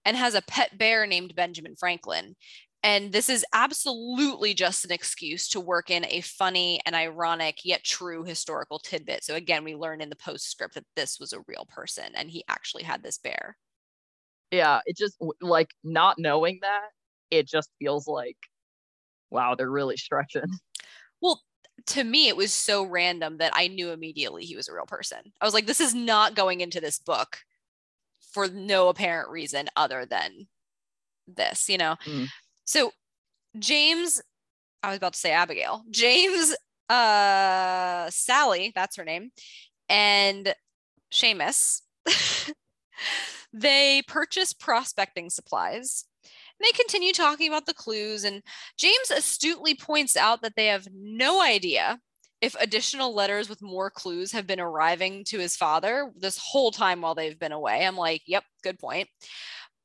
and 0.05 0.15
has 0.15 0.35
a 0.35 0.41
pet 0.41 0.77
bear 0.77 1.05
named 1.05 1.35
Benjamin 1.35 1.75
Franklin. 1.77 2.35
And 2.83 3.11
this 3.11 3.29
is 3.29 3.43
absolutely 3.51 4.53
just 4.53 4.85
an 4.85 4.91
excuse 4.91 5.49
to 5.49 5.59
work 5.59 5.89
in 5.89 6.05
a 6.05 6.21
funny 6.21 6.79
and 6.85 6.95
ironic 6.95 7.57
yet 7.65 7.83
true 7.83 8.23
historical 8.23 8.77
tidbit. 8.77 9.23
So, 9.23 9.33
again, 9.33 9.63
we 9.63 9.75
learn 9.75 10.01
in 10.01 10.09
the 10.09 10.15
postscript 10.15 10.75
that 10.75 10.85
this 10.95 11.19
was 11.19 11.33
a 11.33 11.41
real 11.47 11.65
person 11.67 12.05
and 12.13 12.29
he 12.29 12.43
actually 12.47 12.83
had 12.83 13.01
this 13.01 13.17
bear. 13.17 13.57
Yeah, 14.51 14.81
it 14.85 14.95
just 14.95 15.17
like 15.41 15.69
not 15.83 16.19
knowing 16.19 16.59
that, 16.61 16.89
it 17.31 17.47
just 17.47 17.69
feels 17.79 18.07
like, 18.07 18.37
wow, 19.31 19.55
they're 19.55 19.69
really 19.69 19.97
stretching. 19.97 20.43
Well, 21.21 21.41
to 21.87 22.03
me, 22.03 22.27
it 22.27 22.37
was 22.37 22.51
so 22.51 22.83
random 22.83 23.37
that 23.37 23.51
I 23.55 23.67
knew 23.67 23.91
immediately 23.91 24.43
he 24.43 24.55
was 24.55 24.67
a 24.67 24.73
real 24.73 24.85
person. 24.85 25.19
I 25.39 25.45
was 25.45 25.53
like, 25.53 25.65
this 25.65 25.81
is 25.81 25.93
not 25.93 26.35
going 26.35 26.61
into 26.61 26.81
this 26.81 26.99
book 26.99 27.39
for 28.31 28.47
no 28.47 28.89
apparent 28.89 29.29
reason 29.29 29.67
other 29.75 30.05
than 30.05 30.47
this, 31.27 31.69
you 31.69 31.77
know? 31.77 31.95
Mm. 32.05 32.27
So 32.65 32.91
James, 33.57 34.21
I 34.83 34.89
was 34.89 34.97
about 34.97 35.13
to 35.13 35.19
say 35.19 35.31
Abigail, 35.31 35.83
James, 35.89 36.55
uh, 36.89 38.09
Sally, 38.09 38.71
that's 38.75 38.95
her 38.97 39.05
name, 39.05 39.31
and 39.89 40.53
Seamus, 41.11 41.81
they 43.53 44.01
purchase 44.07 44.53
prospecting 44.53 45.29
supplies 45.29 46.05
they 46.61 46.71
continue 46.71 47.13
talking 47.13 47.47
about 47.47 47.65
the 47.65 47.73
clues, 47.73 48.23
and 48.23 48.41
James 48.77 49.11
astutely 49.11 49.75
points 49.75 50.15
out 50.15 50.41
that 50.41 50.53
they 50.55 50.67
have 50.67 50.87
no 50.93 51.41
idea 51.41 51.99
if 52.41 52.55
additional 52.59 53.13
letters 53.13 53.49
with 53.49 53.61
more 53.61 53.89
clues 53.89 54.31
have 54.31 54.45
been 54.45 54.59
arriving 54.59 55.23
to 55.25 55.39
his 55.39 55.55
father 55.55 56.11
this 56.15 56.37
whole 56.37 56.71
time 56.71 57.01
while 57.01 57.15
they've 57.15 57.39
been 57.39 57.51
away. 57.51 57.85
I'm 57.85 57.97
like, 57.97 58.21
yep, 58.27 58.43
good 58.63 58.77
point. 58.77 59.07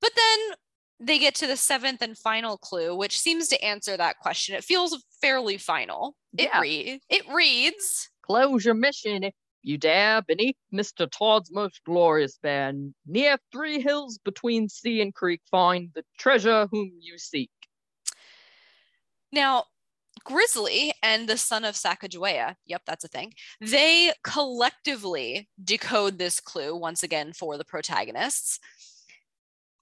But 0.01 0.13
then 0.17 0.57
they 1.01 1.19
get 1.19 1.35
to 1.37 1.47
the 1.47 1.57
seventh 1.57 2.03
and 2.03 2.19
final 2.19 2.59
clue, 2.59 2.95
which 2.95 3.19
seems 3.19 3.49
to 3.49 3.65
answer 3.65 3.97
that 3.97 4.19
question. 4.19 4.55
It 4.55 4.65
feels 4.65 5.03
fairly 5.23 5.57
final. 5.57 6.15
It 6.37 6.51
yeah. 6.53 6.61
reads, 6.61 7.05
it 7.09 7.23
reads, 7.33 8.11
close 8.23 8.65
your 8.65 8.75
mission 8.75 9.25
if 9.25 9.35
you 9.63 9.79
dare 9.79 10.23
beneath 10.23 10.57
Mr. 10.73 11.11
Todd's 11.11 11.51
most 11.53 11.81
glorious 11.85 12.39
band, 12.43 12.95
near 13.07 13.39
three 13.53 13.81
hills 13.81 14.19
between 14.19 14.69
sea 14.69 15.01
and 15.01 15.15
creek, 15.15 15.41
find 15.51 15.91
the 15.95 16.05
treasure 16.19 16.69
whom 16.71 16.93
you 17.01 17.19
seek. 17.19 17.51
Now, 19.33 19.65
Grizzly 20.25 20.93
and 21.03 21.29
the 21.29 21.37
son 21.37 21.65
of 21.65 21.75
Sacagawea, 21.75 22.57
yep, 22.67 22.83
that's 22.87 23.05
a 23.05 23.09
thing, 23.09 23.33
they 23.61 24.13
collectively 24.23 25.49
decode 25.63 26.19
this 26.19 26.41
clue 26.41 26.77
once 26.77 27.03
again 27.03 27.33
for 27.33 27.57
the 27.57 27.65
protagonists. 27.65 28.59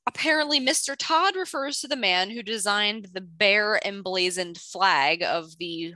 Apparently, 0.06 0.58
Mr. 0.58 0.94
Todd 0.98 1.36
refers 1.36 1.80
to 1.80 1.88
the 1.88 1.96
man 1.96 2.30
who 2.30 2.42
designed 2.42 3.08
the 3.12 3.20
bear 3.20 3.78
emblazoned 3.84 4.58
flag 4.58 5.22
of 5.22 5.58
the 5.58 5.94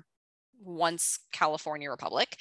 once 0.61 1.19
California 1.33 1.91
Republic. 1.91 2.37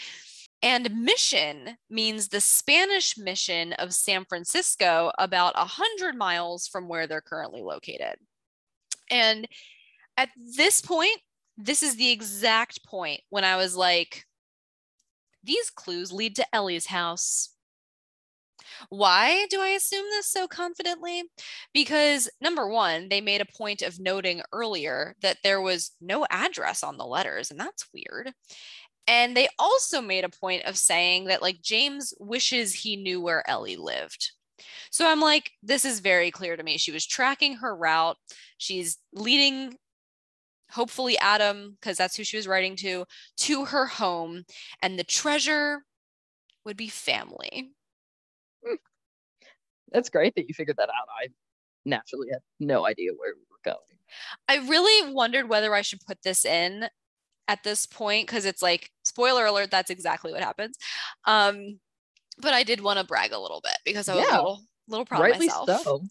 And 0.63 1.03
mission 1.03 1.77
means 1.89 2.27
the 2.27 2.41
Spanish 2.41 3.17
mission 3.17 3.73
of 3.73 3.93
San 3.93 4.25
Francisco, 4.25 5.11
about 5.17 5.55
100 5.55 6.15
miles 6.15 6.67
from 6.67 6.87
where 6.87 7.07
they're 7.07 7.21
currently 7.21 7.61
located. 7.61 8.15
And 9.09 9.47
at 10.17 10.29
this 10.37 10.81
point, 10.81 11.19
this 11.57 11.81
is 11.81 11.95
the 11.95 12.11
exact 12.11 12.85
point 12.85 13.21
when 13.29 13.43
I 13.43 13.55
was 13.55 13.75
like, 13.75 14.25
these 15.43 15.69
clues 15.71 16.11
lead 16.11 16.35
to 16.35 16.45
Ellie's 16.53 16.87
house. 16.87 17.49
Why 18.89 19.47
do 19.49 19.59
I 19.61 19.69
assume 19.69 20.05
this 20.11 20.27
so 20.27 20.47
confidently? 20.47 21.23
Because 21.73 22.29
number 22.39 22.67
one, 22.67 23.09
they 23.09 23.21
made 23.21 23.41
a 23.41 23.57
point 23.57 23.81
of 23.81 23.99
noting 23.99 24.41
earlier 24.53 25.15
that 25.21 25.37
there 25.43 25.61
was 25.61 25.91
no 25.99 26.25
address 26.29 26.83
on 26.83 26.97
the 26.97 27.05
letters, 27.05 27.51
and 27.51 27.59
that's 27.59 27.87
weird. 27.93 28.31
And 29.11 29.35
they 29.35 29.49
also 29.59 29.99
made 29.99 30.23
a 30.23 30.29
point 30.29 30.63
of 30.63 30.77
saying 30.77 31.25
that, 31.25 31.41
like, 31.41 31.61
James 31.61 32.13
wishes 32.17 32.73
he 32.73 32.95
knew 32.95 33.19
where 33.19 33.47
Ellie 33.49 33.75
lived. 33.75 34.31
So 34.89 35.05
I'm 35.05 35.19
like, 35.19 35.51
this 35.61 35.83
is 35.83 35.99
very 35.99 36.31
clear 36.31 36.55
to 36.55 36.63
me. 36.63 36.77
She 36.77 36.93
was 36.93 37.05
tracking 37.05 37.57
her 37.57 37.75
route. 37.75 38.15
She's 38.57 38.99
leading, 39.11 39.75
hopefully, 40.71 41.17
Adam, 41.17 41.77
because 41.77 41.97
that's 41.97 42.15
who 42.15 42.23
she 42.23 42.37
was 42.37 42.47
writing 42.47 42.77
to, 42.77 43.03
to 43.39 43.65
her 43.65 43.85
home. 43.85 44.45
And 44.81 44.97
the 44.97 45.03
treasure 45.03 45.83
would 46.63 46.77
be 46.77 46.87
family. 46.87 47.73
Hmm. 48.65 48.75
That's 49.91 50.09
great 50.09 50.35
that 50.35 50.47
you 50.47 50.53
figured 50.53 50.77
that 50.77 50.87
out. 50.87 51.09
I 51.21 51.27
naturally 51.83 52.29
had 52.31 52.39
no 52.61 52.87
idea 52.87 53.11
where 53.17 53.33
we 53.35 53.41
were 53.51 53.59
going. 53.65 53.77
I 54.47 54.65
really 54.69 55.11
wondered 55.11 55.49
whether 55.49 55.75
I 55.75 55.81
should 55.81 55.99
put 56.07 56.21
this 56.23 56.45
in 56.45 56.87
at 57.47 57.63
this 57.63 57.85
point 57.85 58.27
because 58.27 58.45
it's 58.45 58.61
like 58.61 58.89
spoiler 59.03 59.45
alert 59.45 59.71
that's 59.71 59.89
exactly 59.89 60.31
what 60.31 60.43
happens 60.43 60.77
um 61.25 61.79
but 62.39 62.53
i 62.53 62.63
did 62.63 62.81
want 62.81 62.99
to 62.99 63.05
brag 63.05 63.31
a 63.31 63.39
little 63.39 63.61
bit 63.63 63.77
because 63.85 64.07
i 64.07 64.15
was 64.15 64.25
yeah, 64.25 64.35
a 64.35 64.37
little 64.37 64.61
little 64.87 65.05
proud 65.05 65.21
rightly 65.21 65.47
of 65.47 65.67
myself 65.67 65.83
so. 65.83 66.01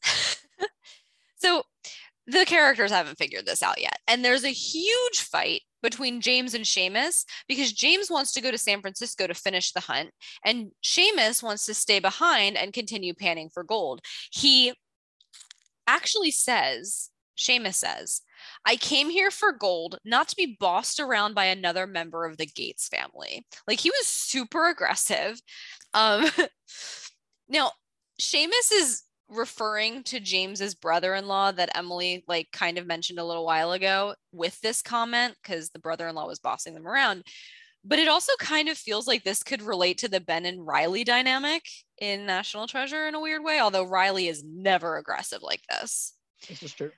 so 1.37 1.63
the 2.27 2.45
characters 2.45 2.91
haven't 2.91 3.19
figured 3.19 3.47
this 3.47 3.63
out 3.63 3.81
yet 3.81 3.99
and 4.07 4.25
there's 4.25 4.45
a 4.45 4.49
huge 4.49 5.21
fight 5.21 5.63
between 5.83 6.21
James 6.21 6.55
and 6.55 6.65
Seamus 6.65 7.25
because 7.49 7.73
James 7.73 8.11
wants 8.11 8.33
to 8.33 8.41
go 8.41 8.51
to 8.51 8.59
San 8.59 8.81
Francisco 8.81 9.27
to 9.27 9.35
finish 9.35 9.73
the 9.73 9.81
hunt 9.81 10.11
and 10.45 10.73
Seamus 10.85 11.43
wants 11.43 11.67
to 11.67 11.75
stay 11.75 11.99
behind 11.99 12.57
and 12.57 12.73
continue 12.73 13.15
panning 13.15 13.49
for 13.49 13.65
gold. 13.65 14.01
He 14.31 14.75
actually 15.87 16.31
says, 16.31 17.11
Seamus 17.37 17.75
says, 17.75 18.23
I 18.65 18.77
came 18.77 19.11
here 19.11 19.31
for 19.31 19.53
gold, 19.53 19.99
not 20.05 20.29
to 20.29 20.37
be 20.37 20.57
bossed 20.59 21.01
around 21.01 21.35
by 21.35 21.47
another 21.47 21.87
member 21.87 22.25
of 22.25 22.37
the 22.37 22.47
Gates 22.47 22.89
family. 22.89 23.47
Like 23.67 23.81
he 23.81 23.91
was 23.91 24.07
super 24.07 24.69
aggressive. 24.69 25.41
Um, 25.95 26.27
now, 27.49 27.73
Seamus 28.21 28.73
is 28.73 29.03
referring 29.31 30.03
to 30.03 30.21
James's 30.21 30.75
brother-in-law 30.75 31.53
that 31.53 31.77
Emily 31.77 32.25
like 32.27 32.49
kind 32.53 32.79
of 32.79 32.87
mentioned 32.87 33.19
a 33.19 33.25
little 33.25 33.47
while 33.47 33.73
ago 33.73 34.15
with 34.33 34.61
this 34.61 34.83
comment 34.83 35.37
because 35.43 35.71
the 35.71 35.79
brother-in-law 35.79 36.27
was 36.27 36.41
bossing 36.41 36.75
them 36.75 36.87
around. 36.87 37.25
But 37.83 37.99
it 37.99 38.09
also 38.09 38.33
kind 38.39 38.69
of 38.69 38.77
feels 38.77 39.07
like 39.07 39.25
this 39.25 39.43
could 39.43 39.63
relate 39.63 39.99
to 39.99 40.09
the 40.09 40.21
Ben 40.21 40.45
and 40.45 40.67
Riley 40.67 41.03
dynamic 41.03 41.63
in 41.99 42.27
National 42.27 42.67
Treasure 42.67 43.07
in 43.09 43.15
a 43.15 43.21
weird 43.21 43.43
way, 43.43 43.59
although 43.59 43.85
Riley 43.85 44.29
is 44.29 44.45
never 44.45 44.99
aggressive 44.99 45.43
like 45.43 45.63
this. 45.71 46.15
This 46.47 46.63
is 46.63 46.75
true. 46.75 46.91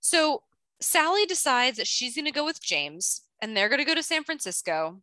So 0.00 0.42
Sally 0.80 1.26
decides 1.26 1.78
that 1.78 1.86
she's 1.86 2.14
going 2.14 2.26
to 2.26 2.30
go 2.30 2.44
with 2.44 2.62
James 2.62 3.22
and 3.40 3.56
they're 3.56 3.68
going 3.68 3.80
to 3.80 3.84
go 3.84 3.94
to 3.94 4.02
San 4.02 4.24
Francisco. 4.24 5.00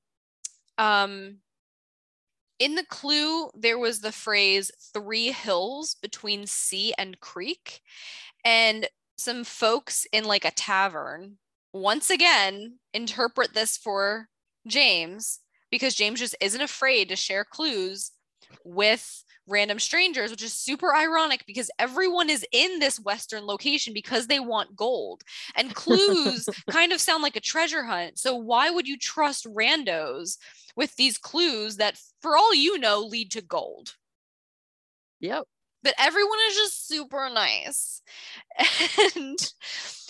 Um, 0.78 1.38
in 2.60 2.76
the 2.76 2.86
clue, 2.86 3.50
there 3.56 3.80
was 3.80 4.00
the 4.00 4.12
phrase 4.12 4.72
three 4.94 5.32
hills 5.32 5.96
between 6.02 6.48
sea 6.48 6.94
and 6.98 7.20
creek. 7.20 7.82
And 8.46 8.88
some 9.18 9.44
folks 9.44 10.06
in 10.12 10.26
like 10.26 10.46
a 10.46 10.52
tavern 10.52 11.38
once 11.72 12.10
again 12.10 12.80
interpret 12.94 13.54
this 13.54 13.78
for 13.78 14.28
James 14.68 15.40
because 15.72 15.96
James 15.96 16.20
just 16.20 16.36
isn't 16.40 16.62
afraid 16.62 17.10
to 17.10 17.16
share 17.16 17.44
clues 17.44 18.12
with 18.64 19.23
random 19.48 19.80
strangers, 19.80 20.32
which 20.32 20.44
is 20.44 20.54
super 20.54 20.96
ironic 20.96 21.44
because 21.46 21.70
everyone 21.80 22.30
is 22.30 22.46
in 22.52 22.80
this 22.80 23.00
Western 23.00 23.46
location 23.46 23.94
because 23.94 24.28
they 24.28 24.40
want 24.40 24.76
gold. 24.76 25.22
And 25.56 25.76
clues 25.76 26.48
kind 26.70 26.92
of 26.92 27.02
sound 27.02 27.24
like 27.24 27.36
a 27.36 27.42
treasure 27.42 27.84
hunt. 27.84 28.18
So 28.20 28.36
why 28.36 28.70
would 28.70 28.88
you 28.88 28.98
trust 28.98 29.46
randos 29.46 30.38
with 30.76 30.96
these 30.96 31.18
clues 31.18 31.78
that, 31.78 31.98
for 32.22 32.38
all 32.38 32.54
you 32.54 32.78
know, 32.80 33.02
lead 33.02 33.32
to 33.32 33.42
gold? 33.42 33.96
Yep. 35.20 35.46
But 35.84 35.96
everyone 36.00 36.40
is 36.50 36.56
just 36.56 36.88
super 36.88 37.30
nice. 37.30 38.02
And 39.16 39.40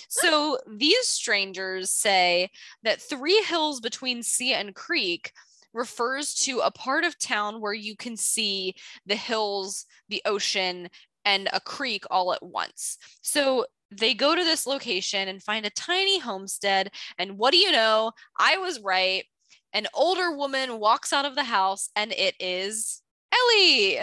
so 0.08 0.60
these 0.68 1.08
strangers 1.08 1.90
say 1.90 2.52
that 2.84 3.02
three 3.02 3.42
hills 3.42 3.80
between 3.80 4.22
sea 4.22 4.54
and 4.54 4.76
creek 4.76 5.32
refers 5.74 6.34
to 6.34 6.60
a 6.60 6.72
part 6.72 7.04
of 7.04 7.18
town 7.20 7.60
where 7.62 7.74
you 7.74 7.96
can 7.96 8.16
see 8.16 8.76
the 9.06 9.16
hills, 9.16 9.86
the 10.10 10.22
ocean, 10.26 10.90
and 11.26 11.50
a 11.54 11.60
creek 11.60 12.06
all 12.12 12.34
at 12.34 12.44
once. 12.44 12.98
So 13.22 13.66
they 13.92 14.14
go 14.14 14.36
to 14.36 14.44
this 14.44 14.66
location 14.68 15.28
and 15.28 15.42
find 15.42 15.66
a 15.66 15.72
tiny 15.72 16.20
homestead. 16.20 16.92
And 17.18 17.38
what 17.38 17.52
do 17.52 17.58
you 17.58 17.72
know? 17.72 18.12
I 18.38 18.58
was 18.58 18.80
right. 18.80 19.26
an 19.74 19.88
older 19.94 20.36
woman 20.36 20.80
walks 20.80 21.12
out 21.12 21.26
of 21.26 21.36
the 21.36 21.44
house 21.44 21.90
and 21.96 22.12
it 22.14 22.36
is 22.40 23.02
Ellie. 23.34 24.00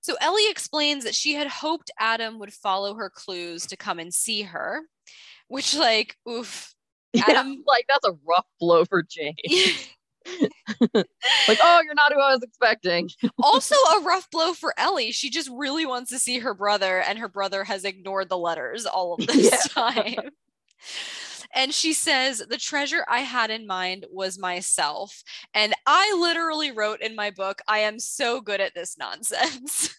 So 0.00 0.14
Ellie 0.20 0.50
explains 0.50 1.04
that 1.04 1.14
she 1.14 1.34
had 1.34 1.48
hoped 1.48 1.90
Adam 1.98 2.38
would 2.38 2.52
follow 2.52 2.94
her 2.94 3.10
clues 3.10 3.66
to 3.66 3.76
come 3.76 3.98
and 3.98 4.14
see 4.14 4.42
her, 4.42 4.82
which, 5.48 5.74
like, 5.74 6.16
oof. 6.28 6.75
Yeah, 7.16 7.54
like 7.66 7.86
that's 7.88 8.06
a 8.06 8.12
rough 8.26 8.46
blow 8.60 8.84
for 8.84 9.02
James. 9.02 9.88
like, 10.94 11.58
oh, 11.62 11.82
you're 11.84 11.94
not 11.94 12.12
who 12.12 12.20
I 12.20 12.32
was 12.32 12.42
expecting. 12.42 13.10
also, 13.42 13.74
a 13.96 14.00
rough 14.00 14.30
blow 14.30 14.52
for 14.52 14.74
Ellie. 14.78 15.12
She 15.12 15.30
just 15.30 15.50
really 15.52 15.86
wants 15.86 16.10
to 16.10 16.18
see 16.18 16.38
her 16.40 16.54
brother, 16.54 17.00
and 17.00 17.18
her 17.18 17.28
brother 17.28 17.64
has 17.64 17.84
ignored 17.84 18.28
the 18.28 18.38
letters 18.38 18.86
all 18.86 19.14
of 19.14 19.26
this 19.26 19.52
yeah. 19.52 19.72
time. 19.72 20.30
And 21.54 21.72
she 21.72 21.92
says, 21.92 22.38
The 22.38 22.58
treasure 22.58 23.04
I 23.08 23.20
had 23.20 23.50
in 23.50 23.66
mind 23.66 24.06
was 24.10 24.38
myself. 24.38 25.22
And 25.54 25.74
I 25.86 26.16
literally 26.18 26.70
wrote 26.70 27.00
in 27.00 27.14
my 27.14 27.30
book, 27.30 27.62
I 27.68 27.78
am 27.80 27.98
so 27.98 28.40
good 28.40 28.60
at 28.60 28.74
this 28.74 28.98
nonsense. 28.98 29.96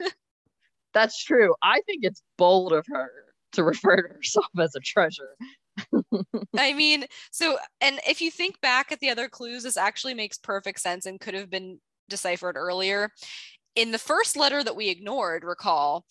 That's 0.93 1.23
true. 1.23 1.53
I 1.63 1.81
think 1.85 2.03
it's 2.03 2.21
bold 2.37 2.73
of 2.73 2.85
her 2.89 3.11
to 3.53 3.63
refer 3.63 3.95
to 3.97 4.13
herself 4.13 4.47
as 4.59 4.75
a 4.75 4.79
treasure. 4.79 5.35
I 6.57 6.73
mean, 6.73 7.05
so, 7.31 7.57
and 7.81 7.99
if 8.07 8.21
you 8.21 8.31
think 8.31 8.59
back 8.61 8.91
at 8.91 8.99
the 8.99 9.09
other 9.09 9.27
clues, 9.27 9.63
this 9.63 9.77
actually 9.77 10.13
makes 10.13 10.37
perfect 10.37 10.79
sense 10.79 11.05
and 11.05 11.19
could 11.19 11.33
have 11.33 11.49
been 11.49 11.79
deciphered 12.09 12.57
earlier. 12.57 13.11
In 13.75 13.91
the 13.91 13.99
first 13.99 14.35
letter 14.35 14.63
that 14.63 14.75
we 14.75 14.89
ignored, 14.89 15.43
recall, 15.43 16.05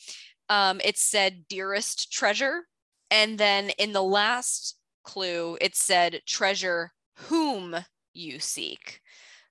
um, 0.48 0.80
it 0.84 0.96
said 0.96 1.44
dearest 1.48 2.12
treasure. 2.12 2.62
And 3.10 3.38
then 3.38 3.70
in 3.78 3.92
the 3.92 4.02
last 4.02 4.76
clue, 5.04 5.56
it 5.60 5.76
said 5.76 6.20
treasure 6.26 6.92
whom 7.28 7.76
you 8.12 8.38
seek. 8.38 9.00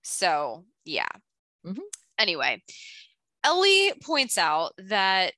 So, 0.01 0.65
yeah. 0.85 1.07
Mm-hmm. 1.65 1.79
Anyway, 2.19 2.61
Ellie 3.43 3.93
points 4.01 4.37
out 4.37 4.73
that 4.77 5.33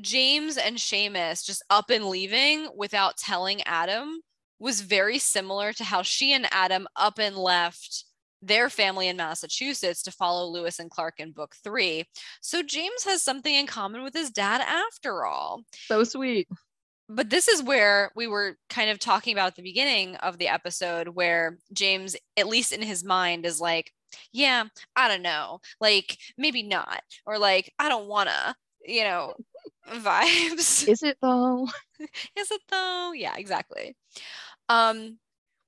James 0.00 0.56
and 0.56 0.76
Seamus 0.76 1.44
just 1.44 1.64
up 1.70 1.90
and 1.90 2.06
leaving 2.06 2.68
without 2.76 3.16
telling 3.16 3.62
Adam 3.62 4.20
was 4.60 4.82
very 4.82 5.18
similar 5.18 5.72
to 5.72 5.84
how 5.84 6.02
she 6.02 6.32
and 6.32 6.46
Adam 6.52 6.86
up 6.94 7.18
and 7.18 7.36
left 7.36 8.04
their 8.42 8.70
family 8.70 9.08
in 9.08 9.16
Massachusetts 9.16 10.02
to 10.02 10.12
follow 10.12 10.46
Lewis 10.46 10.78
and 10.78 10.90
Clark 10.90 11.18
in 11.18 11.32
book 11.32 11.54
three. 11.62 12.04
So 12.40 12.62
James 12.62 13.04
has 13.04 13.22
something 13.22 13.54
in 13.54 13.66
common 13.66 14.02
with 14.02 14.14
his 14.14 14.30
dad 14.30 14.60
after 14.60 15.24
all. 15.24 15.62
So 15.86 16.04
sweet. 16.04 16.48
But 17.08 17.28
this 17.28 17.48
is 17.48 17.62
where 17.62 18.12
we 18.14 18.26
were 18.28 18.56
kind 18.68 18.88
of 18.88 18.98
talking 18.98 19.32
about 19.32 19.48
at 19.48 19.56
the 19.56 19.62
beginning 19.62 20.14
of 20.16 20.38
the 20.38 20.48
episode 20.48 21.08
where 21.08 21.58
James 21.72 22.16
at 22.36 22.46
least 22.46 22.72
in 22.72 22.82
his 22.82 23.02
mind 23.02 23.44
is 23.44 23.60
like 23.60 23.92
yeah 24.32 24.64
I 24.96 25.08
don't 25.08 25.22
know. 25.22 25.60
Like 25.80 26.16
maybe 26.38 26.62
not 26.62 27.02
or 27.26 27.38
like 27.38 27.72
I 27.78 27.88
don't 27.88 28.06
wanna 28.06 28.54
you 28.86 29.04
know 29.04 29.34
vibes. 29.90 30.88
Is 30.88 31.02
it 31.02 31.18
though? 31.20 31.68
Is 32.36 32.50
it 32.50 32.62
though? 32.70 33.12
Yeah 33.12 33.34
exactly 33.36 33.96
um 34.70 35.18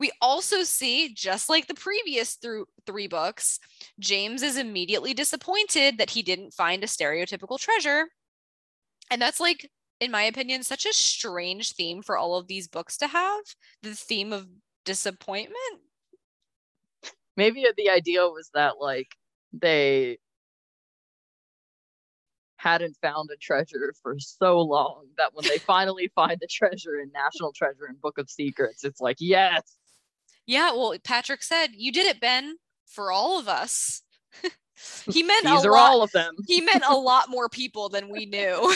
we 0.01 0.11
also 0.21 0.63
see 0.63 1.13
just 1.15 1.51
like 1.51 1.67
the 1.67 1.75
previous 1.75 2.39
three 2.87 3.07
books 3.07 3.61
James 4.01 4.43
is 4.43 4.57
immediately 4.57 5.13
disappointed 5.13 5.99
that 5.99 6.11
he 6.11 6.23
didn't 6.23 6.55
find 6.55 6.83
a 6.83 6.87
stereotypical 6.87 7.59
treasure 7.59 8.07
and 9.11 9.21
that's 9.21 9.41
like 9.41 9.69
in 10.03 10.11
my 10.11 10.25
opinion, 10.25 10.65
such 10.65 10.85
a 10.85 10.93
strange 10.93 11.75
theme 11.75 12.03
for 12.03 12.19
all 12.19 12.35
of 12.35 12.49
these 12.49 12.67
books 12.67 12.97
to 12.97 13.07
have 13.07 13.45
the 13.85 13.95
theme 13.95 14.33
of 14.33 14.49
disappointment. 14.85 15.81
Maybe 17.37 17.65
the 17.77 17.89
idea 17.89 18.23
was 18.23 18.51
that, 18.53 18.81
like, 18.81 19.07
they 19.53 20.19
hadn't 22.63 22.97
found 23.03 23.29
a 23.33 23.37
treasure 23.37 23.93
for 24.03 24.17
so 24.21 24.61
long 24.61 25.07
that 25.19 25.35
when 25.35 25.45
they 25.49 25.59
finally 25.59 26.11
find 26.15 26.39
the 26.41 26.47
treasure 26.47 27.01
in 27.01 27.11
National 27.13 27.53
Treasure 27.53 27.87
and 27.89 28.01
Book 28.01 28.19
of 28.19 28.31
Secrets, 28.31 28.85
it's 28.85 29.01
like, 29.01 29.17
yes. 29.19 29.77
Yeah, 30.47 30.71
well, 30.73 30.95
Patrick 31.03 31.43
said, 31.43 31.69
You 31.75 31.91
did 31.91 32.07
it, 32.07 32.21
Ben, 32.21 32.57
for 32.87 33.11
all 33.11 33.39
of 33.41 33.49
us. 33.49 34.03
he 35.11 35.25
meant 35.25 35.45
These 35.45 35.65
a 35.65 35.69
are 35.69 35.73
lot, 35.73 35.91
all 35.91 36.03
of 36.03 36.13
them. 36.13 36.35
he 36.47 36.61
meant 36.61 36.85
a 36.89 36.95
lot 36.95 37.29
more 37.29 37.49
people 37.49 37.89
than 37.89 38.09
we 38.09 38.27
knew. 38.27 38.75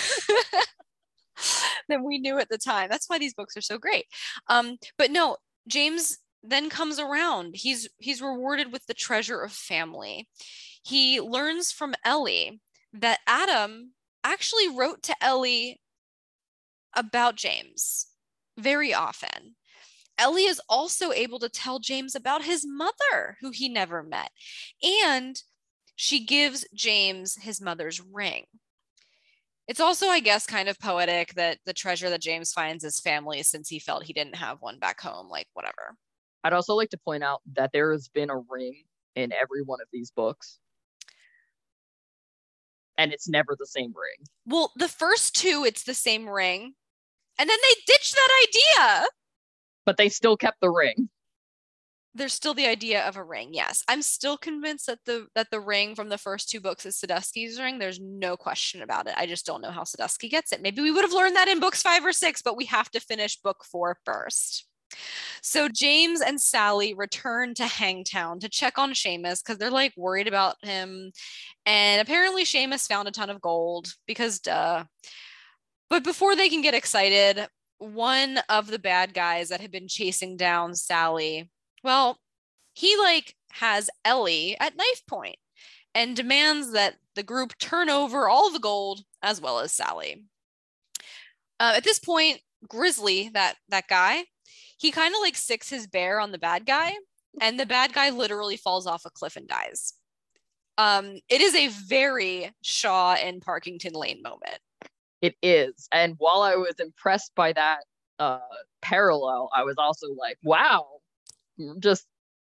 than 1.89 2.03
we 2.03 2.19
knew 2.19 2.39
at 2.39 2.49
the 2.49 2.59
time. 2.59 2.89
That's 2.91 3.09
why 3.09 3.19
these 3.19 3.35
books 3.35 3.57
are 3.57 3.63
so 3.63 3.79
great. 3.79 4.07
Um, 4.49 4.79
but 4.99 5.13
no, 5.13 5.37
James 5.69 6.19
then 6.43 6.71
comes 6.71 6.99
around. 6.99 7.55
He's 7.55 7.89
he's 7.99 8.21
rewarded 8.21 8.73
with 8.73 8.85
the 8.87 8.95
treasure 8.95 9.41
of 9.41 9.53
family. 9.53 10.29
He 10.85 11.21
learns 11.21 11.73
from 11.73 11.95
Ellie 12.05 12.61
that 13.01 13.21
Adam 13.27 13.93
actually 14.25 14.69
wrote 14.69 15.03
to 15.05 15.15
Ellie 15.21 15.81
about 16.95 17.37
James 17.37 18.07
very 18.59 18.93
often. 18.93 19.57
Ellie 20.19 20.45
is 20.45 20.61
also 20.69 21.13
able 21.13 21.39
to 21.41 21.49
tell 21.49 21.79
James 21.79 22.15
about 22.15 22.45
his 22.45 22.65
mother, 22.67 23.37
who 23.41 23.51
he 23.51 23.69
never 23.69 24.03
met. 24.03 24.31
And 24.83 25.41
she 25.95 26.25
gives 26.25 26.65
James 26.75 27.37
his 27.37 27.61
mother's 27.61 28.01
ring. 28.01 28.45
It's 29.69 29.81
also, 29.81 30.07
I 30.07 30.21
guess, 30.21 30.47
kind 30.47 30.69
of 30.69 30.79
poetic 30.79 31.35
that 31.35 31.59
the 31.67 31.73
treasure 31.75 32.09
that 32.11 32.23
James 32.23 32.53
finds 32.53 32.85
is 32.85 33.01
family 33.01 33.43
since 33.43 33.69
he 33.69 33.79
felt 33.79 34.05
he 34.05 34.13
didn't 34.13 34.37
have 34.37 34.59
one 34.61 34.79
back 34.79 35.01
home, 35.01 35.29
like 35.29 35.49
whatever. 35.55 35.97
I'd 36.45 36.53
also 36.53 36.75
like 36.75 36.91
to 36.91 36.99
point 36.99 37.25
out 37.25 37.41
that 37.55 37.73
there 37.73 37.91
has 37.91 38.09
been 38.09 38.31
a 38.31 38.39
ring 38.39 38.85
in 39.17 39.33
every 39.33 39.63
one 39.63 39.81
of 39.81 39.89
these 39.93 40.13
books. 40.13 40.61
And 42.99 43.13
it's 43.13 43.29
never 43.29 43.57
the 43.59 43.67
same 43.67 43.93
ring. 43.95 44.27
Well, 44.47 44.73
the 44.77 44.89
first 44.89 45.37
two, 45.37 45.65
it's 45.67 45.85
the 45.85 45.95
same 45.95 46.29
ring. 46.29 46.75
And 47.39 47.51
then 47.51 47.59
they 47.63 47.75
ditched 47.87 48.15
that 48.15 48.47
idea. 48.49 49.07
But 49.85 49.99
they 49.99 50.09
still 50.09 50.37
kept 50.37 50.61
the 50.61 50.71
ring 50.71 51.11
there's 52.17 52.33
still 52.33 52.55
the 52.55 52.67
idea 52.67 53.07
of 53.07 53.17
a 53.17 53.23
ring. 53.25 53.51
Yes, 53.53 53.85
I'm 53.89 54.03
still 54.03 54.37
convinced 54.37 54.87
that 54.87 55.01
the 55.05 55.27
that 55.35 55.49
the 55.51 55.61
ring 55.61 55.95
from 55.95 56.09
the 56.09 56.19
first 56.19 56.49
two 56.49 56.61
books 56.61 56.87
is 56.87 56.97
Sadusky's 56.97 57.61
ring. 57.61 57.79
There's 57.79 58.01
no 58.01 58.37
question 58.37 58.83
about 58.83 59.07
it. 59.07 59.15
I 59.17 59.27
just 59.27 59.47
don't 59.47 59.61
know 59.61 59.71
how 59.71 59.83
Sadusky 59.83 60.31
gets 60.31 60.53
it. 60.53 60.63
Maybe 60.63 60.83
we 60.83 60.91
would 60.91 61.05
have 61.05 61.13
learned 61.13 61.37
that 61.37 61.49
in 61.49 61.61
books 61.61 61.83
five 61.83 62.05
or 62.05 62.13
six, 62.13 62.43
but 62.43 62.57
we 62.57 62.65
have 62.67 62.91
to 62.93 63.01
finish 63.01 63.37
book 63.37 63.65
four 63.71 63.99
first. 64.05 64.67
So 65.43 65.69
James 65.69 66.21
and 66.21 66.41
Sally 66.41 66.95
return 66.95 67.55
to 67.55 67.67
Hangtown 67.67 68.41
to 68.41 68.49
check 68.49 68.79
on 68.79 68.93
Seamus 68.93 69.43
because 69.45 69.59
they're 69.59 69.71
like 69.71 69.93
worried 69.97 70.29
about 70.29 70.57
him. 70.63 71.13
And 71.65 72.01
apparently 72.01 72.45
Seamus 72.45 72.89
found 72.89 73.09
a 73.09 73.13
ton 73.13 73.31
of 73.31 73.41
gold 73.41 73.95
because 74.07 74.41
duh. 74.41 74.85
But 75.89 76.03
before 76.03 76.35
they 76.35 76.49
can 76.49 76.63
get 76.63 76.75
excited, 76.75 77.47
one 77.79 78.41
of 78.49 78.69
the 78.69 78.79
bad 78.79 79.15
guys 79.15 79.51
that 79.51 79.61
had 79.61 79.71
been 79.71 79.87
chasing 79.89 80.37
down 80.37 80.75
Sally 80.75 81.51
well, 81.87 82.19
he 82.75 82.97
like 82.97 83.37
has 83.53 83.89
Ellie 84.05 84.57
at 84.59 84.77
knife 84.77 85.03
point 85.09 85.37
and 85.95 86.17
demands 86.17 86.73
that 86.73 86.97
the 87.15 87.23
group 87.23 87.57
turn 87.59 87.89
over 87.89 88.29
all 88.29 88.51
the 88.51 88.59
gold 88.59 89.03
as 89.23 89.41
well 89.41 89.61
as 89.61 89.73
Sally. 89.73 90.25
Uh, 91.61 91.75
at 91.77 91.85
this 91.85 92.01
point, 92.01 92.41
Grizzly, 92.69 93.31
that 93.35 93.55
that 93.69 93.87
guy, 93.87 94.25
he 94.77 94.91
kind 94.91 95.15
of 95.15 95.21
like 95.21 95.37
sicks 95.37 95.71
his 95.71 95.87
bear 95.87 96.21
on 96.21 96.33
the 96.33 96.39
bad 96.39 96.67
guy, 96.67 96.93
and 97.41 97.59
the 97.59 97.67
bad 97.67 97.93
guy 97.93 98.11
literally 98.11 98.57
falls 98.57 98.87
off 98.87 99.05
a 99.05 99.11
cliff 99.11 99.37
and 99.37 99.49
dies. 99.49 99.95
Um, 100.79 101.19
it 101.29 101.41
is 101.41 101.55
a 101.55 101.69
very 101.69 102.53
Shaw 102.63 103.15
and 103.15 103.43
Parkington 103.43 103.95
Lane 103.95 104.23
moment. 104.23 104.59
It 105.23 105.35
is, 105.43 105.89
and 105.93 106.15
while 106.19 106.43
I 106.43 106.57
was 106.57 106.75
impressed 106.79 107.35
by 107.35 107.53
that 107.55 107.81
uh, 108.19 108.39
parallel, 108.83 109.49
I 109.55 109.65
was 109.65 109.77
also 109.79 110.09
like, 110.13 110.39
"Wow, 110.43 110.87
just 111.79 112.07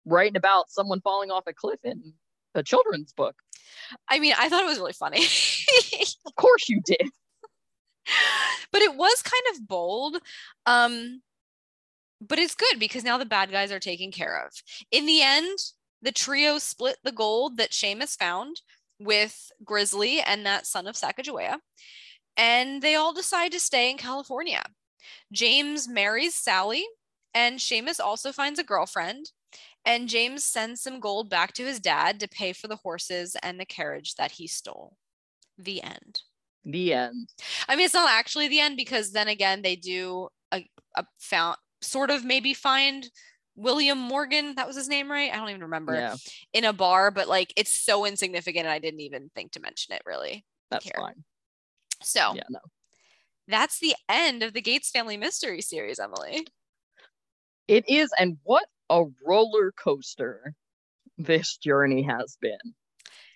writing 0.05 0.37
about 0.37 0.69
someone 0.69 1.01
falling 1.01 1.31
off 1.31 1.43
a 1.47 1.53
cliff 1.53 1.79
in 1.83 2.13
a 2.55 2.63
children's 2.63 3.13
book. 3.13 3.35
I 4.09 4.19
mean, 4.19 4.33
I 4.37 4.49
thought 4.49 4.63
it 4.63 4.67
was 4.67 4.77
really 4.77 4.93
funny. 4.93 5.25
of 6.25 6.35
course 6.35 6.69
you 6.69 6.81
did. 6.85 7.09
But 8.73 8.81
it 8.81 8.95
was 8.95 9.21
kind 9.21 9.43
of 9.53 9.67
bold. 9.67 10.17
Um, 10.65 11.21
but 12.27 12.39
it's 12.39 12.55
good 12.55 12.79
because 12.79 13.03
now 13.03 13.17
the 13.17 13.25
bad 13.25 13.51
guys 13.51 13.71
are 13.71 13.79
taken 13.79 14.11
care 14.11 14.45
of. 14.45 14.51
In 14.91 15.05
the 15.05 15.21
end, 15.21 15.57
the 16.01 16.11
trio 16.11 16.57
split 16.57 16.97
the 17.03 17.11
gold 17.11 17.57
that 17.57 17.71
Seamus 17.71 18.17
found 18.17 18.61
with 18.99 19.51
Grizzly 19.63 20.21
and 20.21 20.45
that 20.45 20.65
son 20.65 20.87
of 20.87 20.95
Sacagawea, 20.95 21.57
and 22.37 22.81
they 22.81 22.95
all 22.95 23.13
decide 23.13 23.51
to 23.51 23.59
stay 23.59 23.89
in 23.89 23.97
California. 23.97 24.63
James 25.31 25.87
marries 25.87 26.35
Sally, 26.35 26.85
and 27.33 27.59
Seamus 27.59 27.99
also 27.99 28.31
finds 28.31 28.59
a 28.59 28.63
girlfriend. 28.63 29.31
And 29.85 30.07
James 30.07 30.45
sends 30.45 30.81
some 30.81 31.01
gold 31.01 31.29
back 31.29 31.53
to 31.53 31.65
his 31.65 31.79
dad 31.79 32.19
to 32.21 32.27
pay 32.27 32.53
for 32.53 32.67
the 32.67 32.77
horses 32.77 33.35
and 33.43 33.59
the 33.59 33.65
carriage 33.65 34.15
that 34.15 34.31
he 34.31 34.47
stole. 34.47 34.95
The 35.57 35.83
end. 35.83 36.21
The 36.63 36.93
end. 36.93 37.29
I 37.67 37.75
mean, 37.75 37.85
it's 37.85 37.93
not 37.93 38.09
actually 38.09 38.47
the 38.47 38.61
end 38.61 38.77
because 38.77 39.11
then 39.11 39.27
again, 39.27 39.61
they 39.61 39.75
do 39.75 40.29
a, 40.53 40.65
a 40.95 41.05
found 41.19 41.57
sort 41.83 42.09
of 42.09 42.23
maybe 42.25 42.53
find 42.53 43.09
William 43.55 43.97
Morgan, 43.99 44.55
that 44.55 44.65
was 44.67 44.75
his 44.75 44.89
name, 44.89 45.11
right? 45.11 45.31
I 45.31 45.37
don't 45.37 45.49
even 45.49 45.61
remember. 45.63 45.93
Yeah. 45.93 46.15
In 46.53 46.65
a 46.65 46.73
bar, 46.73 47.11
but 47.11 47.27
like 47.27 47.53
it's 47.55 47.71
so 47.71 48.05
insignificant 48.05 48.65
and 48.65 48.73
I 48.73 48.79
didn't 48.79 49.01
even 49.01 49.29
think 49.35 49.51
to 49.51 49.59
mention 49.59 49.93
it 49.93 50.01
really. 50.05 50.45
That's 50.71 50.85
Here. 50.85 50.95
fine. 50.97 51.23
So 52.01 52.33
Yeah, 52.35 52.43
no. 52.49 52.59
that's 53.47 53.79
the 53.79 53.95
end 54.09 54.43
of 54.43 54.53
the 54.53 54.61
Gates 54.61 54.89
Family 54.89 55.17
Mystery 55.17 55.61
series, 55.61 55.99
Emily. 55.99 56.47
It 57.67 57.85
is, 57.87 58.09
and 58.19 58.37
what 58.43 58.65
a 58.89 59.03
roller 59.25 59.71
coaster 59.71 60.53
this 61.17 61.57
journey 61.57 62.01
has 62.03 62.37
been. 62.41 62.57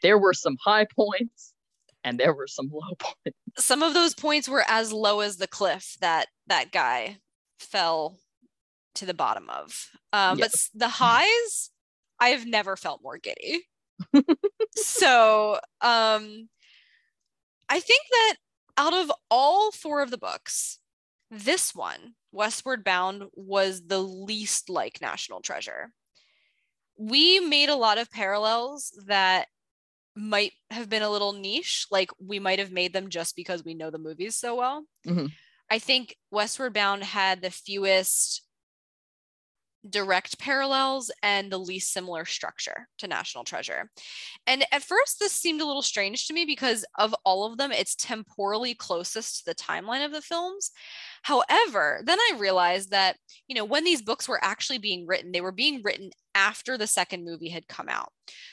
There 0.02 0.18
were 0.18 0.34
some 0.34 0.58
high 0.64 0.86
points 0.96 1.54
and 2.04 2.20
there 2.20 2.34
were 2.34 2.48
some 2.48 2.70
low 2.72 2.96
points. 3.00 3.38
Some 3.58 3.84
of 3.84 3.94
those 3.94 4.16
points 4.16 4.50
were 4.50 4.64
as 4.68 4.92
low 4.92 5.20
as 5.20 5.38
the 5.38 5.48
cliff 5.48 5.96
that 6.02 6.28
that 6.48 6.72
guy 6.72 7.18
fell 7.60 8.18
to 8.98 9.06
the 9.06 9.14
bottom 9.14 9.50
of. 9.50 9.90
Um, 10.14 10.38
But 10.38 10.52
the 10.74 10.88
highs, 10.90 11.72
I 12.20 12.30
have 12.30 12.46
never 12.46 12.76
felt 12.76 13.02
more 13.04 13.18
giddy. 13.18 13.64
so 14.76 15.54
um, 15.82 16.50
I 17.70 17.80
think 17.80 18.02
that 18.12 18.36
out 18.78 18.94
of 18.94 19.12
all 19.30 19.72
four 19.72 20.02
of 20.02 20.12
the 20.12 20.18
books, 20.18 20.80
this 21.32 21.74
one, 21.76 22.16
Westward 22.32 22.84
Bound, 22.84 23.24
was 23.34 23.88
the 23.88 24.00
least 24.00 24.70
like 24.70 25.02
National 25.02 25.42
Treasure. 25.42 25.92
We 26.98 27.40
made 27.40 27.70
a 27.70 27.76
lot 27.76 27.98
of 27.98 28.12
parallels 28.12 28.92
that 29.08 29.48
might 30.16 30.54
have 30.72 30.90
been 30.90 31.04
a 31.04 31.10
little 31.10 31.34
niche. 31.34 31.86
Like 31.92 32.10
we 32.20 32.40
might 32.40 32.60
have 32.60 32.72
made 32.72 32.94
them 32.94 33.10
just 33.10 33.36
because 33.36 33.64
we 33.64 33.74
know 33.76 33.92
the 33.92 34.00
movies 34.00 34.36
so 34.36 34.56
well. 34.56 34.86
Mhm. 35.06 35.32
I 35.70 35.80
think 35.80 36.16
Westward 36.32 36.74
Bound 36.74 37.04
had 37.04 37.42
the 37.42 37.52
fewest 37.52 38.42
direct 39.90 40.40
parallels 40.40 41.12
and 41.24 41.52
the 41.52 41.58
least 41.58 41.94
similar 41.94 42.26
structure 42.26 42.88
to 42.98 43.08
National 43.08 43.44
Treasure. 43.44 43.90
And 44.46 44.66
at 44.72 44.84
first, 44.84 45.20
this 45.20 45.32
seemed 45.32 45.62
a 45.62 45.66
little 45.66 45.82
strange 45.82 46.28
to 46.28 46.34
me 46.34 46.46
because 46.46 46.86
of 46.98 47.16
all 47.26 47.46
of 47.46 47.58
them, 47.58 47.72
it's 47.72 47.96
temporally 47.96 48.74
closest 48.74 49.40
to 49.40 49.46
the 49.46 49.56
timeline 49.56 50.06
of 50.06 50.12
the 50.12 50.22
films. 50.22 50.72
However, 51.24 52.02
then 52.04 52.20
I 52.20 52.38
realized 52.38 52.92
that, 52.92 53.18
you 53.48 53.56
know, 53.56 53.66
when 53.66 53.84
these 53.84 54.02
books 54.02 54.28
were 54.28 54.44
actually 54.44 54.80
being 54.80 55.06
written, 55.06 55.32
they 55.32 55.42
were 55.42 55.52
being 55.52 55.82
written 55.84 56.12
after 56.36 56.78
the 56.78 56.88
second 56.88 57.26
movie 57.26 57.50
had 57.50 57.68
come 57.68 57.90
out. 57.90 58.10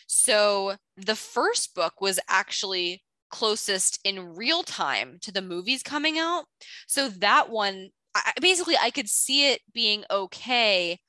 So 0.06 0.76
the 0.96 1.16
first 1.16 1.74
book 1.74 2.00
was 2.00 2.20
actually 2.28 3.02
closest 3.30 3.98
in 4.04 4.36
real 4.36 4.62
time 4.62 5.18
to 5.22 5.32
the 5.32 5.42
movies 5.42 5.82
coming 5.82 6.18
out. 6.18 6.44
So 6.86 7.08
that 7.08 7.50
one, 7.50 7.90
I, 8.14 8.32
basically, 8.40 8.76
I 8.80 8.90
could 8.90 9.08
see 9.08 9.50
it 9.50 9.60
being 9.72 10.04
okay 10.10 11.00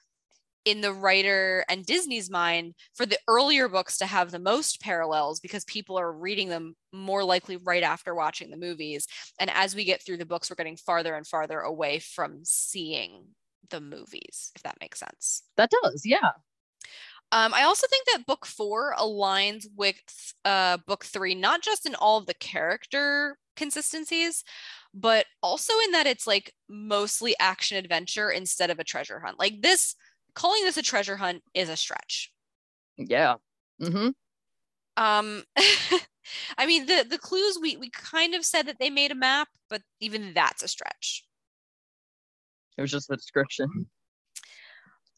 in 0.65 0.81
the 0.81 0.93
writer 0.93 1.63
and 1.69 1.85
Disney's 1.85 2.29
mind 2.29 2.73
for 2.95 3.05
the 3.05 3.19
earlier 3.27 3.69
books 3.69 3.99
to 3.99 4.05
have 4.05 4.31
the 4.31 4.39
most 4.39 4.81
parallels 4.81 5.39
because 5.39 5.63
people 5.65 5.97
are 5.97 6.11
reading 6.11 6.49
them 6.49 6.75
more 6.91 7.23
likely 7.23 7.57
right 7.57 7.83
after 7.83 8.15
watching 8.15 8.49
the 8.49 8.57
movies. 8.57 9.07
And 9.39 9.49
as 9.53 9.75
we 9.75 9.85
get 9.85 10.03
through 10.03 10.17
the 10.17 10.25
books, 10.25 10.49
we're 10.49 10.55
getting 10.55 10.77
farther 10.77 11.15
and 11.15 11.25
farther 11.25 11.59
away 11.59 11.99
from 11.99 12.39
seeing 12.43 13.25
the 13.69 13.79
movies, 13.79 14.51
if 14.55 14.63
that 14.63 14.77
makes 14.81 14.99
sense. 14.99 15.43
That 15.55 15.71
does, 15.83 16.01
yeah. 16.03 16.31
Um, 17.31 17.53
I 17.53 17.63
also 17.63 17.87
think 17.87 18.05
that 18.07 18.25
book 18.25 18.45
four 18.45 18.93
aligns 18.97 19.65
with 19.75 19.95
uh, 20.45 20.77
book 20.87 21.05
three, 21.05 21.35
not 21.35 21.61
just 21.61 21.85
in 21.85 21.95
all 21.95 22.17
of 22.17 22.27
the 22.27 22.35
character 22.35 23.37
consistencies, 23.55 24.43
but 24.93 25.25
also 25.41 25.73
in 25.85 25.91
that 25.91 26.07
it's 26.07 26.27
like 26.27 26.53
mostly 26.69 27.35
action 27.39 27.77
adventure 27.77 28.29
instead 28.29 28.69
of 28.69 28.79
a 28.79 28.83
treasure 28.83 29.19
hunt. 29.19 29.39
Like 29.39 29.61
this, 29.61 29.95
calling 30.35 30.63
this 30.63 30.77
a 30.77 30.83
treasure 30.83 31.17
hunt 31.17 31.43
is 31.53 31.69
a 31.69 31.77
stretch. 31.77 32.31
Yeah. 32.97 33.35
hmm 33.81 34.09
Um, 34.97 35.43
I 36.57 36.65
mean, 36.65 36.85
the 36.85 37.05
the 37.09 37.17
clues 37.17 37.57
we 37.61 37.77
we 37.77 37.89
kind 37.89 38.35
of 38.35 38.45
said 38.45 38.67
that 38.67 38.79
they 38.79 38.89
made 38.89 39.11
a 39.11 39.15
map, 39.15 39.49
but 39.69 39.81
even 39.99 40.33
that's 40.33 40.63
a 40.63 40.67
stretch. 40.67 41.25
It 42.77 42.81
was 42.81 42.91
just 42.91 43.07
the 43.07 43.17
description. 43.17 43.87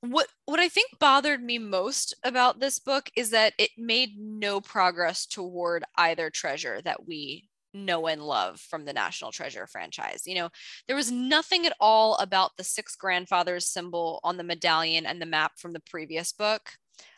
what 0.01 0.27
what 0.45 0.59
I 0.59 0.69
think 0.69 0.99
bothered 0.99 1.41
me 1.41 1.57
most 1.57 2.13
about 2.23 2.59
this 2.59 2.79
book 2.79 3.09
is 3.15 3.31
that 3.31 3.53
it 3.57 3.71
made 3.77 4.17
no 4.17 4.61
progress 4.61 5.25
toward 5.25 5.83
either 5.97 6.29
treasure 6.29 6.81
that 6.83 7.07
we 7.07 7.49
know 7.85 8.07
and 8.07 8.21
love 8.21 8.59
from 8.59 8.85
the 8.85 8.93
National 8.93 9.31
Treasure 9.31 9.67
franchise. 9.67 10.23
You 10.25 10.35
know, 10.35 10.49
there 10.87 10.95
was 10.95 11.11
nothing 11.11 11.65
at 11.65 11.75
all 11.79 12.15
about 12.15 12.51
the 12.57 12.63
six 12.63 12.95
grandfathers 12.95 13.65
symbol 13.65 14.19
on 14.23 14.37
the 14.37 14.43
medallion 14.43 15.05
and 15.05 15.21
the 15.21 15.25
map 15.25 15.53
from 15.57 15.73
the 15.73 15.79
previous 15.79 16.31
book. 16.31 16.71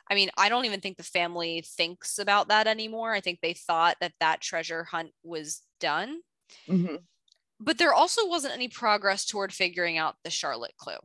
I 0.10 0.16
mean, 0.16 0.30
I 0.38 0.50
don't 0.50 0.66
even 0.66 0.82
think 0.82 0.98
the 0.98 1.04
family 1.04 1.64
thinks 1.66 2.18
about 2.18 2.48
that 2.48 2.68
anymore. 2.68 3.14
I 3.14 3.22
think 3.22 3.40
they 3.42 3.54
thought 3.54 3.98
that 4.02 4.14
that 4.20 4.42
treasure 4.42 4.84
hunt 4.84 5.12
was 5.24 5.62
done. 5.80 6.22
hmm 6.68 6.96
But 7.60 7.78
there 7.78 7.94
also 7.94 8.28
wasn't 8.28 8.54
any 8.54 8.68
progress 8.68 9.26
toward 9.26 9.54
figuring 9.54 9.98
out 9.98 10.16
the 10.24 10.30
Charlotte 10.30 10.76
clue. 10.78 10.98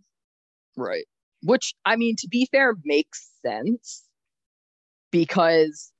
Right. 0.76 1.05
Which, 1.42 1.74
I 1.84 1.96
mean, 1.96 2.16
to 2.16 2.28
be 2.28 2.48
fair, 2.50 2.74
makes 2.84 3.30
sense 3.44 4.05
because 5.11 5.92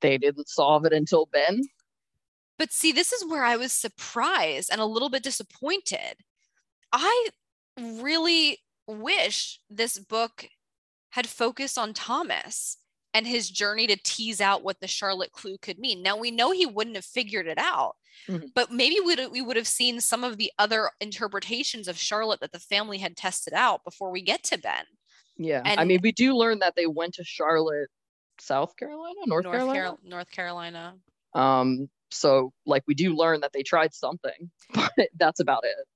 they 0.00 0.18
didn't 0.18 0.48
solve 0.48 0.84
it 0.84 0.92
until 0.92 1.26
Ben. 1.26 1.62
But 2.60 2.72
see, 2.72 2.92
this 2.92 3.10
is 3.10 3.24
where 3.24 3.42
I 3.42 3.56
was 3.56 3.72
surprised 3.72 4.68
and 4.70 4.82
a 4.82 4.84
little 4.84 5.08
bit 5.08 5.22
disappointed. 5.22 6.16
I 6.92 7.28
really 7.80 8.58
wish 8.86 9.58
this 9.70 9.98
book 9.98 10.46
had 11.08 11.26
focused 11.26 11.78
on 11.78 11.94
Thomas 11.94 12.76
and 13.14 13.26
his 13.26 13.48
journey 13.48 13.86
to 13.86 13.96
tease 14.04 14.42
out 14.42 14.62
what 14.62 14.78
the 14.80 14.86
Charlotte 14.86 15.32
clue 15.32 15.56
could 15.56 15.78
mean. 15.78 16.02
Now 16.02 16.18
we 16.18 16.30
know 16.30 16.50
he 16.50 16.66
wouldn't 16.66 16.96
have 16.96 17.04
figured 17.06 17.46
it 17.46 17.56
out, 17.56 17.96
Mhm. 18.28 18.52
but 18.54 18.70
maybe 18.70 19.00
we'd, 19.00 19.26
we 19.32 19.40
would 19.40 19.56
have 19.56 19.66
seen 19.66 19.98
some 20.02 20.22
of 20.22 20.36
the 20.36 20.52
other 20.58 20.90
interpretations 21.00 21.88
of 21.88 21.96
Charlotte 21.98 22.40
that 22.40 22.52
the 22.52 22.60
family 22.60 22.98
had 22.98 23.16
tested 23.16 23.54
out 23.54 23.82
before 23.84 24.10
we 24.10 24.20
get 24.20 24.42
to 24.44 24.58
Ben. 24.58 24.84
Yeah. 25.38 25.62
I 25.64 25.86
mean, 25.86 26.00
we 26.02 26.12
do 26.12 26.36
learn 26.36 26.58
that 26.58 26.76
they 26.76 26.86
went 26.86 27.14
to 27.14 27.24
Charlotte, 27.24 27.88
South 28.38 28.76
Carolina, 28.76 29.20
North, 29.24 29.44
North, 29.44 29.54
Carolina. 29.56 29.80
Carol- 29.80 29.98
North 30.02 30.30
Carolina. 30.30 30.98
Um, 31.32 31.88
so 32.10 32.52
like 32.66 32.82
we 32.86 32.94
do 32.94 33.14
learn 33.14 33.40
that 33.40 33.52
they 33.52 33.62
tried 33.62 33.94
something, 33.94 34.50
but 34.74 34.92
that's 35.18 35.40
about 35.40 35.64
it. 35.64 35.86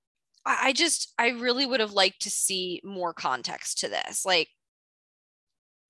I 0.46 0.72
just 0.74 1.12
I 1.18 1.28
really 1.30 1.64
would 1.64 1.80
have 1.80 1.92
liked 1.94 2.20
to 2.22 2.30
see 2.30 2.80
more 2.84 3.14
context 3.14 3.78
to 3.78 3.88
this. 3.88 4.26
Like 4.26 4.48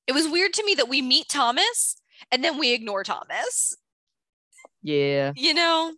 it 0.07 0.13
was 0.13 0.29
weird 0.29 0.53
to 0.55 0.65
me 0.65 0.75
that 0.75 0.89
we 0.89 1.03
meet 1.03 1.29
Thomas 1.29 1.97
and 2.31 2.45
then 2.45 2.59
we 2.59 2.73
ignore 2.73 3.03
Thomas, 3.05 3.77
Yeah. 4.83 5.33
you 5.35 5.55
know? 5.55 5.95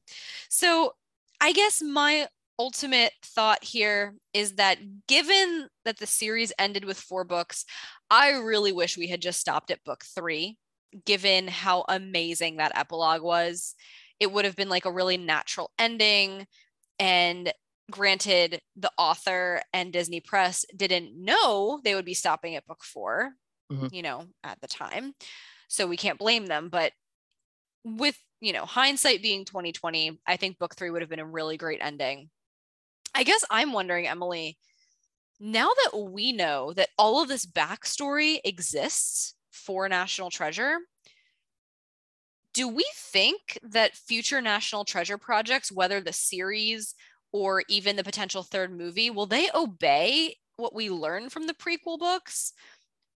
So 0.48 0.94
I 1.40 1.53
guess 1.53 1.82
my 1.82 2.28
ultimate 2.59 3.12
thought 3.23 3.62
here 3.62 4.15
is 4.32 4.55
that 4.55 4.78
given 5.07 5.69
that 5.85 5.98
the 5.98 6.07
series 6.07 6.53
ended 6.59 6.85
with 6.86 6.98
four 6.98 7.24
books, 7.24 7.66
I 8.11 8.31
really 8.31 8.73
wish 8.73 8.97
we 8.97 9.09
had 9.09 9.20
just 9.20 9.40
stopped 9.40 9.70
at 9.70 9.85
book 9.85 10.05
3 10.15 10.57
given 11.05 11.47
how 11.48 11.85
amazing 11.89 12.57
that 12.57 12.73
epilogue 12.74 13.20
was. 13.20 13.74
It 14.21 14.33
would 14.33 14.45
have 14.45 14.57
been 14.57 14.69
like 14.69 14.85
a 14.85 14.93
really 14.93 15.17
natural 15.17 15.71
ending 15.79 16.47
and 16.99 17.53
granted 17.91 18.61
the 18.77 18.93
author 18.99 19.63
and 19.73 19.93
disney 19.93 20.21
press 20.21 20.65
didn't 20.77 21.15
know 21.17 21.81
they 21.85 21.95
would 21.95 22.05
be 22.05 22.15
stopping 22.15 22.57
at 22.57 22.67
book 22.67 22.85
4 22.85 23.35
Mhm. 23.71 23.89
you 23.91 24.03
know 24.03 24.29
at 24.45 24.61
the 24.61 24.69
time 24.69 25.15
so 25.69 25.87
we 25.87 25.97
can't 25.97 26.19
blame 26.19 26.47
them 26.47 26.69
but 26.69 26.93
with 27.85 28.19
you 28.41 28.53
know 28.53 28.65
hindsight 28.65 29.23
being 29.23 29.45
2020 29.45 30.21
i 30.27 30.37
think 30.37 30.59
book 30.59 30.75
3 30.75 30.91
would 30.91 31.03
have 31.03 31.09
been 31.11 31.19
a 31.21 31.27
really 31.27 31.57
great 31.57 31.81
ending 31.83 32.31
i 33.15 33.25
guess 33.25 33.45
i'm 33.51 33.73
wondering 33.73 34.07
emily 34.09 34.59
now 35.41 35.69
that 35.85 35.99
we 35.99 36.33
know 36.33 36.73
that 36.75 36.91
all 36.99 37.23
of 37.23 37.29
this 37.29 37.47
backstory 37.47 38.41
exists 38.45 39.35
for 39.53 39.89
national 39.89 40.31
treasure 40.31 40.79
do 42.57 42.69
we 42.69 42.85
think 42.95 43.59
that 43.62 43.95
future 43.95 44.41
national 44.41 44.85
treasure 44.85 45.19
projects 45.19 45.70
whether 45.70 46.01
the 46.01 46.12
series 46.12 46.95
or 47.33 47.62
even 47.69 47.97
the 47.97 48.05
potential 48.05 48.43
third 48.43 48.77
movie 48.77 49.11
will 49.11 49.27
they 49.27 49.49
obey 49.55 50.35
what 50.57 50.74
we 50.74 50.89
learn 50.91 51.28
from 51.28 51.47
the 51.47 51.55
prequel 51.55 51.99
books 51.99 52.53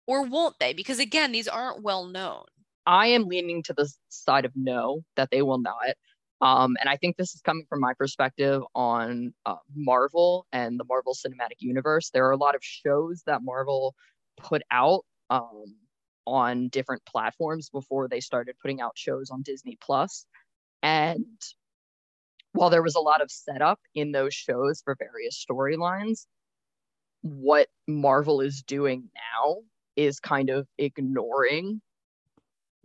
or 0.06 0.22
won't 0.22 0.58
they 0.60 0.72
because 0.72 0.98
again 0.98 1.32
these 1.32 1.48
aren't 1.48 1.82
well 1.82 2.04
known 2.04 2.44
I 2.86 3.06
am 3.08 3.28
leaning 3.28 3.62
to 3.64 3.72
the 3.72 3.92
side 4.08 4.44
of 4.44 4.52
no, 4.56 5.02
that 5.16 5.30
they 5.30 5.42
will 5.42 5.60
not. 5.60 5.94
Um, 6.40 6.76
and 6.80 6.88
I 6.88 6.96
think 6.96 7.16
this 7.16 7.34
is 7.34 7.42
coming 7.42 7.66
from 7.68 7.80
my 7.80 7.92
perspective 7.94 8.62
on 8.74 9.34
uh, 9.44 9.56
Marvel 9.74 10.46
and 10.52 10.80
the 10.80 10.84
Marvel 10.84 11.14
Cinematic 11.14 11.58
Universe. 11.58 12.10
There 12.10 12.26
are 12.26 12.32
a 12.32 12.36
lot 12.36 12.54
of 12.54 12.64
shows 12.64 13.22
that 13.26 13.42
Marvel 13.42 13.94
put 14.38 14.62
out 14.70 15.04
um, 15.28 15.76
on 16.30 16.68
different 16.68 17.04
platforms 17.04 17.68
before 17.70 18.08
they 18.08 18.20
started 18.20 18.54
putting 18.62 18.80
out 18.80 18.92
shows 18.96 19.30
on 19.30 19.42
Disney 19.42 19.76
Plus. 19.80 20.26
And 20.82 21.26
while 22.52 22.70
there 22.70 22.82
was 22.82 22.94
a 22.94 23.00
lot 23.00 23.20
of 23.20 23.30
setup 23.30 23.80
in 23.94 24.12
those 24.12 24.34
shows 24.34 24.80
for 24.82 24.96
various 24.98 25.44
storylines, 25.44 26.26
what 27.22 27.68
Marvel 27.86 28.40
is 28.40 28.62
doing 28.62 29.10
now 29.14 29.58
is 29.96 30.20
kind 30.20 30.50
of 30.50 30.66
ignoring 30.78 31.80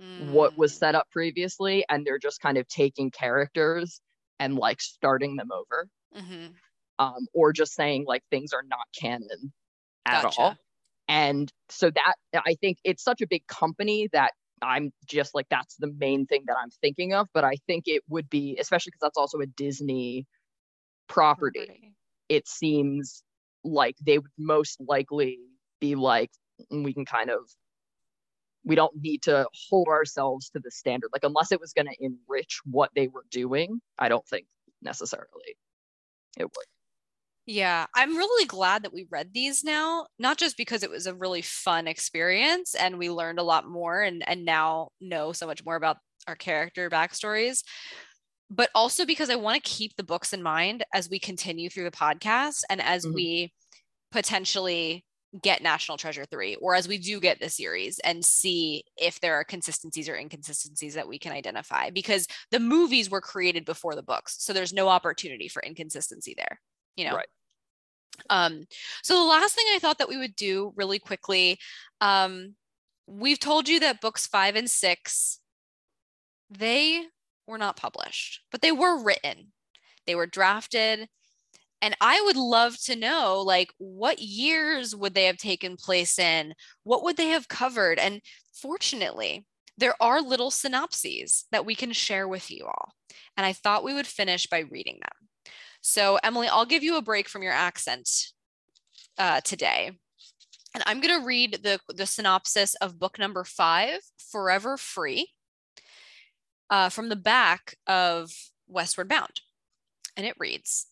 mm. 0.01 0.31
what 0.31 0.57
was 0.57 0.73
mm. 0.73 0.77
set 0.77 0.95
up 0.95 1.07
previously 1.11 1.85
and 1.87 2.05
they're 2.05 2.19
just 2.19 2.41
kind 2.41 2.57
of 2.57 2.67
taking 2.67 3.11
characters 3.11 4.01
and 4.39 4.55
like 4.55 4.81
starting 4.81 5.35
them 5.35 5.49
over 5.51 5.87
mm-hmm. 6.17 6.47
um, 6.99 7.27
or 7.33 7.53
just 7.53 7.73
saying 7.73 8.03
like 8.05 8.23
things 8.29 8.51
are 8.51 8.63
not 8.67 8.85
canon 8.99 9.53
at 10.05 10.23
gotcha. 10.23 10.41
all 10.41 10.57
and 11.07 11.51
so 11.69 11.89
that 11.91 12.13
i 12.45 12.55
think 12.61 12.77
it's 12.83 13.03
such 13.03 13.21
a 13.21 13.27
big 13.27 13.45
company 13.47 14.07
that 14.11 14.31
i'm 14.61 14.91
just 15.05 15.35
like 15.35 15.47
that's 15.49 15.75
the 15.77 15.91
main 15.97 16.25
thing 16.25 16.43
that 16.47 16.55
i'm 16.61 16.69
thinking 16.81 17.13
of 17.13 17.27
but 17.33 17.43
i 17.43 17.55
think 17.67 17.83
it 17.87 18.01
would 18.09 18.29
be 18.29 18.57
especially 18.59 18.91
because 18.91 19.01
that's 19.01 19.17
also 19.17 19.39
a 19.39 19.45
disney 19.45 20.25
property, 21.07 21.65
property. 21.65 21.93
it 22.29 22.47
seems 22.47 23.23
like 23.63 23.95
they 24.05 24.17
would 24.17 24.31
most 24.37 24.79
likely 24.79 25.39
be 25.79 25.95
like 25.95 26.31
mm, 26.71 26.83
we 26.83 26.93
can 26.93 27.05
kind 27.05 27.29
of 27.29 27.39
we 28.63 28.75
don't 28.75 28.95
need 28.99 29.21
to 29.21 29.47
hold 29.69 29.87
ourselves 29.87 30.49
to 30.49 30.59
the 30.59 30.71
standard 30.71 31.09
like 31.13 31.23
unless 31.23 31.51
it 31.51 31.59
was 31.59 31.73
going 31.73 31.87
to 31.87 31.95
enrich 31.99 32.59
what 32.65 32.89
they 32.95 33.07
were 33.07 33.25
doing 33.29 33.79
i 33.99 34.09
don't 34.09 34.27
think 34.27 34.45
necessarily 34.81 35.55
it 36.37 36.43
would 36.43 36.65
yeah, 37.45 37.85
I'm 37.93 38.17
really 38.17 38.45
glad 38.45 38.83
that 38.83 38.93
we 38.93 39.07
read 39.11 39.29
these 39.33 39.63
now, 39.63 40.07
not 40.17 40.37
just 40.37 40.57
because 40.57 40.81
it 40.81 40.89
was 40.89 41.05
a 41.05 41.13
really 41.13 41.43
fun 41.43 41.87
experience 41.87 42.73
and 42.73 42.97
we 42.97 43.09
learned 43.11 43.37
a 43.37 43.43
lot 43.43 43.67
more 43.67 44.01
and 44.01 44.27
and 44.27 44.45
now 44.45 44.89
know 44.99 45.31
so 45.31 45.45
much 45.45 45.63
more 45.63 45.75
about 45.75 45.97
our 46.27 46.35
character 46.35 46.89
backstories, 46.89 47.63
but 48.49 48.69
also 48.73 49.05
because 49.05 49.29
I 49.29 49.35
want 49.35 49.63
to 49.63 49.69
keep 49.69 49.95
the 49.95 50.03
books 50.03 50.33
in 50.33 50.41
mind 50.41 50.83
as 50.93 51.07
we 51.07 51.19
continue 51.19 51.69
through 51.69 51.83
the 51.83 51.91
podcast 51.91 52.63
and 52.69 52.81
as 52.81 53.05
mm-hmm. 53.05 53.15
we 53.15 53.53
potentially 54.11 55.05
get 55.43 55.61
National 55.61 55.97
Treasure 55.97 56.25
3 56.25 56.55
or 56.55 56.73
as 56.75 56.87
we 56.87 56.97
do 56.97 57.19
get 57.19 57.39
the 57.39 57.49
series 57.49 57.99
and 57.99 58.23
see 58.25 58.83
if 58.97 59.19
there 59.19 59.35
are 59.35 59.43
consistencies 59.43 60.09
or 60.09 60.15
inconsistencies 60.15 60.95
that 60.95 61.07
we 61.07 61.19
can 61.19 61.33
identify 61.33 61.89
because 61.89 62.25
the 62.51 62.59
movies 62.59 63.11
were 63.11 63.21
created 63.21 63.65
before 63.65 63.93
the 63.93 64.01
books. 64.01 64.37
So 64.39 64.53
there's 64.53 64.73
no 64.73 64.87
opportunity 64.87 65.49
for 65.49 65.61
inconsistency 65.61 66.33
there 66.37 66.59
you 66.95 67.05
know? 67.05 67.15
Right. 67.15 67.27
um 68.29 68.65
so 69.03 69.15
the 69.15 69.25
last 69.29 69.55
thing 69.55 69.65
i 69.73 69.79
thought 69.79 69.97
that 69.99 70.09
we 70.09 70.17
would 70.17 70.35
do 70.35 70.73
really 70.75 70.99
quickly 70.99 71.59
um 72.01 72.55
we've 73.07 73.39
told 73.39 73.67
you 73.67 73.79
that 73.81 74.01
books 74.01 74.25
five 74.27 74.55
and 74.55 74.69
six 74.69 75.39
they 76.49 77.03
were 77.47 77.57
not 77.57 77.77
published 77.77 78.41
but 78.51 78.61
they 78.61 78.71
were 78.71 79.03
written. 79.03 79.51
They 80.07 80.15
were 80.15 80.27
drafted. 80.27 81.07
And 81.81 81.95
i 82.01 82.21
would 82.25 82.37
love 82.37 82.77
to 82.85 82.95
know 82.95 83.41
like 83.45 83.69
what 83.77 84.19
years 84.19 84.95
would 84.95 85.13
they 85.13 85.25
have 85.25 85.37
taken 85.37 85.75
place 85.77 86.17
in? 86.19 86.53
What 86.83 87.03
would 87.03 87.17
they 87.17 87.29
have 87.29 87.47
covered? 87.47 87.99
And 87.99 88.21
fortunately 88.53 89.45
there 89.77 89.95
are 90.01 90.21
little 90.21 90.51
synopses 90.51 91.45
that 91.51 91.65
we 91.65 91.75
can 91.75 91.91
share 91.91 92.27
with 92.27 92.49
you 92.51 92.65
all. 92.65 92.93
And 93.37 93.45
i 93.45 93.53
thought 93.53 93.83
we 93.83 93.93
would 93.93 94.07
finish 94.07 94.47
by 94.47 94.59
reading 94.59 94.99
them 95.01 95.24
so, 95.87 96.17
Emily, 96.23 96.47
I'll 96.47 96.65
give 96.65 96.81
you 96.81 96.97
a 96.97 97.01
break 97.03 97.29
from 97.29 97.43
your 97.43 97.53
accent 97.53 98.09
uh, 99.19 99.41
today. 99.41 99.91
And 100.73 100.83
I'm 100.87 100.99
going 100.99 101.19
to 101.19 101.23
read 101.23 101.59
the, 101.61 101.79
the 101.89 102.07
synopsis 102.07 102.73
of 102.81 102.97
book 102.97 103.19
number 103.19 103.43
five, 103.43 103.99
Forever 104.17 104.77
Free, 104.77 105.29
uh, 106.71 106.89
from 106.89 107.09
the 107.09 107.15
back 107.15 107.75
of 107.85 108.31
Westward 108.67 109.07
Bound. 109.07 109.41
And 110.17 110.25
it 110.25 110.33
reads 110.39 110.87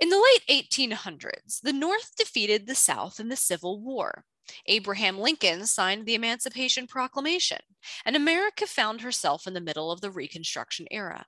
In 0.00 0.08
the 0.08 0.24
late 0.48 0.64
1800s, 0.72 1.60
the 1.62 1.74
North 1.74 2.16
defeated 2.16 2.66
the 2.66 2.74
South 2.74 3.20
in 3.20 3.28
the 3.28 3.36
Civil 3.36 3.78
War. 3.78 4.24
Abraham 4.64 5.18
Lincoln 5.18 5.66
signed 5.66 6.06
the 6.06 6.14
Emancipation 6.14 6.86
Proclamation, 6.86 7.60
and 8.06 8.16
America 8.16 8.66
found 8.66 9.02
herself 9.02 9.46
in 9.46 9.52
the 9.52 9.60
middle 9.60 9.92
of 9.92 10.00
the 10.00 10.10
Reconstruction 10.10 10.86
era. 10.90 11.26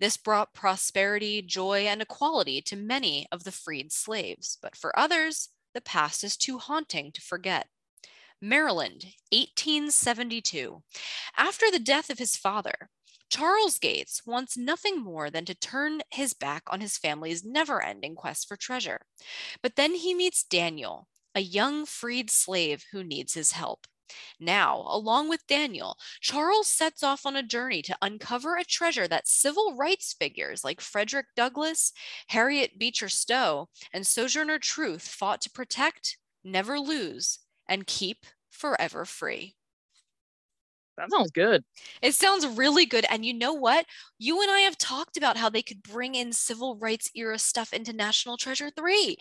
This 0.00 0.16
brought 0.16 0.54
prosperity, 0.54 1.42
joy, 1.42 1.86
and 1.86 2.02
equality 2.02 2.60
to 2.62 2.76
many 2.76 3.26
of 3.30 3.44
the 3.44 3.52
freed 3.52 3.92
slaves, 3.92 4.58
but 4.60 4.76
for 4.76 4.98
others, 4.98 5.50
the 5.74 5.80
past 5.80 6.24
is 6.24 6.36
too 6.36 6.58
haunting 6.58 7.12
to 7.12 7.20
forget. 7.20 7.68
Maryland, 8.40 9.04
1872. 9.32 10.82
After 11.36 11.70
the 11.70 11.78
death 11.78 12.08
of 12.08 12.18
his 12.18 12.36
father, 12.36 12.88
Charles 13.30 13.78
Gates 13.78 14.22
wants 14.24 14.56
nothing 14.56 15.02
more 15.02 15.28
than 15.28 15.44
to 15.44 15.54
turn 15.54 16.00
his 16.10 16.32
back 16.32 16.62
on 16.68 16.80
his 16.80 16.96
family's 16.96 17.44
never 17.44 17.82
ending 17.82 18.14
quest 18.14 18.48
for 18.48 18.56
treasure. 18.56 19.02
But 19.62 19.76
then 19.76 19.94
he 19.94 20.14
meets 20.14 20.44
Daniel, 20.44 21.08
a 21.34 21.40
young 21.40 21.84
freed 21.84 22.30
slave 22.30 22.84
who 22.92 23.04
needs 23.04 23.34
his 23.34 23.52
help. 23.52 23.86
Now, 24.40 24.84
along 24.88 25.28
with 25.28 25.46
Daniel, 25.46 25.96
Charles 26.20 26.66
sets 26.68 27.02
off 27.02 27.24
on 27.26 27.36
a 27.36 27.42
journey 27.42 27.82
to 27.82 27.96
uncover 28.02 28.56
a 28.56 28.64
treasure 28.64 29.06
that 29.08 29.28
civil 29.28 29.74
rights 29.76 30.12
figures 30.12 30.64
like 30.64 30.80
Frederick 30.80 31.26
Douglass, 31.36 31.92
Harriet 32.28 32.78
Beecher 32.78 33.08
Stowe, 33.08 33.68
and 33.92 34.06
Sojourner 34.06 34.58
Truth 34.58 35.08
fought 35.08 35.40
to 35.42 35.50
protect, 35.50 36.18
never 36.44 36.78
lose, 36.80 37.40
and 37.68 37.86
keep 37.86 38.26
forever 38.50 39.04
free. 39.04 39.56
That 40.96 41.10
sounds 41.10 41.30
good. 41.30 41.64
It 42.02 42.14
sounds 42.14 42.46
really 42.46 42.84
good. 42.84 43.06
And 43.08 43.24
you 43.24 43.32
know 43.32 43.52
what? 43.54 43.86
You 44.18 44.42
and 44.42 44.50
I 44.50 44.60
have 44.60 44.76
talked 44.76 45.16
about 45.16 45.36
how 45.36 45.48
they 45.48 45.62
could 45.62 45.82
bring 45.82 46.14
in 46.14 46.32
civil 46.32 46.76
rights 46.76 47.10
era 47.14 47.38
stuff 47.38 47.72
into 47.72 47.92
National 47.92 48.36
Treasure 48.36 48.70
3. 48.70 49.16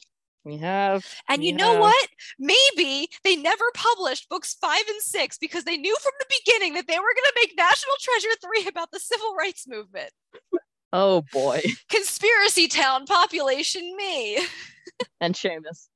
We 0.48 0.57
have. 0.60 1.06
And 1.28 1.41
we 1.41 1.48
you 1.48 1.53
know 1.53 1.78
what? 1.78 2.07
Maybe 2.40 3.10
they 3.26 3.36
never 3.36 3.65
published 3.74 4.30
books 4.30 4.56
five 4.61 4.84
and 4.88 5.02
six 5.02 5.38
because 5.38 5.65
they 5.65 5.76
knew 5.76 5.95
from 6.02 6.14
the 6.19 6.36
beginning 6.40 6.76
that 6.76 6.88
they 6.88 6.98
were 6.98 7.02
going 7.02 7.15
to 7.26 7.40
make 7.41 7.57
National 7.57 7.95
Treasure 7.99 8.64
3 8.64 8.69
about 8.69 8.91
the 8.91 8.99
civil 8.99 9.36
rights 9.36 9.68
movement. 9.68 10.11
Oh 10.94 11.24
boy. 11.34 11.61
Conspiracy 11.90 12.69
Town 12.69 13.06
population 13.06 13.94
me. 13.98 14.38
and 15.19 15.36
Seamus. 15.36 15.90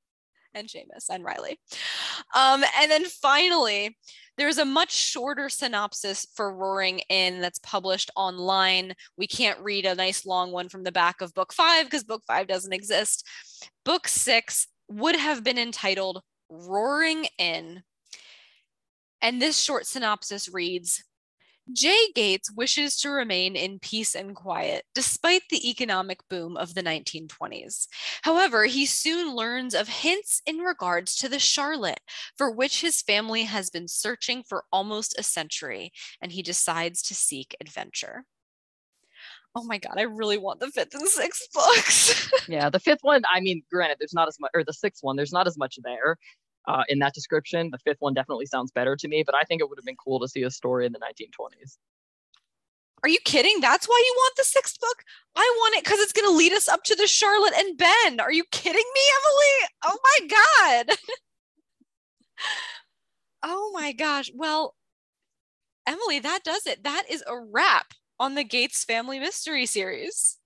And 0.54 0.68
Seamus 0.68 1.08
and 1.08 1.24
Riley. 1.24 1.58
Um, 2.34 2.62
and 2.78 2.90
then 2.90 3.06
finally, 3.06 3.96
there's 4.36 4.58
a 4.58 4.66
much 4.66 4.92
shorter 4.92 5.48
synopsis 5.48 6.26
for 6.34 6.54
Roaring 6.54 7.00
Inn 7.08 7.40
that's 7.40 7.58
published 7.60 8.10
online. 8.16 8.94
We 9.16 9.26
can't 9.26 9.60
read 9.60 9.86
a 9.86 9.94
nice 9.94 10.26
long 10.26 10.52
one 10.52 10.68
from 10.68 10.84
the 10.84 10.92
back 10.92 11.22
of 11.22 11.32
book 11.32 11.54
five 11.54 11.86
because 11.86 12.04
book 12.04 12.22
five 12.26 12.48
doesn't 12.48 12.72
exist. 12.72 13.26
Book 13.84 14.08
six 14.08 14.68
would 14.88 15.16
have 15.16 15.44
been 15.44 15.58
entitled 15.58 16.22
Roaring 16.48 17.26
Inn. 17.38 17.82
And 19.20 19.40
this 19.40 19.60
short 19.60 19.86
synopsis 19.86 20.52
reads 20.52 21.04
Jay 21.72 22.08
Gates 22.14 22.50
wishes 22.50 22.96
to 22.98 23.10
remain 23.10 23.54
in 23.54 23.78
peace 23.78 24.16
and 24.16 24.34
quiet 24.34 24.84
despite 24.94 25.42
the 25.48 25.70
economic 25.70 26.18
boom 26.28 26.56
of 26.56 26.74
the 26.74 26.82
1920s. 26.82 27.86
However, 28.22 28.64
he 28.64 28.84
soon 28.84 29.34
learns 29.34 29.74
of 29.74 29.88
hints 29.88 30.42
in 30.44 30.58
regards 30.58 31.14
to 31.16 31.28
the 31.28 31.38
Charlotte, 31.38 32.00
for 32.36 32.50
which 32.50 32.80
his 32.80 33.00
family 33.00 33.44
has 33.44 33.70
been 33.70 33.86
searching 33.86 34.42
for 34.42 34.64
almost 34.72 35.16
a 35.16 35.22
century, 35.22 35.92
and 36.20 36.32
he 36.32 36.42
decides 36.42 37.00
to 37.02 37.14
seek 37.14 37.56
adventure. 37.60 38.24
Oh 39.54 39.64
my 39.64 39.78
God, 39.78 39.94
I 39.98 40.02
really 40.02 40.38
want 40.38 40.60
the 40.60 40.68
fifth 40.68 40.94
and 40.94 41.06
sixth 41.06 41.48
books. 41.52 42.30
yeah, 42.48 42.70
the 42.70 42.80
fifth 42.80 43.00
one, 43.02 43.22
I 43.30 43.40
mean, 43.40 43.62
granted, 43.70 43.98
there's 44.00 44.14
not 44.14 44.28
as 44.28 44.40
much, 44.40 44.50
or 44.54 44.64
the 44.64 44.72
sixth 44.72 45.02
one, 45.02 45.16
there's 45.16 45.32
not 45.32 45.46
as 45.46 45.58
much 45.58 45.78
there 45.82 46.16
uh, 46.66 46.84
in 46.88 46.98
that 47.00 47.12
description. 47.12 47.68
The 47.70 47.78
fifth 47.78 47.98
one 48.00 48.14
definitely 48.14 48.46
sounds 48.46 48.70
better 48.70 48.96
to 48.96 49.08
me, 49.08 49.22
but 49.24 49.34
I 49.34 49.42
think 49.42 49.60
it 49.60 49.68
would 49.68 49.78
have 49.78 49.84
been 49.84 49.96
cool 49.96 50.20
to 50.20 50.28
see 50.28 50.42
a 50.42 50.50
story 50.50 50.86
in 50.86 50.92
the 50.92 51.00
1920s. 51.00 51.76
Are 53.02 53.08
you 53.08 53.18
kidding? 53.24 53.60
That's 53.60 53.86
why 53.86 54.00
you 54.04 54.14
want 54.16 54.34
the 54.36 54.44
sixth 54.44 54.80
book? 54.80 55.02
I 55.36 55.52
want 55.58 55.76
it 55.76 55.84
because 55.84 55.98
it's 55.98 56.12
going 56.12 56.28
to 56.28 56.36
lead 56.36 56.52
us 56.52 56.68
up 56.68 56.84
to 56.84 56.94
the 56.94 57.08
Charlotte 57.08 57.54
and 57.56 57.76
Ben. 57.76 58.20
Are 58.20 58.32
you 58.32 58.44
kidding 58.52 58.74
me, 58.94 59.00
Emily? 59.18 59.68
Oh 59.84 59.98
my 60.04 60.86
God. 60.86 60.96
oh 63.42 63.72
my 63.74 63.92
gosh. 63.92 64.30
Well, 64.34 64.76
Emily, 65.86 66.20
that 66.20 66.44
does 66.44 66.66
it. 66.66 66.84
That 66.84 67.04
is 67.10 67.24
a 67.26 67.36
wrap 67.36 67.92
on 68.22 68.36
the 68.36 68.44
Gates 68.44 68.84
Family 68.84 69.18
Mystery 69.18 69.66
Series. 69.66 70.38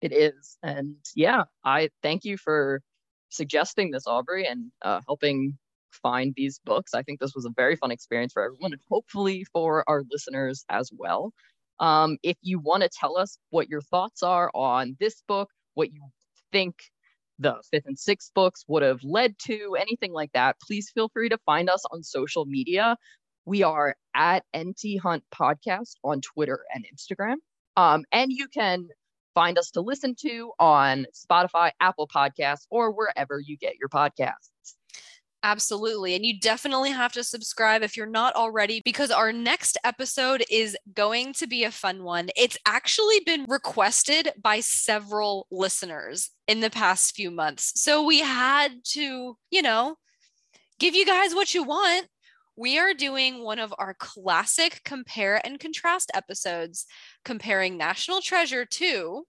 It 0.00 0.12
is. 0.12 0.56
And 0.62 0.94
yeah, 1.16 1.42
I 1.64 1.90
thank 2.00 2.24
you 2.24 2.36
for 2.36 2.80
suggesting 3.28 3.90
this, 3.90 4.06
Aubrey, 4.06 4.46
and 4.46 4.70
uh, 4.82 5.00
helping 5.04 5.58
find 5.90 6.32
these 6.36 6.60
books. 6.64 6.94
I 6.94 7.02
think 7.02 7.18
this 7.18 7.34
was 7.34 7.44
a 7.44 7.50
very 7.56 7.74
fun 7.74 7.90
experience 7.90 8.32
for 8.32 8.44
everyone 8.44 8.72
and 8.72 8.80
hopefully 8.88 9.44
for 9.52 9.82
our 9.88 10.04
listeners 10.12 10.64
as 10.68 10.92
well. 10.96 11.32
Um, 11.80 12.18
if 12.22 12.36
you 12.40 12.60
want 12.60 12.84
to 12.84 12.88
tell 12.88 13.18
us 13.18 13.36
what 13.50 13.68
your 13.68 13.80
thoughts 13.80 14.22
are 14.22 14.48
on 14.54 14.96
this 15.00 15.24
book, 15.26 15.50
what 15.74 15.92
you 15.92 16.00
think 16.52 16.76
the 17.40 17.56
fifth 17.68 17.86
and 17.86 17.98
sixth 17.98 18.30
books 18.32 18.64
would 18.68 18.84
have 18.84 19.02
led 19.02 19.34
to, 19.46 19.74
anything 19.76 20.12
like 20.12 20.30
that, 20.34 20.54
please 20.64 20.88
feel 20.94 21.08
free 21.08 21.30
to 21.30 21.38
find 21.38 21.68
us 21.68 21.82
on 21.90 22.04
social 22.04 22.44
media. 22.44 22.96
We 23.50 23.64
are 23.64 23.96
at 24.14 24.44
NT 24.56 25.00
Hunt 25.02 25.24
Podcast 25.34 25.94
on 26.04 26.20
Twitter 26.20 26.60
and 26.72 26.86
Instagram. 26.86 27.34
Um, 27.76 28.04
and 28.12 28.30
you 28.30 28.46
can 28.46 28.86
find 29.34 29.58
us 29.58 29.72
to 29.72 29.80
listen 29.80 30.14
to 30.20 30.52
on 30.60 31.04
Spotify, 31.12 31.72
Apple 31.80 32.06
Podcasts, 32.06 32.68
or 32.70 32.92
wherever 32.92 33.40
you 33.40 33.56
get 33.56 33.74
your 33.76 33.88
podcasts. 33.88 34.76
Absolutely. 35.42 36.14
And 36.14 36.24
you 36.24 36.38
definitely 36.38 36.92
have 36.92 37.12
to 37.14 37.24
subscribe 37.24 37.82
if 37.82 37.96
you're 37.96 38.06
not 38.06 38.36
already, 38.36 38.82
because 38.84 39.10
our 39.10 39.32
next 39.32 39.76
episode 39.82 40.44
is 40.48 40.76
going 40.94 41.32
to 41.32 41.48
be 41.48 41.64
a 41.64 41.72
fun 41.72 42.04
one. 42.04 42.28
It's 42.36 42.58
actually 42.66 43.18
been 43.26 43.46
requested 43.48 44.30
by 44.40 44.60
several 44.60 45.48
listeners 45.50 46.30
in 46.46 46.60
the 46.60 46.70
past 46.70 47.16
few 47.16 47.32
months. 47.32 47.72
So 47.74 48.04
we 48.04 48.20
had 48.20 48.84
to, 48.90 49.36
you 49.50 49.62
know, 49.62 49.96
give 50.78 50.94
you 50.94 51.04
guys 51.04 51.34
what 51.34 51.52
you 51.52 51.64
want. 51.64 52.06
We 52.60 52.78
are 52.78 52.92
doing 52.92 53.42
one 53.42 53.58
of 53.58 53.72
our 53.78 53.94
classic 53.94 54.82
compare 54.84 55.40
and 55.46 55.58
contrast 55.58 56.10
episodes 56.12 56.84
comparing 57.24 57.78
National 57.78 58.20
Treasure 58.20 58.66
to 58.66 59.24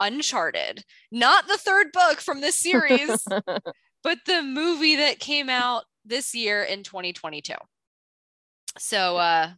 Uncharted, 0.00 0.86
not 1.12 1.48
the 1.48 1.58
third 1.58 1.88
book 1.92 2.22
from 2.22 2.40
this 2.40 2.54
series, 2.54 3.10
but 4.02 4.18
the 4.26 4.42
movie 4.42 4.96
that 4.96 5.18
came 5.18 5.50
out 5.50 5.84
this 6.06 6.34
year 6.34 6.62
in 6.62 6.82
2022. 6.82 7.52
So 8.78 9.18
uh, 9.18 9.50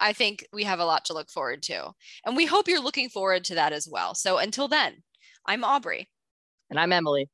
I 0.00 0.14
think 0.14 0.46
we 0.50 0.64
have 0.64 0.80
a 0.80 0.86
lot 0.86 1.04
to 1.06 1.12
look 1.12 1.28
forward 1.28 1.62
to. 1.64 1.92
And 2.24 2.38
we 2.38 2.46
hope 2.46 2.68
you're 2.68 2.80
looking 2.80 3.10
forward 3.10 3.44
to 3.44 3.56
that 3.56 3.74
as 3.74 3.86
well. 3.86 4.14
So 4.14 4.38
until 4.38 4.66
then, 4.66 5.02
I'm 5.44 5.62
Aubrey. 5.62 6.08
And 6.70 6.80
I'm 6.80 6.90
Emily. 6.90 7.28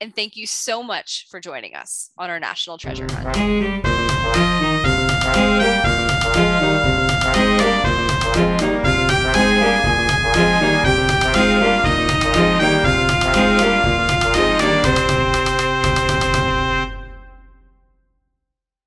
And 0.00 0.14
thank 0.14 0.36
you 0.36 0.46
so 0.46 0.82
much 0.82 1.26
for 1.30 1.40
joining 1.40 1.74
us 1.74 2.10
on 2.16 2.30
our 2.30 2.40
National 2.40 2.78
Treasure 2.78 3.06
Hunt. 3.10 3.84